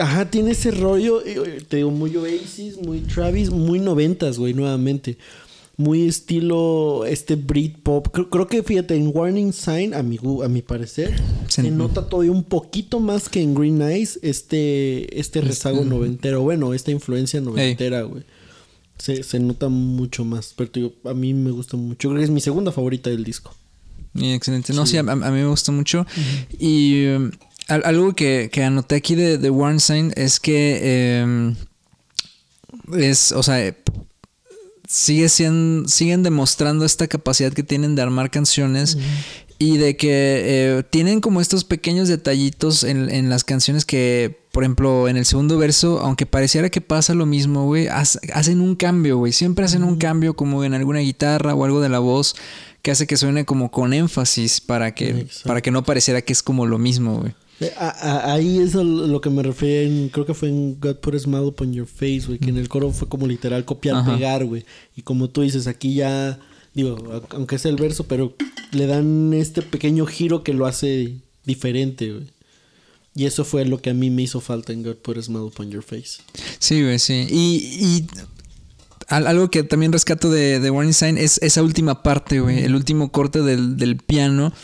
[0.00, 1.22] Ajá, tiene ese rollo,
[1.68, 5.18] te digo, muy Oasis, muy Travis, muy noventas, güey, nuevamente.
[5.82, 8.08] Muy estilo este Britpop.
[8.12, 11.12] Creo, creo que fíjate, en Warning Sign, a mi, a mi parecer,
[11.48, 11.62] Sí.
[11.62, 16.42] se nota todavía un poquito más que en Green Eyes este, este rezago noventero.
[16.42, 18.22] Bueno, esta influencia noventera, güey.
[18.98, 20.54] Se, se nota mucho más.
[20.56, 22.08] Pero digo, a mí me gusta mucho.
[22.10, 23.54] Creo que es mi segunda favorita del disco.
[24.14, 24.72] Excelente.
[24.74, 26.06] No, sí, a, a mí me gusta mucho.
[26.58, 27.30] Y um,
[27.68, 31.56] al- algo que, que anoté aquí de, de Warren Sign es que em,
[32.94, 33.74] es, o sea,
[34.88, 38.98] sigue siendo, siguen demostrando esta capacidad que tienen de armar canciones.
[39.58, 44.64] Y de que eh, tienen como estos pequeños detallitos en, en, las canciones que, por
[44.64, 49.18] ejemplo, en el segundo verso, aunque pareciera que pasa lo mismo, güey, hacen un cambio,
[49.18, 49.32] güey.
[49.32, 52.34] Siempre hacen un cambio como en alguna guitarra o algo de la voz
[52.82, 56.42] que hace que suene como con énfasis para que, para que no pareciera que es
[56.42, 57.34] como lo mismo, güey.
[57.76, 61.72] Ahí es lo que me refiero, creo que fue en God Put a Smile Upon
[61.72, 64.64] Your Face, güey, que en el coro fue como literal copiar, pegar, güey.
[64.96, 66.38] Y como tú dices, aquí ya
[66.74, 68.34] Digo, aunque es el verso, pero
[68.70, 72.26] le dan este pequeño giro que lo hace diferente, güey.
[73.14, 75.44] Y eso fue lo que a mí me hizo falta en God Put a Smile
[75.44, 76.22] Upon Your Face.
[76.58, 77.26] Sí, güey, sí.
[77.30, 78.06] Y, y
[79.08, 82.60] algo que también rescato de, de Warning Sign es esa última parte, güey.
[82.60, 84.54] El último corte del, piano,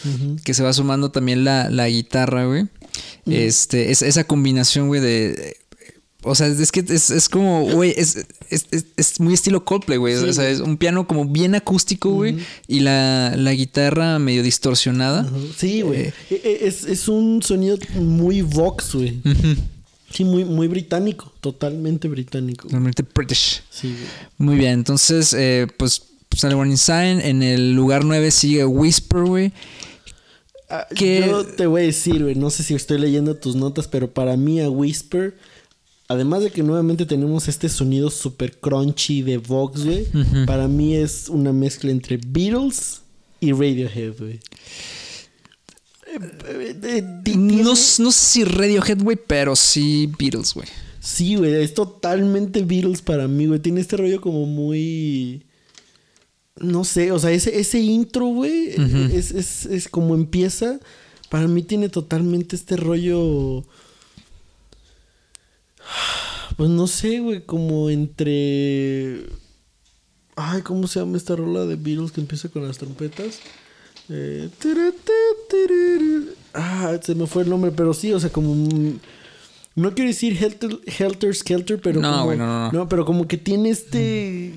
[0.44, 2.68] que se va sumando también la, la guitarra, güey.
[3.26, 5.56] Este, es, esa combinación, güey, de
[6.24, 10.14] o sea, es que es, como, güey, es, es, muy estilo Coldplay, güey.
[10.14, 12.38] o sea, es un piano como bien acústico, güey.
[12.66, 15.30] Y la, guitarra medio distorsionada.
[15.56, 16.00] Sí, güey.
[16.00, 19.20] Eh, e, e, es, un sonido muy Vox, güey.
[20.10, 21.32] Sí, muy, muy británico.
[21.40, 22.66] Totalmente británico.
[22.66, 23.62] Totalmente British.
[23.70, 24.08] Sí, güey.
[24.38, 24.72] Muy bien.
[24.72, 26.02] Entonces, eh, pues
[26.36, 27.20] sale Warning Sign.
[27.20, 29.52] En el lugar 9 sigue Whisper, güey.
[30.70, 32.34] Ah, yo te voy a decir, güey.
[32.34, 35.34] No sé si estoy leyendo tus notas, pero para mí a Whisper
[36.10, 40.06] Además de que nuevamente tenemos este sonido super crunchy de Vox, güey.
[40.46, 43.02] Para mí es una mezcla entre Beatles
[43.40, 44.40] y Radiohead, güey.
[47.36, 50.66] No, sé si Radiohead, güey, pero sí Beatles, güey.
[50.98, 53.60] Sí, güey, es totalmente Beatles para mí, güey.
[53.60, 55.44] Tiene este rollo como muy...
[56.60, 58.70] No sé, o sea, ese, ese intro, güey,
[59.12, 60.80] es, es, es como empieza.
[61.28, 63.64] Para mí tiene totalmente este rollo
[66.58, 69.26] pues no sé, güey, como entre.
[70.34, 73.38] Ay, ¿cómo se llama esta rola de Beatles que empieza con las trompetas?
[74.08, 74.50] Eh...
[76.54, 78.56] Ah, se me fue el nombre, pero sí, o sea, como.
[79.76, 82.00] No quiero decir Helter, Skelter, pero.
[82.00, 82.88] No, como, no, no.
[82.88, 84.52] pero como que tiene este.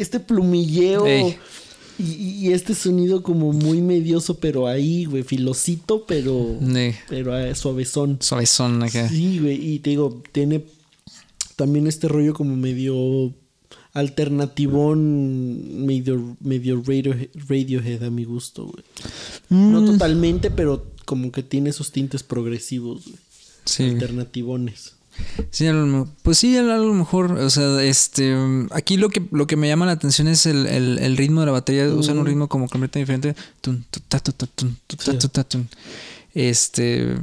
[0.00, 1.06] Este plumilleo.
[1.98, 6.58] Y, este sonido como muy medioso, pero ahí, güey, filosito, pero.
[7.08, 8.16] Pero eh, suavezón.
[8.20, 9.08] Suavezón, acá.
[9.08, 9.74] Sí, güey.
[9.74, 10.64] Y te digo, tiene
[11.56, 13.34] también este rollo como medio
[13.92, 18.84] alternativón, medio, medio Radiohead a mi gusto, güey.
[19.50, 19.86] No mm.
[19.86, 23.18] totalmente, pero como que tiene esos tintes progresivos, güey.
[23.64, 23.82] Sí.
[23.84, 24.94] Alternativones.
[25.50, 25.66] Sí,
[26.22, 28.34] pues sí, a lo mejor, o sea, este,
[28.70, 31.88] aquí lo que, lo que me llama la atención es el, ritmo de la batería,
[31.88, 33.34] usan un ritmo como completamente diferente.
[36.34, 37.16] Este,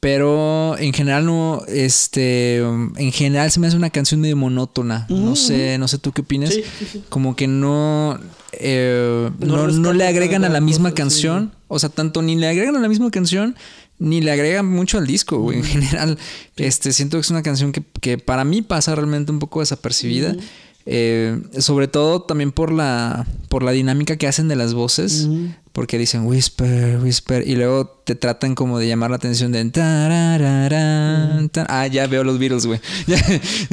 [0.00, 5.06] pero en general no, este, en general se me hace una canción medio monótona.
[5.08, 6.54] No sé, no sé tú qué opinas.
[7.08, 8.18] Como que no,
[8.52, 11.52] eh, no, no, le agregan a la misma canción.
[11.68, 13.56] O sea, tanto ni le agregan a la misma canción
[13.98, 15.58] ni le agregan mucho al disco, güey.
[15.58, 16.18] En general,
[16.56, 20.36] este, siento que es una canción que, que para mí pasa realmente un poco desapercibida.
[20.88, 25.28] Eh, sobre todo también por la, por la dinámica que hacen de las voces.
[25.72, 27.46] Porque dicen whisper, whisper.
[27.46, 29.60] Y luego te tratan como de llamar la atención de.
[31.68, 32.80] Ah, ya veo los Beatles, güey.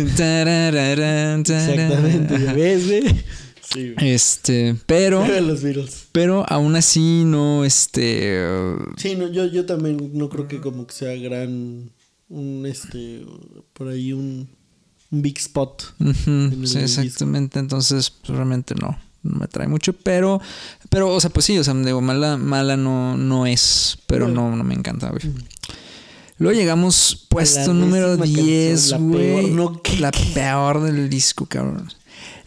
[1.56, 2.38] Exactamente.
[2.54, 3.24] ¿Ves, güey?
[3.74, 5.26] Sí, Este, pero.
[6.12, 8.40] Pero aún así no, este.
[8.98, 11.92] sí, no, yo, yo también no creo que como que sea gran.
[12.30, 13.26] Un, este.
[13.74, 14.48] Por ahí un
[15.14, 15.84] un big spot.
[16.66, 17.60] sí, exactamente.
[17.60, 19.94] Entonces, pues, realmente no, no me trae mucho.
[19.94, 20.42] Pero,
[20.90, 24.56] pero, o sea, pues sí, o sea, digo, mala, mala no, no es, pero no,
[24.56, 25.34] no me encanta, güey.
[26.40, 29.52] Luego llegamos puesto número 10, güey.
[29.52, 31.88] No, la peor del disco, cabrón.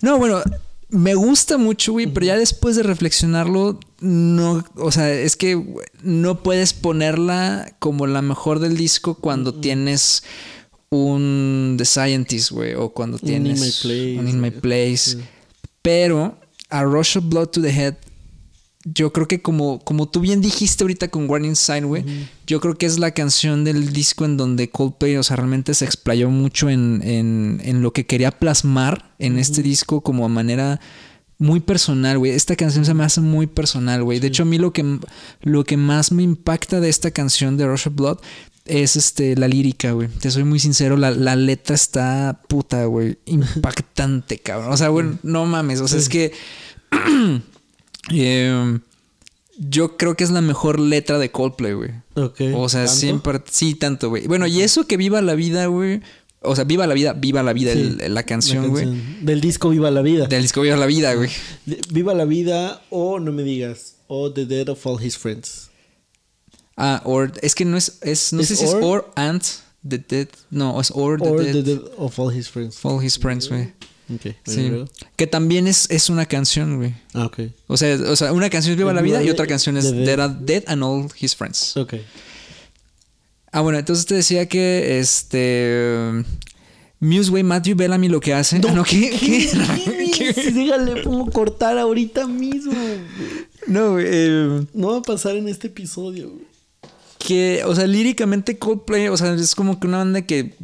[0.03, 0.43] No, bueno,
[0.89, 5.63] me gusta mucho, güey, pero ya después de reflexionarlo, no, o sea, es que
[6.03, 10.23] no puedes ponerla como la mejor del disco cuando tienes
[10.91, 15.19] un The Scientist, güey, o cuando tienes un In My Place.
[15.83, 16.39] Pero
[16.69, 17.97] a Rush of Blood to the Head,
[18.95, 22.05] yo creo que como, como tú bien dijiste ahorita con Warning Sign, güey,
[22.47, 25.85] yo creo que es la canción del disco en donde Coldplay, o sea, realmente se
[25.85, 30.81] explayó mucho en, en, lo que quería plasmar en este disco como a manera
[31.37, 32.31] muy personal, güey.
[32.31, 34.21] Esta canción se me hace muy personal, güey.
[34.21, 35.01] De hecho, a mí lo que,
[35.43, 38.19] lo que más me impacta de esta canción de Rush of Blood
[38.67, 40.07] es este la lírica, güey.
[40.09, 43.19] Te soy muy sincero, la, letra está puta, güey.
[43.27, 44.73] Impactante, cabrón.
[44.73, 45.81] O sea, güey, no mames.
[45.81, 46.33] O sea, es que.
[48.11, 48.81] Em,
[49.59, 51.91] yo creo que es la mejor letra de Coldplay, güey.
[52.15, 52.41] Ok.
[52.55, 53.41] O sea, siempre.
[53.51, 54.27] Sí, tanto, güey.
[54.27, 56.03] Bueno, y eso que viva la vida, güey.
[56.43, 57.74] O sea, viva la vida, viva la vida,
[58.09, 58.87] la canción, güey.
[59.23, 60.27] Del disco Viva la vida.
[60.27, 61.31] Del disco Viva la vida, güey.
[61.91, 63.97] Viva la vida o no me digas.
[64.07, 65.70] o The Dead of All His Friends.
[66.77, 67.33] Ah, or.
[67.43, 67.99] Es que no es.
[68.03, 69.11] es no ¿Es sé si es or?
[69.16, 69.43] and
[69.89, 70.28] the dead.
[70.51, 71.53] No, es or the Or dead.
[71.53, 72.78] The Dead of All His Friends.
[72.85, 73.73] All his friends, güey.
[74.45, 74.85] Sí.
[75.16, 76.95] Que también es, es una canción, güey.
[77.15, 77.41] Ah, ok.
[77.66, 80.05] O sea, o sea, una canción es Viva la Vida y otra canción es Dead.
[80.07, 81.77] Dead, are- Dead and All His Friends.
[81.77, 81.95] Ok.
[83.53, 86.24] Ah, bueno, entonces te decía que este.
[87.01, 88.57] Muse, güey, Matthew Bellamy lo que hace.
[88.66, 89.11] Ah, no, ¿qué?
[89.11, 89.51] ¿Qué?
[89.85, 90.11] ¿Qué?
[90.35, 90.51] ¿Qué?
[90.53, 92.73] Dígale, pongo cortar ahorita mismo.
[92.73, 92.99] güey.
[93.66, 94.05] No, güey.
[94.09, 96.31] eh, No va a pasar en este episodio.
[96.31, 96.47] güey.
[97.19, 100.55] que, o sea, líricamente Coldplay, o sea, es como que una banda que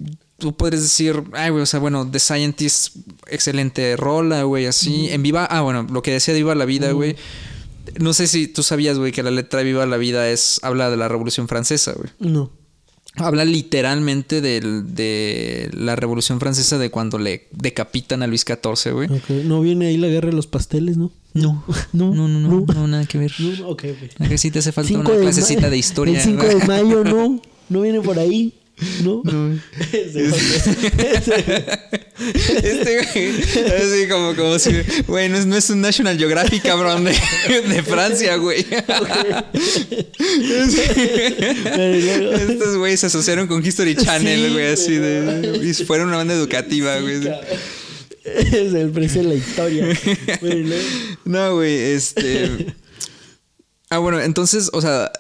[0.43, 2.97] tú podrías decir, ay, güey, o sea, bueno, The Scientist,
[3.29, 5.09] excelente rola, güey, así.
[5.11, 7.15] En Viva, ah, bueno, lo que decía de Viva la Vida, güey.
[8.01, 10.91] No sé si tú sabías, güey, que la letra de Viva la Vida es, habla
[10.91, 12.11] de la Revolución Francesa, güey.
[12.19, 12.51] No.
[13.17, 19.09] Habla literalmente del- de la Revolución Francesa de cuando le decapitan a Luis XIV, güey.
[19.13, 19.29] Ok.
[19.45, 21.13] No viene ahí la guerra de los pasteles, ¿no?
[21.35, 23.33] No, No, no, no, no, no, nada que ver.
[23.39, 24.21] No, no, ok, ok.
[24.25, 26.19] A que sí te hace falta Cinco una de clasecita ma- de historia.
[26.19, 26.59] El 5 ¿verdad?
[26.61, 27.41] de mayo, no.
[27.69, 28.53] No viene por ahí.
[29.03, 29.23] No.
[29.93, 30.31] Ese-
[32.63, 33.43] Este güey,
[33.77, 34.71] así como, como si,
[35.09, 37.13] güey, no es, no es un National Geographic, cabrón, de,
[37.69, 38.65] de Francia, güey.
[41.41, 45.61] Estos güeyes se asociaron con History Channel, Sí, güey, así de.
[45.65, 47.21] Y fueron una banda educativa, güey.
[48.25, 49.87] Es el precio de la historia.
[51.25, 52.67] No, güey, este.
[53.91, 55.11] Ah, bueno, entonces, o sea,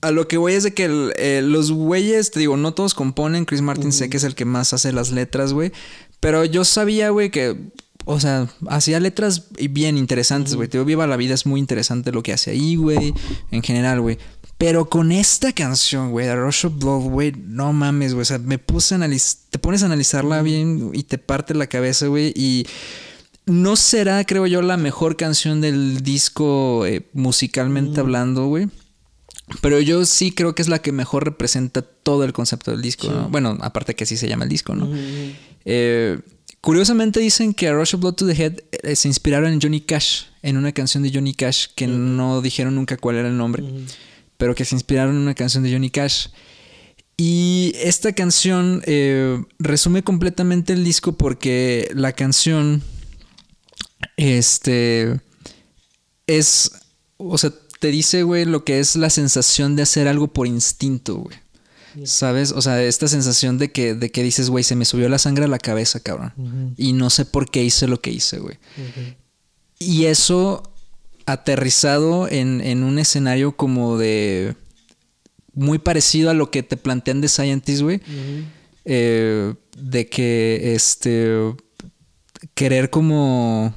[0.00, 2.94] a lo que voy es de que el- eh, los güeyes, te digo, no todos
[2.94, 3.44] componen.
[3.44, 5.72] Chris Martin sé que es el que más hace las letras, güey.
[6.20, 7.56] Pero yo sabía, güey, que,
[8.04, 10.68] o sea, hacía letras bien interesantes, güey.
[10.68, 13.14] Te digo, Viva la Vida es muy interesante lo que hace ahí, güey.
[13.50, 14.18] En general, güey.
[14.58, 18.22] Pero con esta canción, güey, The Rush of Blood, güey, no mames, güey.
[18.22, 21.66] O sea, me puse a analizar, te pones a analizarla bien y te parte la
[21.66, 22.32] cabeza, güey.
[22.36, 22.66] Y
[23.46, 28.68] no será, creo yo, la mejor canción del disco eh, musicalmente hablando, güey.
[29.60, 33.10] Pero yo sí creo que es la que mejor representa todo el concepto del disco,
[33.10, 33.28] ¿no?
[33.28, 34.88] Bueno, aparte que así se llama el disco, ¿no?
[35.64, 36.18] Eh,
[36.60, 39.80] curiosamente dicen que a Rush of Blood to the Head eh, se inspiraron en Johnny
[39.80, 43.62] Cash, en una canción de Johnny Cash que no dijeron nunca cuál era el nombre,
[44.36, 46.28] pero que se inspiraron en una canción de Johnny Cash.
[47.16, 52.82] Y esta canción eh, resume completamente el disco porque la canción,
[54.16, 55.20] este,
[56.26, 56.72] es,
[57.18, 57.52] o sea,
[57.82, 61.36] te dice, güey, lo que es la sensación de hacer algo por instinto, güey.
[62.04, 62.52] ¿Sabes?
[62.52, 65.46] O sea, esta sensación de que, de que dices, güey, se me subió la sangre
[65.46, 66.74] a la cabeza, cabrón.
[66.76, 68.56] Y no sé por qué hice lo que hice, güey.
[69.80, 70.62] Y eso
[71.26, 74.54] aterrizado en, en un escenario como de...
[75.52, 78.00] Muy parecido a lo que te plantean de Scientist, güey.
[78.84, 81.52] Eh, de que, este...
[82.54, 83.74] Querer como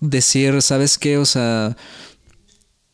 [0.00, 1.18] decir, ¿sabes qué?
[1.18, 1.76] O sea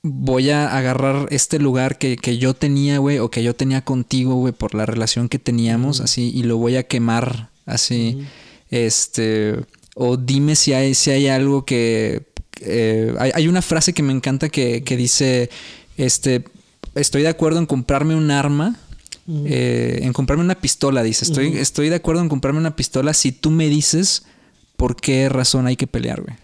[0.02, 4.34] voy a agarrar este lugar que, que yo tenía, güey, o que yo tenía contigo,
[4.34, 8.22] güey, por la relación que teníamos, así, y lo voy a quemar, así,
[8.70, 9.56] este,
[9.94, 12.22] o dime si hay, si hay algo que,
[12.60, 15.50] eh, hay, hay una frase que me encanta que, que dice,
[15.96, 16.44] este,
[16.94, 18.78] estoy de acuerdo en comprarme un arma,
[19.44, 23.30] eh, en comprarme una pistola, dice, estoy, estoy de acuerdo en comprarme una pistola si
[23.30, 24.24] tú me dices
[24.76, 26.34] por qué razón hay que pelear, güey.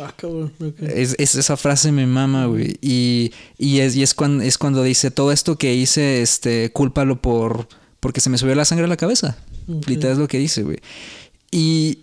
[0.00, 0.52] Ah, cabrón.
[0.80, 2.76] Es, es- esa frase me mama, güey.
[2.80, 7.20] Y, y es, y es, cuando, es cuando dice, todo esto que hice, este, cúlpalo
[7.20, 7.66] por...
[7.98, 9.36] Porque se me subió la sangre a la cabeza.
[9.68, 9.88] Ok.
[9.88, 10.78] Literal es lo que dice, güey.
[11.50, 11.98] Y...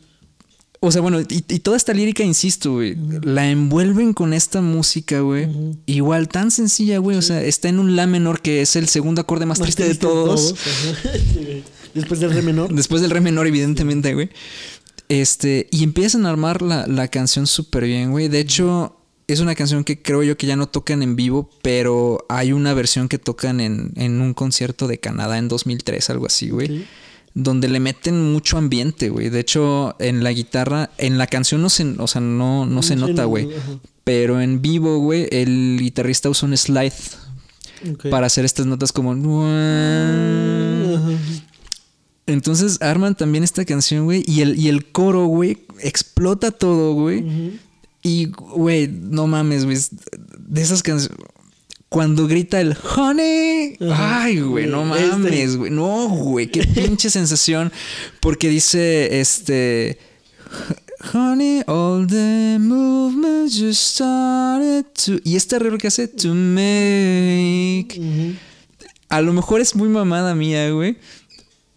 [0.79, 5.21] O sea, bueno, y, y toda esta lírica, insisto, güey, la envuelven con esta música,
[5.21, 5.47] güey.
[5.87, 7.17] Igual tan sencilla, güey.
[7.17, 9.87] O sea, está en un la menor que es el segundo acorde más, Más triste
[9.87, 10.53] de todos.
[11.33, 11.63] Sí, güey.
[11.95, 12.71] Después del re menor.
[12.71, 14.29] Después del re menor, evidentemente, güey.
[15.09, 18.27] Este, y empiezan a armar la, la canción súper bien, güey.
[18.27, 18.97] De hecho,
[19.27, 22.73] es una canción que creo yo que ya no tocan en vivo, pero hay una
[22.73, 26.67] versión que tocan en, en un concierto de Canadá en 2003, algo así, güey.
[26.67, 26.85] Sí.
[27.33, 29.29] Donde le meten mucho ambiente, güey.
[29.29, 32.95] De hecho, en la guitarra, en la canción no se, o sea, no, no se
[32.95, 33.47] nota, no, güey.
[34.03, 36.93] Pero en vivo, güey, el guitarrista usa un slide
[38.09, 39.11] para hacer estas notas como...
[39.11, 41.11] Ajá.
[42.27, 44.23] Entonces arman también esta canción, güey.
[44.27, 47.59] Y el, y el coro, güey, explota todo, güey.
[48.03, 49.77] Y, güey, no mames, güey.
[50.37, 51.17] De esas canciones.
[51.89, 53.77] Cuando grita el honey.
[53.93, 55.07] Ay, güey, no Este.
[55.09, 55.71] mames, güey.
[55.71, 56.47] No, güey.
[56.51, 57.71] Qué pinche sensación.
[58.19, 59.97] Porque dice, este.
[61.13, 65.19] Honey, all the movements just started to.
[65.23, 68.01] Y este arreglo que hace, to make.
[69.09, 70.97] A lo mejor es muy mamada mía, güey.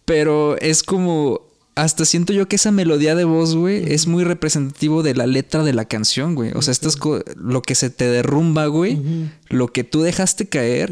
[0.05, 1.49] Pero es como.
[1.73, 5.63] Hasta siento yo que esa melodía de voz, güey, es muy representativo de la letra
[5.63, 6.51] de la canción, güey.
[6.53, 6.97] O sea, esto es
[7.37, 8.99] lo que se te derrumba, güey.
[9.47, 10.91] Lo que tú dejaste caer.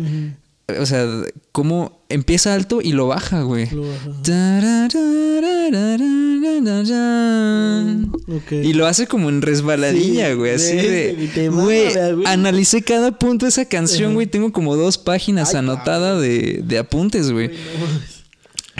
[0.79, 1.05] O sea,
[1.51, 3.69] cómo empieza alto y lo baja, güey.
[3.71, 4.21] Lo baja.
[8.51, 10.53] Y lo hace como en resbaladilla, güey.
[10.53, 11.49] Así de.
[11.51, 11.89] Güey,
[12.25, 14.27] analicé cada punto de esa canción, güey.
[14.27, 17.51] Tengo como dos páginas anotadas de, de apuntes, güey.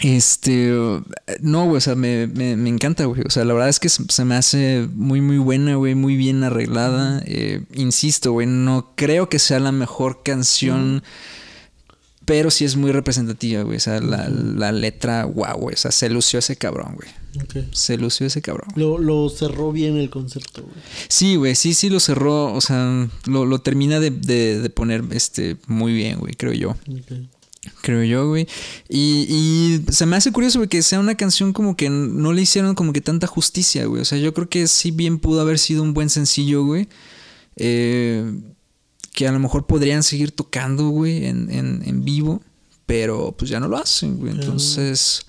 [0.01, 0.71] Este.
[1.41, 3.21] No, güey, o sea, me, me, me encanta, güey.
[3.25, 5.95] O sea, la verdad es que se, se me hace muy, muy buena, güey.
[5.95, 7.21] Muy bien arreglada.
[7.25, 11.03] Eh, insisto, güey, no creo que sea la mejor canción.
[12.25, 13.77] Pero sí es muy representativa, güey.
[13.77, 15.73] O sea, la, la letra, wow, güey.
[15.73, 17.09] O sea, se lució ese cabrón, güey.
[17.43, 17.65] Ok.
[17.73, 18.67] Se lució ese cabrón.
[18.75, 20.75] Lo, lo cerró bien el concepto, güey.
[21.07, 25.03] Sí, güey, sí, sí lo cerró, o sea, lo, lo termina de, de- de poner
[25.11, 26.69] este muy bien, güey, creo yo.
[26.71, 27.11] Ok.
[27.81, 28.47] Creo yo, güey.
[28.87, 32.75] Y, y se me hace curioso, que sea una canción como que no le hicieron
[32.75, 34.01] como que tanta justicia, güey.
[34.01, 36.87] O sea, yo creo que sí bien pudo haber sido un buen sencillo, güey.
[37.55, 38.23] Eh,
[39.13, 42.41] que a lo mejor podrían seguir tocando, güey, en, en, en vivo.
[42.85, 44.31] Pero pues ya no lo hacen, güey.
[44.31, 45.21] Entonces,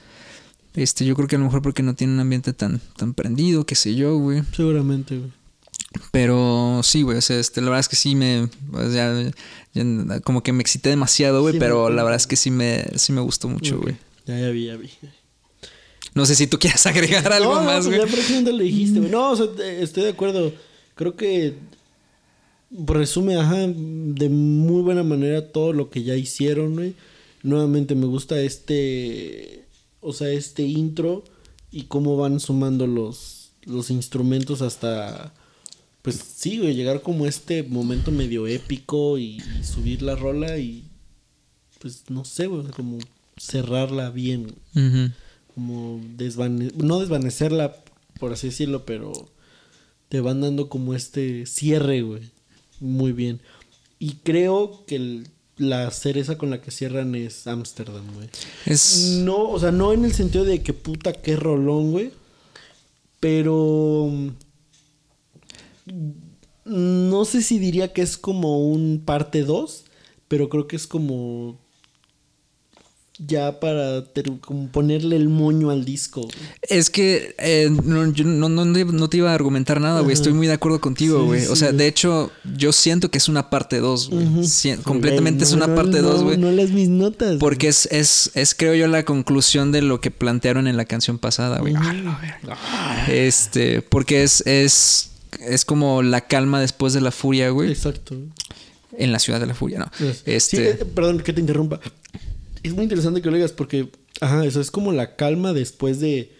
[0.74, 3.66] este, yo creo que a lo mejor porque no tiene un ambiente tan, tan prendido,
[3.66, 4.42] qué sé yo, güey.
[4.56, 5.30] Seguramente, güey.
[6.12, 8.48] Pero sí, güey, o sea, este, la verdad es que sí me,
[8.92, 9.30] ya
[10.24, 12.84] como que me excité demasiado, güey, Sí, pero me- la verdad es que sí me,
[12.96, 13.96] sí me gustó mucho, güey.
[14.26, 14.90] Ya, ya vi, ya vi.
[16.14, 17.98] No sé si tú quieras agregar algo no, más, pues güey.
[18.00, 19.10] ya prácticamente lo dijiste, güey.
[19.10, 19.46] No, o sea,
[19.80, 20.52] estoy de acuerdo.
[20.94, 21.54] Creo que
[22.70, 26.94] resume, ajá, de muy buena manera todo lo que ya hicieron, güey.
[27.42, 29.64] Nuevamente me gusta este,
[30.00, 31.24] o sea, este intro
[31.70, 35.32] y cómo van sumando los, los instrumentos hasta,
[36.02, 40.84] pues sí, güey, llegar como este momento medio épico y, y subir la rola y,
[41.80, 42.98] pues no sé, güey, como
[43.38, 44.54] cerrarla bien.
[44.74, 45.12] Ujú.
[45.54, 47.74] como desvane no desvanecerla,
[48.18, 49.12] por así decirlo, pero
[50.08, 52.22] te van dando como este cierre, güey.
[52.80, 53.40] Muy bien.
[53.98, 55.28] Y creo que el-
[55.58, 58.30] la cereza con la que cierran es Ámsterdam, güey.
[58.64, 62.12] Es, No, o sea, no en el sentido de que puta qué rolón, güey.
[63.20, 64.10] Pero
[66.64, 69.84] no sé si diría que es como un parte 2,
[70.28, 71.58] pero creo que es como
[73.26, 74.04] ya para
[74.40, 76.26] como ponerle el moño al disco.
[76.62, 80.12] es que eh, no, yo no, no, no te iba a argumentar nada, güey.
[80.12, 81.46] Estoy muy de acuerdo contigo, Sí, güey.
[81.46, 84.78] o sea, de hecho, yo siento que es una parte 2, güey.
[84.82, 86.36] Completamente es una parte no, 2, güey.
[86.38, 87.36] No, las mis notas.
[87.38, 91.18] Porque es, es, es, creo yo, la conclusión de lo que plantearon en la canción
[91.18, 91.74] pasada, güey.
[93.08, 95.09] Este, porque es, es,
[95.40, 97.70] es como la calma después de la furia, güey.
[97.70, 98.16] Exacto.
[98.96, 99.90] En la ciudad de la furia, ¿no?
[99.96, 101.80] Sí, Este, eh, perdón que te interrumpa.
[102.62, 103.88] Es muy interesante que lo digas porque,
[104.20, 106.32] ajá, eso es como la calma después de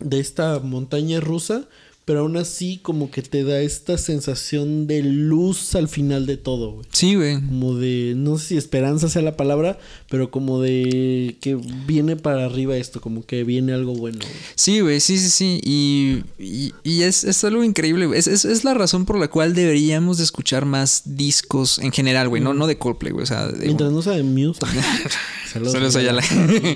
[0.00, 1.68] de esta montaña rusa,
[2.10, 6.72] pero aún así como que te da esta sensación de luz al final de todo,
[6.72, 6.86] güey.
[6.90, 7.34] sí, güey.
[7.36, 9.78] Como de, no sé si esperanza sea la palabra,
[10.08, 11.56] pero como de que
[11.86, 14.18] viene para arriba esto, como que viene algo bueno.
[14.20, 14.32] güey.
[14.56, 15.60] Sí, güey, sí, sí, sí.
[15.62, 18.18] Y, y, y es, es algo increíble, güey.
[18.18, 22.28] Es, es, es la razón por la cual deberíamos de escuchar más discos en general,
[22.28, 22.42] güey.
[22.42, 23.22] No, no de Coldplay, güey.
[23.22, 24.58] O sea, de- Mientras no sea de Muse.
[25.52, 26.24] Saludos, Ayala.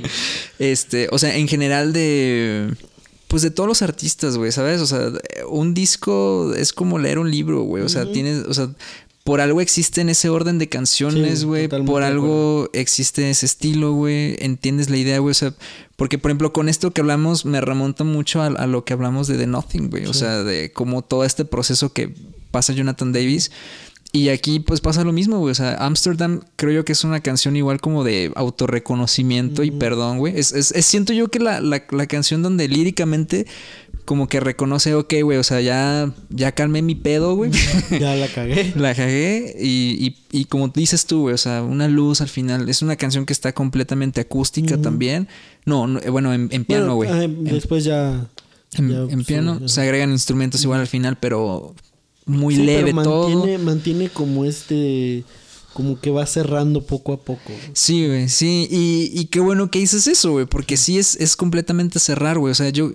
[0.60, 2.72] este, o sea, en general de.
[3.34, 4.80] Pues de todos los artistas, güey, ¿sabes?
[4.80, 5.10] O sea,
[5.48, 7.82] un disco es como leer un libro, güey.
[7.82, 8.44] O sea, tienes.
[8.44, 8.70] O sea,
[9.24, 11.66] por algo existe en ese orden de canciones, güey.
[11.66, 14.36] por algo existe ese estilo, güey.
[14.38, 15.32] Entiendes la idea, güey.
[15.32, 15.52] O sea,
[15.96, 19.26] porque, por ejemplo, con esto que hablamos, me remonta mucho a, a lo que hablamos
[19.26, 20.06] de The Nothing, güey.
[20.06, 22.14] O sea, de cómo todo este proceso que
[22.52, 23.50] pasa Jonathan Davis.
[24.16, 25.50] Y aquí pues pasa lo mismo, güey.
[25.50, 30.18] O sea, Amsterdam creo yo que es una canción igual como de autorreconocimiento y perdón,
[30.18, 30.38] güey.
[30.38, 33.44] Es, es, es- siento yo que la, la, la canción donde líricamente
[34.04, 37.50] como que reconoce, ok, güey, o sea, ya, ya calmé mi pedo, güey.
[38.00, 38.72] ya la cagué.
[38.76, 39.96] La cagué y,
[40.30, 42.68] y, y como dices tú, güey, o sea, una luz al final.
[42.68, 45.26] Es una canción que está completamente acústica también.
[45.64, 47.10] No, no, eh, bueno, en, en piano, güey.
[47.10, 48.28] En- después ya.
[48.74, 51.74] en, ya, en piano se agregan instrumentos igual al final, pero
[52.26, 53.28] muy Sí, pero leve todo.
[53.30, 55.24] mantiene, mantiene como este.
[55.72, 57.40] Como que va cerrando poco a poco.
[57.48, 57.58] güey.
[57.72, 58.68] Sí, güey, sí.
[58.70, 62.52] Y, y qué bueno que dices eso, güey, porque sí es, es completamente cerrar, güey.
[62.52, 62.92] O sea, yo.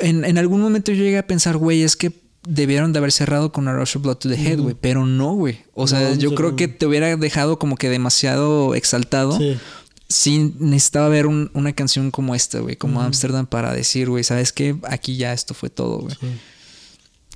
[0.00, 2.12] En, en algún momento yo llegué a pensar, güey, es que
[2.48, 4.74] debieron de haber cerrado con A Rush of Blood to the Head, güey.
[4.80, 5.58] Pero no, güey.
[5.74, 9.36] O sea, No, yo no creo que te hubiera dejado como que demasiado exaltado.
[9.36, 9.58] Sí.
[10.08, 13.06] Sí, necesitaba ver un- una canción como esta, güey, como Ujú.
[13.06, 14.76] Amsterdam para decir, güey, ¿sabes qué?
[14.84, 16.14] Aquí ya esto fue todo, güey.
[16.20, 16.26] sí.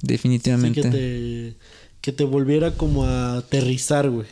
[0.01, 0.83] Sí, Definitivamente.
[0.83, 1.55] que te.
[2.01, 4.27] Que te volviera como a aterrizar, güey.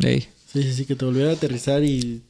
[0.00, 0.26] Ey.
[0.52, 2.22] Sí, sí, sí, que te volviera a aterrizar y.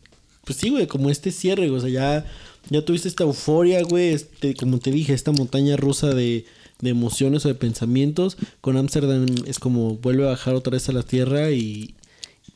[0.44, 1.78] Pues sí, güey, como este cierre, güey.
[1.78, 2.26] O sea, ya
[2.70, 6.46] ya tuviste esta euforia, güey, este, como te dije, esta montaña rusa de,
[6.80, 8.36] de emociones o de pensamientos.
[8.60, 11.94] Con Amsterdam es como vuelve a bajar otra vez a la tierra y,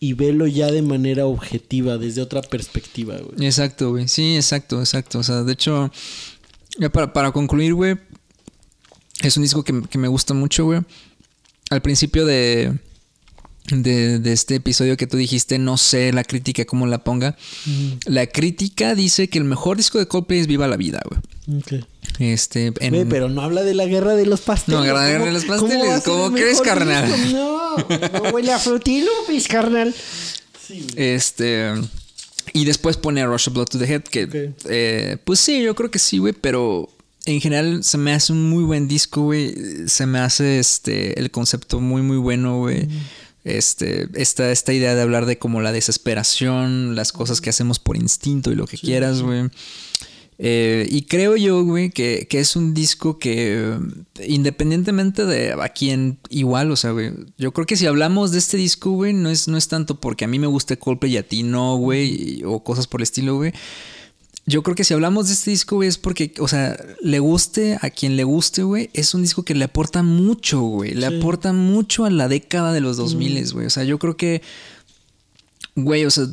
[0.01, 3.47] y velo ya de manera objetiva, desde otra perspectiva, güey.
[3.47, 4.09] Exacto, güey.
[4.09, 5.19] Sí, exacto, exacto.
[5.19, 5.91] O sea, de hecho,
[6.79, 7.97] ya para, para concluir, güey,
[9.23, 10.81] es un disco que, que me gusta mucho, güey.
[11.71, 12.73] Al principio de,
[13.71, 17.37] de, de este episodio que tú dijiste, no sé la crítica cómo la ponga.
[18.07, 21.21] La crítica dice que el mejor disco de Coldplay es Viva la Vida, güey.
[21.61, 21.85] Ok.
[22.21, 24.79] Este, en- Güey, pero no habla de la guerra de los pasteles.
[24.81, 25.91] No, guerra de ¿Cómo- los pasteles?
[25.91, 27.07] a ¿Cómo crees, carnal?
[27.13, 27.33] disco?
[27.33, 29.95] No, no huele a frutilupis, carnal.
[30.67, 31.07] Sí, güey.
[31.15, 31.73] Este.
[32.55, 34.53] Y después pone Rush of Blood to the Head, que.
[34.69, 36.89] Eh, pues sí, yo creo que sí, güey, pero.
[37.29, 39.55] En general se me hace un muy buen disco, güey.
[39.87, 42.89] Se me hace este el concepto muy, muy bueno, güey.
[43.45, 47.99] Este, esta, esta idea de hablar de como la desesperación, las cosas que hacemos por
[47.99, 49.51] instinto y lo que quieras, güey.
[50.39, 53.77] Eh, y creo yo, güey, que, que es un disco que
[54.27, 58.57] independientemente de a quién igual, o sea, güey, yo creo que si hablamos de este
[58.57, 61.29] disco, güey, no es, no es tanto porque a mí me guste Coldplay y a
[61.29, 63.53] ti no, güey, o cosas por el estilo, güey.
[64.49, 67.77] Yo creo que si hablamos de este disco, güey, es porque, o sea, le guste
[67.83, 70.95] a quien le guste, güey, es un disco que le aporta mucho, güey.
[70.95, 71.15] Le Sí.
[71.17, 73.67] aporta mucho a la década de los 2000, güey.
[73.67, 74.41] O sea, yo creo que,
[75.85, 76.27] güey, o sea,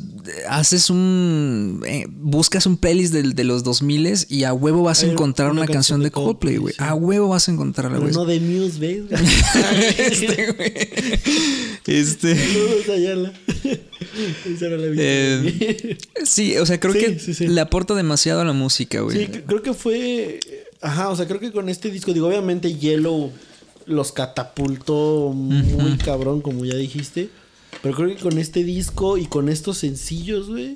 [0.48, 1.82] haces un.
[1.86, 5.62] eh, buscas un playlist del- de, los 2000 y a huevo vas a encontrar una
[5.62, 6.74] una, canción de Coldplay, güey.
[6.74, 6.82] sí.
[6.82, 8.12] A huevo vas a encontrarla, güey.
[8.12, 9.08] no de Muse, ¿ves?
[9.08, 9.22] güey?
[9.98, 10.72] este, güey.
[11.86, 12.36] Este.
[12.36, 13.32] Saludos, Ayala.
[14.54, 15.02] Esa era la vida.
[15.04, 19.18] Eh, sí, o sea, creo Sí, que sí, le aporta demasiado a la música, güey.
[19.18, 20.40] Sí, creo que fue.
[20.80, 23.32] Ajá, o sea, creo que con este disco, digo, obviamente Yellow
[23.86, 27.28] los catapultó muy cabrón, como ya dijiste.
[27.82, 30.74] Pero creo que con este disco y con estos sencillos, güey,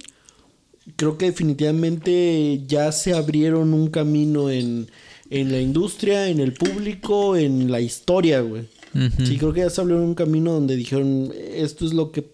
[0.96, 4.88] creo que definitivamente ya se abrieron un camino en,
[5.30, 8.68] en la industria, en el público, en la historia, güey.
[9.24, 12.28] Sí, creo que ya se abrieron un camino donde dijeron, esto es lo que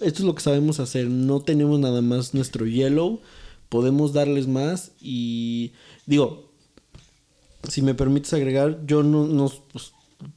[0.00, 3.20] esto es lo que sabemos hacer, no tenemos nada más nuestro yellow,
[3.68, 5.72] podemos darles más y
[6.06, 6.52] digo,
[7.68, 9.92] si me permites agregar, yo no, no pues,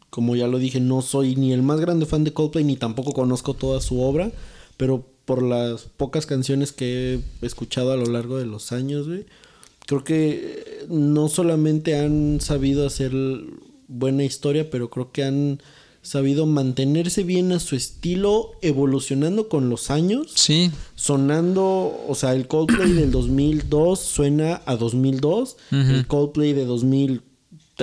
[0.10, 3.14] como ya lo dije, no soy ni el más grande fan de Coldplay ni tampoco
[3.14, 4.32] conozco toda su obra,
[4.78, 9.26] pero por las pocas canciones que he escuchado a lo largo de los años, güey,
[9.86, 13.14] creo que eh, no solamente han sabido hacer
[13.88, 15.62] buena historia, pero creo que han
[16.02, 22.48] sabido mantenerse bien a su estilo, evolucionando con los años, Sí, sonando, o sea, el
[22.48, 26.66] Coldplay del 2002 suena a 2002, el Coldplay de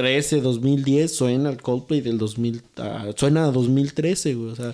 [0.03, 4.73] 2013, 2010 suena al Coldplay del 2000, ah, suena a 2013, güey, o sea,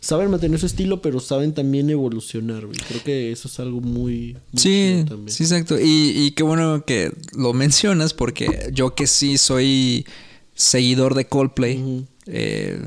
[0.00, 2.78] saben mantener su estilo, pero saben también evolucionar, güey.
[2.88, 5.30] Creo que eso es algo muy, muy Sí, también.
[5.30, 5.78] sí, exacto.
[5.80, 10.06] Y, y qué bueno que lo mencionas porque yo que sí soy
[10.54, 12.80] seguidor de Coldplay, eh,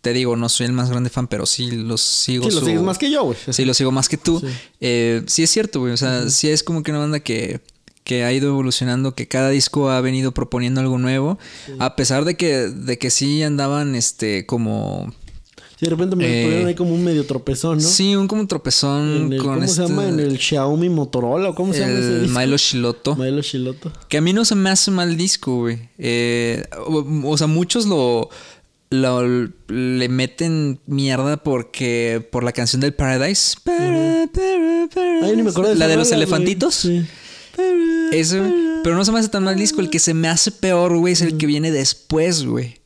[0.00, 2.44] te digo, no soy el más grande fan, pero sí los sigo.
[2.48, 3.36] Sí, lo su- sigues más que yo, güey.
[3.50, 4.38] Sí, lo sigo más que tú.
[4.40, 4.46] Sí.
[4.80, 5.92] Eh, sí es cierto, güey.
[5.92, 7.60] O sea, sí es como que una banda que,
[8.06, 11.38] que ha ido evolucionando, que cada disco ha venido proponiendo algo nuevo.
[11.80, 15.12] A pesar de que, de que sí andaban este como.
[15.78, 17.84] Sí, de repente me Eh, ahí como un medio tropezón, ¿no?
[17.84, 20.08] Sí, un como tropezón el- con ¿Cómo este, se llama?
[20.08, 22.38] En el Xiaomi Motorola, ¿o ¿cómo se llama ese el disco?
[22.38, 23.16] Milo Shiloto.
[23.16, 23.92] Milo Shiloto.
[24.08, 25.80] Que a mí no se me hace mal disco, güey.
[25.98, 28.30] Eh, o, o sea, muchos lo,
[28.90, 33.56] lo- le meten mierda porque por la canción del Paradise.
[33.64, 35.26] Para- para-.
[35.26, 36.74] Ay, ni me acuerdo de la de los elefantitos.
[36.76, 37.04] Sí.
[38.12, 38.36] Eso,
[38.84, 39.80] pero no se me hace tan mal disco.
[39.80, 42.76] El que se me hace peor, güey, es el que viene después, güey.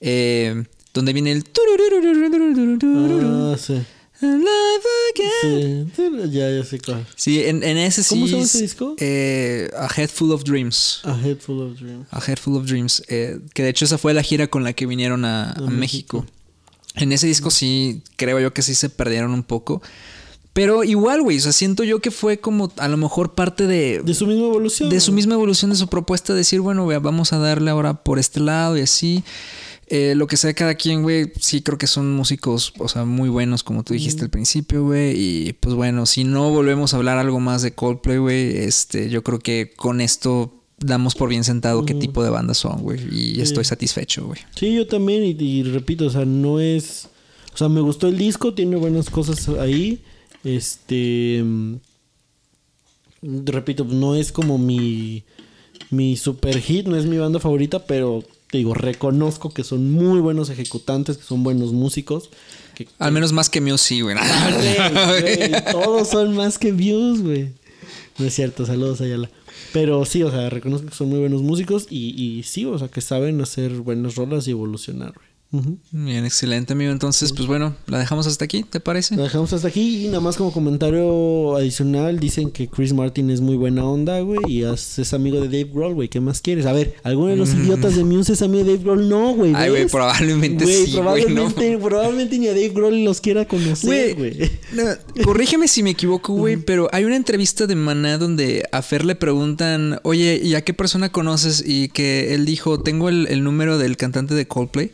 [0.00, 0.64] Eh,
[0.94, 1.44] donde viene el.
[2.82, 3.80] Ah, sí.
[4.20, 5.86] Sí,
[6.30, 7.06] ya, ya sé cuál.
[7.14, 8.10] Sí, en, en ese sí.
[8.10, 8.96] ¿Cómo se llama es, ese disco?
[8.98, 11.00] eh, A Head Full of Dreams.
[11.04, 12.06] A Head Full of Dreams.
[12.10, 13.02] A Head Full of Dreams.
[13.08, 16.26] eh, que de hecho esa fue la gira con la que vinieron a, a México.
[16.96, 19.82] En ese disco sí, creo yo que sí se perdieron un poco.
[20.58, 24.02] Pero igual, güey, o sea, siento yo que fue como a lo mejor parte de,
[24.02, 24.88] De su misma evolución.
[24.88, 28.18] de su misma evolución de su propuesta, decir, bueno, güey, vamos a darle ahora por
[28.18, 29.22] este lado y así.
[29.86, 33.28] Eh, lo que sea cada quien, güey, sí creo que son músicos, o sea, muy
[33.28, 35.14] buenos, como tú dijiste al principio, güey.
[35.16, 39.22] Y pues bueno, si no volvemos a hablar algo más de Coldplay, güey, este, yo
[39.22, 42.98] creo que con esto damos por bien sentado qué tipo de banda son, güey.
[43.12, 44.40] Y estoy satisfecho, güey.
[44.56, 47.08] Sí, yo también, y, y repito, o sea, no es.
[47.54, 50.02] O sea, me gustó el disco, tiene buenas cosas ahí.
[50.56, 51.44] Este.
[53.22, 55.24] Repito, no es como mi.
[55.90, 60.20] Mi super hit, no es mi banda favorita, pero te digo, reconozco que son muy
[60.20, 62.30] buenos ejecutantes, que son buenos músicos.
[62.74, 64.16] Que, Al menos más que Muse, sí, güey.
[65.20, 67.52] Güey, todos son más que views, güey.
[68.18, 69.30] No es cierto, saludos Ayala.
[69.72, 72.88] Pero sí, o sea, reconozco que son muy buenos músicos y, y sí, o sea,
[72.88, 75.27] que saben hacer buenas rolas y evolucionar, güey.
[75.50, 76.92] Bien, excelente, amigo.
[76.92, 79.16] Entonces, pues bueno, la dejamos hasta aquí, ¿te parece?
[79.16, 83.40] Lo dejamos hasta aquí y nada más como comentario adicional dicen que Chris Martin es
[83.40, 86.66] muy buena onda, güey, y es, amigo de Dave Grohl, güey, ¿qué más quieres?
[86.66, 89.08] A ver, ¿alguno de los idiotas de Muse es amigo de Dave Grohl?
[89.08, 89.52] No, güey.
[89.52, 89.56] Mm.
[89.56, 91.00] Ay, güey, probablemente Güey, sí, güey, ¿no?
[91.00, 94.50] probablemente, probablemente ni a Dave Grohl los quiera conocer, Güey, güey.
[94.74, 94.84] no,
[95.24, 99.14] corrígeme si me equivoco, güey, pero hay una entrevista de Maná donde a Fer le
[99.14, 101.64] preguntan, oye, ¿y a qué persona conoces?
[101.66, 104.92] Y que él dijo, tengo el, el número del cantante de Coldplay.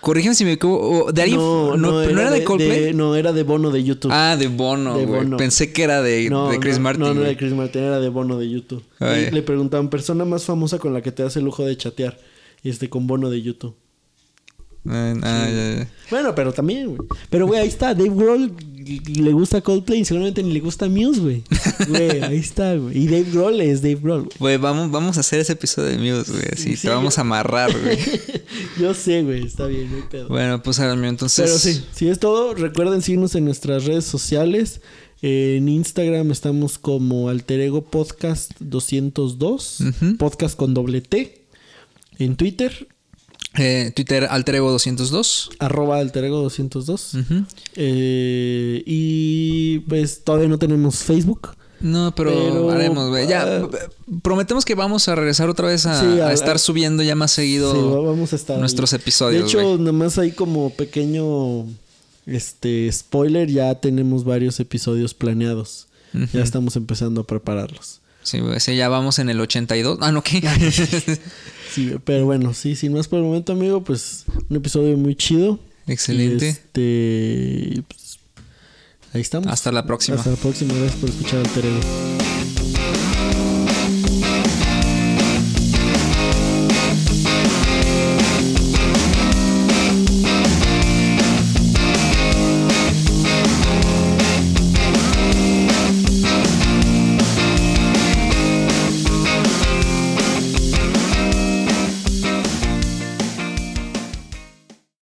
[0.00, 1.12] Corrígeme si me equivoco.
[1.12, 1.38] ¿De alguien?
[1.38, 2.94] No, ¿no era, de Coldplay?
[2.94, 4.10] no, era de Bono de YouTube.
[4.12, 5.04] Ah, de Bono, De.
[5.04, 5.36] Bono.
[5.36, 7.02] Pensé que era de, no, de Chris no, Martin.
[7.02, 8.82] No, no era de Chris Martin, era de Bono de YouTube.
[8.98, 9.28] Ay.
[9.28, 12.18] Y le preguntaban, persona más famosa con la que te das el lujo de chatear.
[12.62, 13.74] Y este, con Bono de YouTube.
[14.88, 15.88] Ah, ya, ya.
[16.10, 17.08] Bueno, pero también, güey.
[17.28, 17.94] Pero, güey, ahí está.
[17.94, 18.52] Dave Grohl
[18.98, 21.42] le gusta Coldplay y seguramente ni le gusta Muse, güey.
[21.88, 22.98] Güey, ahí está, güey.
[22.98, 24.36] Y Dave Grohl es Dave Grohl, güey.
[24.38, 26.44] Güey, vamos, vamos a hacer ese episodio de Muse, güey.
[26.52, 27.98] Así Sí, te vamos yo- a amarrar, güey.
[28.80, 29.44] Yo sé, güey.
[29.46, 30.28] Está bien, no hay pedo.
[30.28, 31.44] bueno, pues ahora mío, entonces.
[31.44, 34.80] Pero sí, si es todo, recuerden seguirnos en nuestras redes sociales.
[35.22, 40.16] En Instagram estamos como Alter Ego Podcast 202, Ujú.
[40.16, 41.44] podcast con doble T.
[42.18, 42.88] En Twitter,
[43.58, 45.50] eh, Twitter Alter Ego 202.
[45.58, 47.14] arroba Alter Ego 202.
[47.14, 47.44] Ujú.
[47.76, 51.50] Eh, y pues todavía no tenemos Facebook.
[51.80, 53.26] No, pero, Pero, haremos, güey.
[53.26, 53.68] Ya, ah,
[54.22, 57.14] prometemos que vamos a regresar otra vez a, Sí, a a- estar a- subiendo ya
[57.14, 58.60] más seguido Sí, va- vamos a estar ahí.
[58.60, 59.42] nuestros episodios.
[59.44, 61.64] De hecho, nada más hay como pequeño
[62.26, 65.86] este spoiler, ya tenemos varios episodios planeados.
[66.34, 67.99] Ya estamos empezando a prepararlos.
[68.22, 68.38] Sí.
[68.58, 69.98] Sí, ya vamos en el 82.
[70.00, 70.40] Ah, no, ¿qué?
[71.70, 75.60] Sí, pero bueno, sí, sin más por el momento, amigo, pues un episodio muy chido.
[75.86, 76.48] Excelente.
[76.48, 78.18] Este, pues,
[79.12, 79.46] ahí estamos.
[79.46, 80.16] Hasta la próxima.
[80.16, 80.74] Hasta la próxima.
[80.74, 82.39] Gracias por escuchar Alter Ego.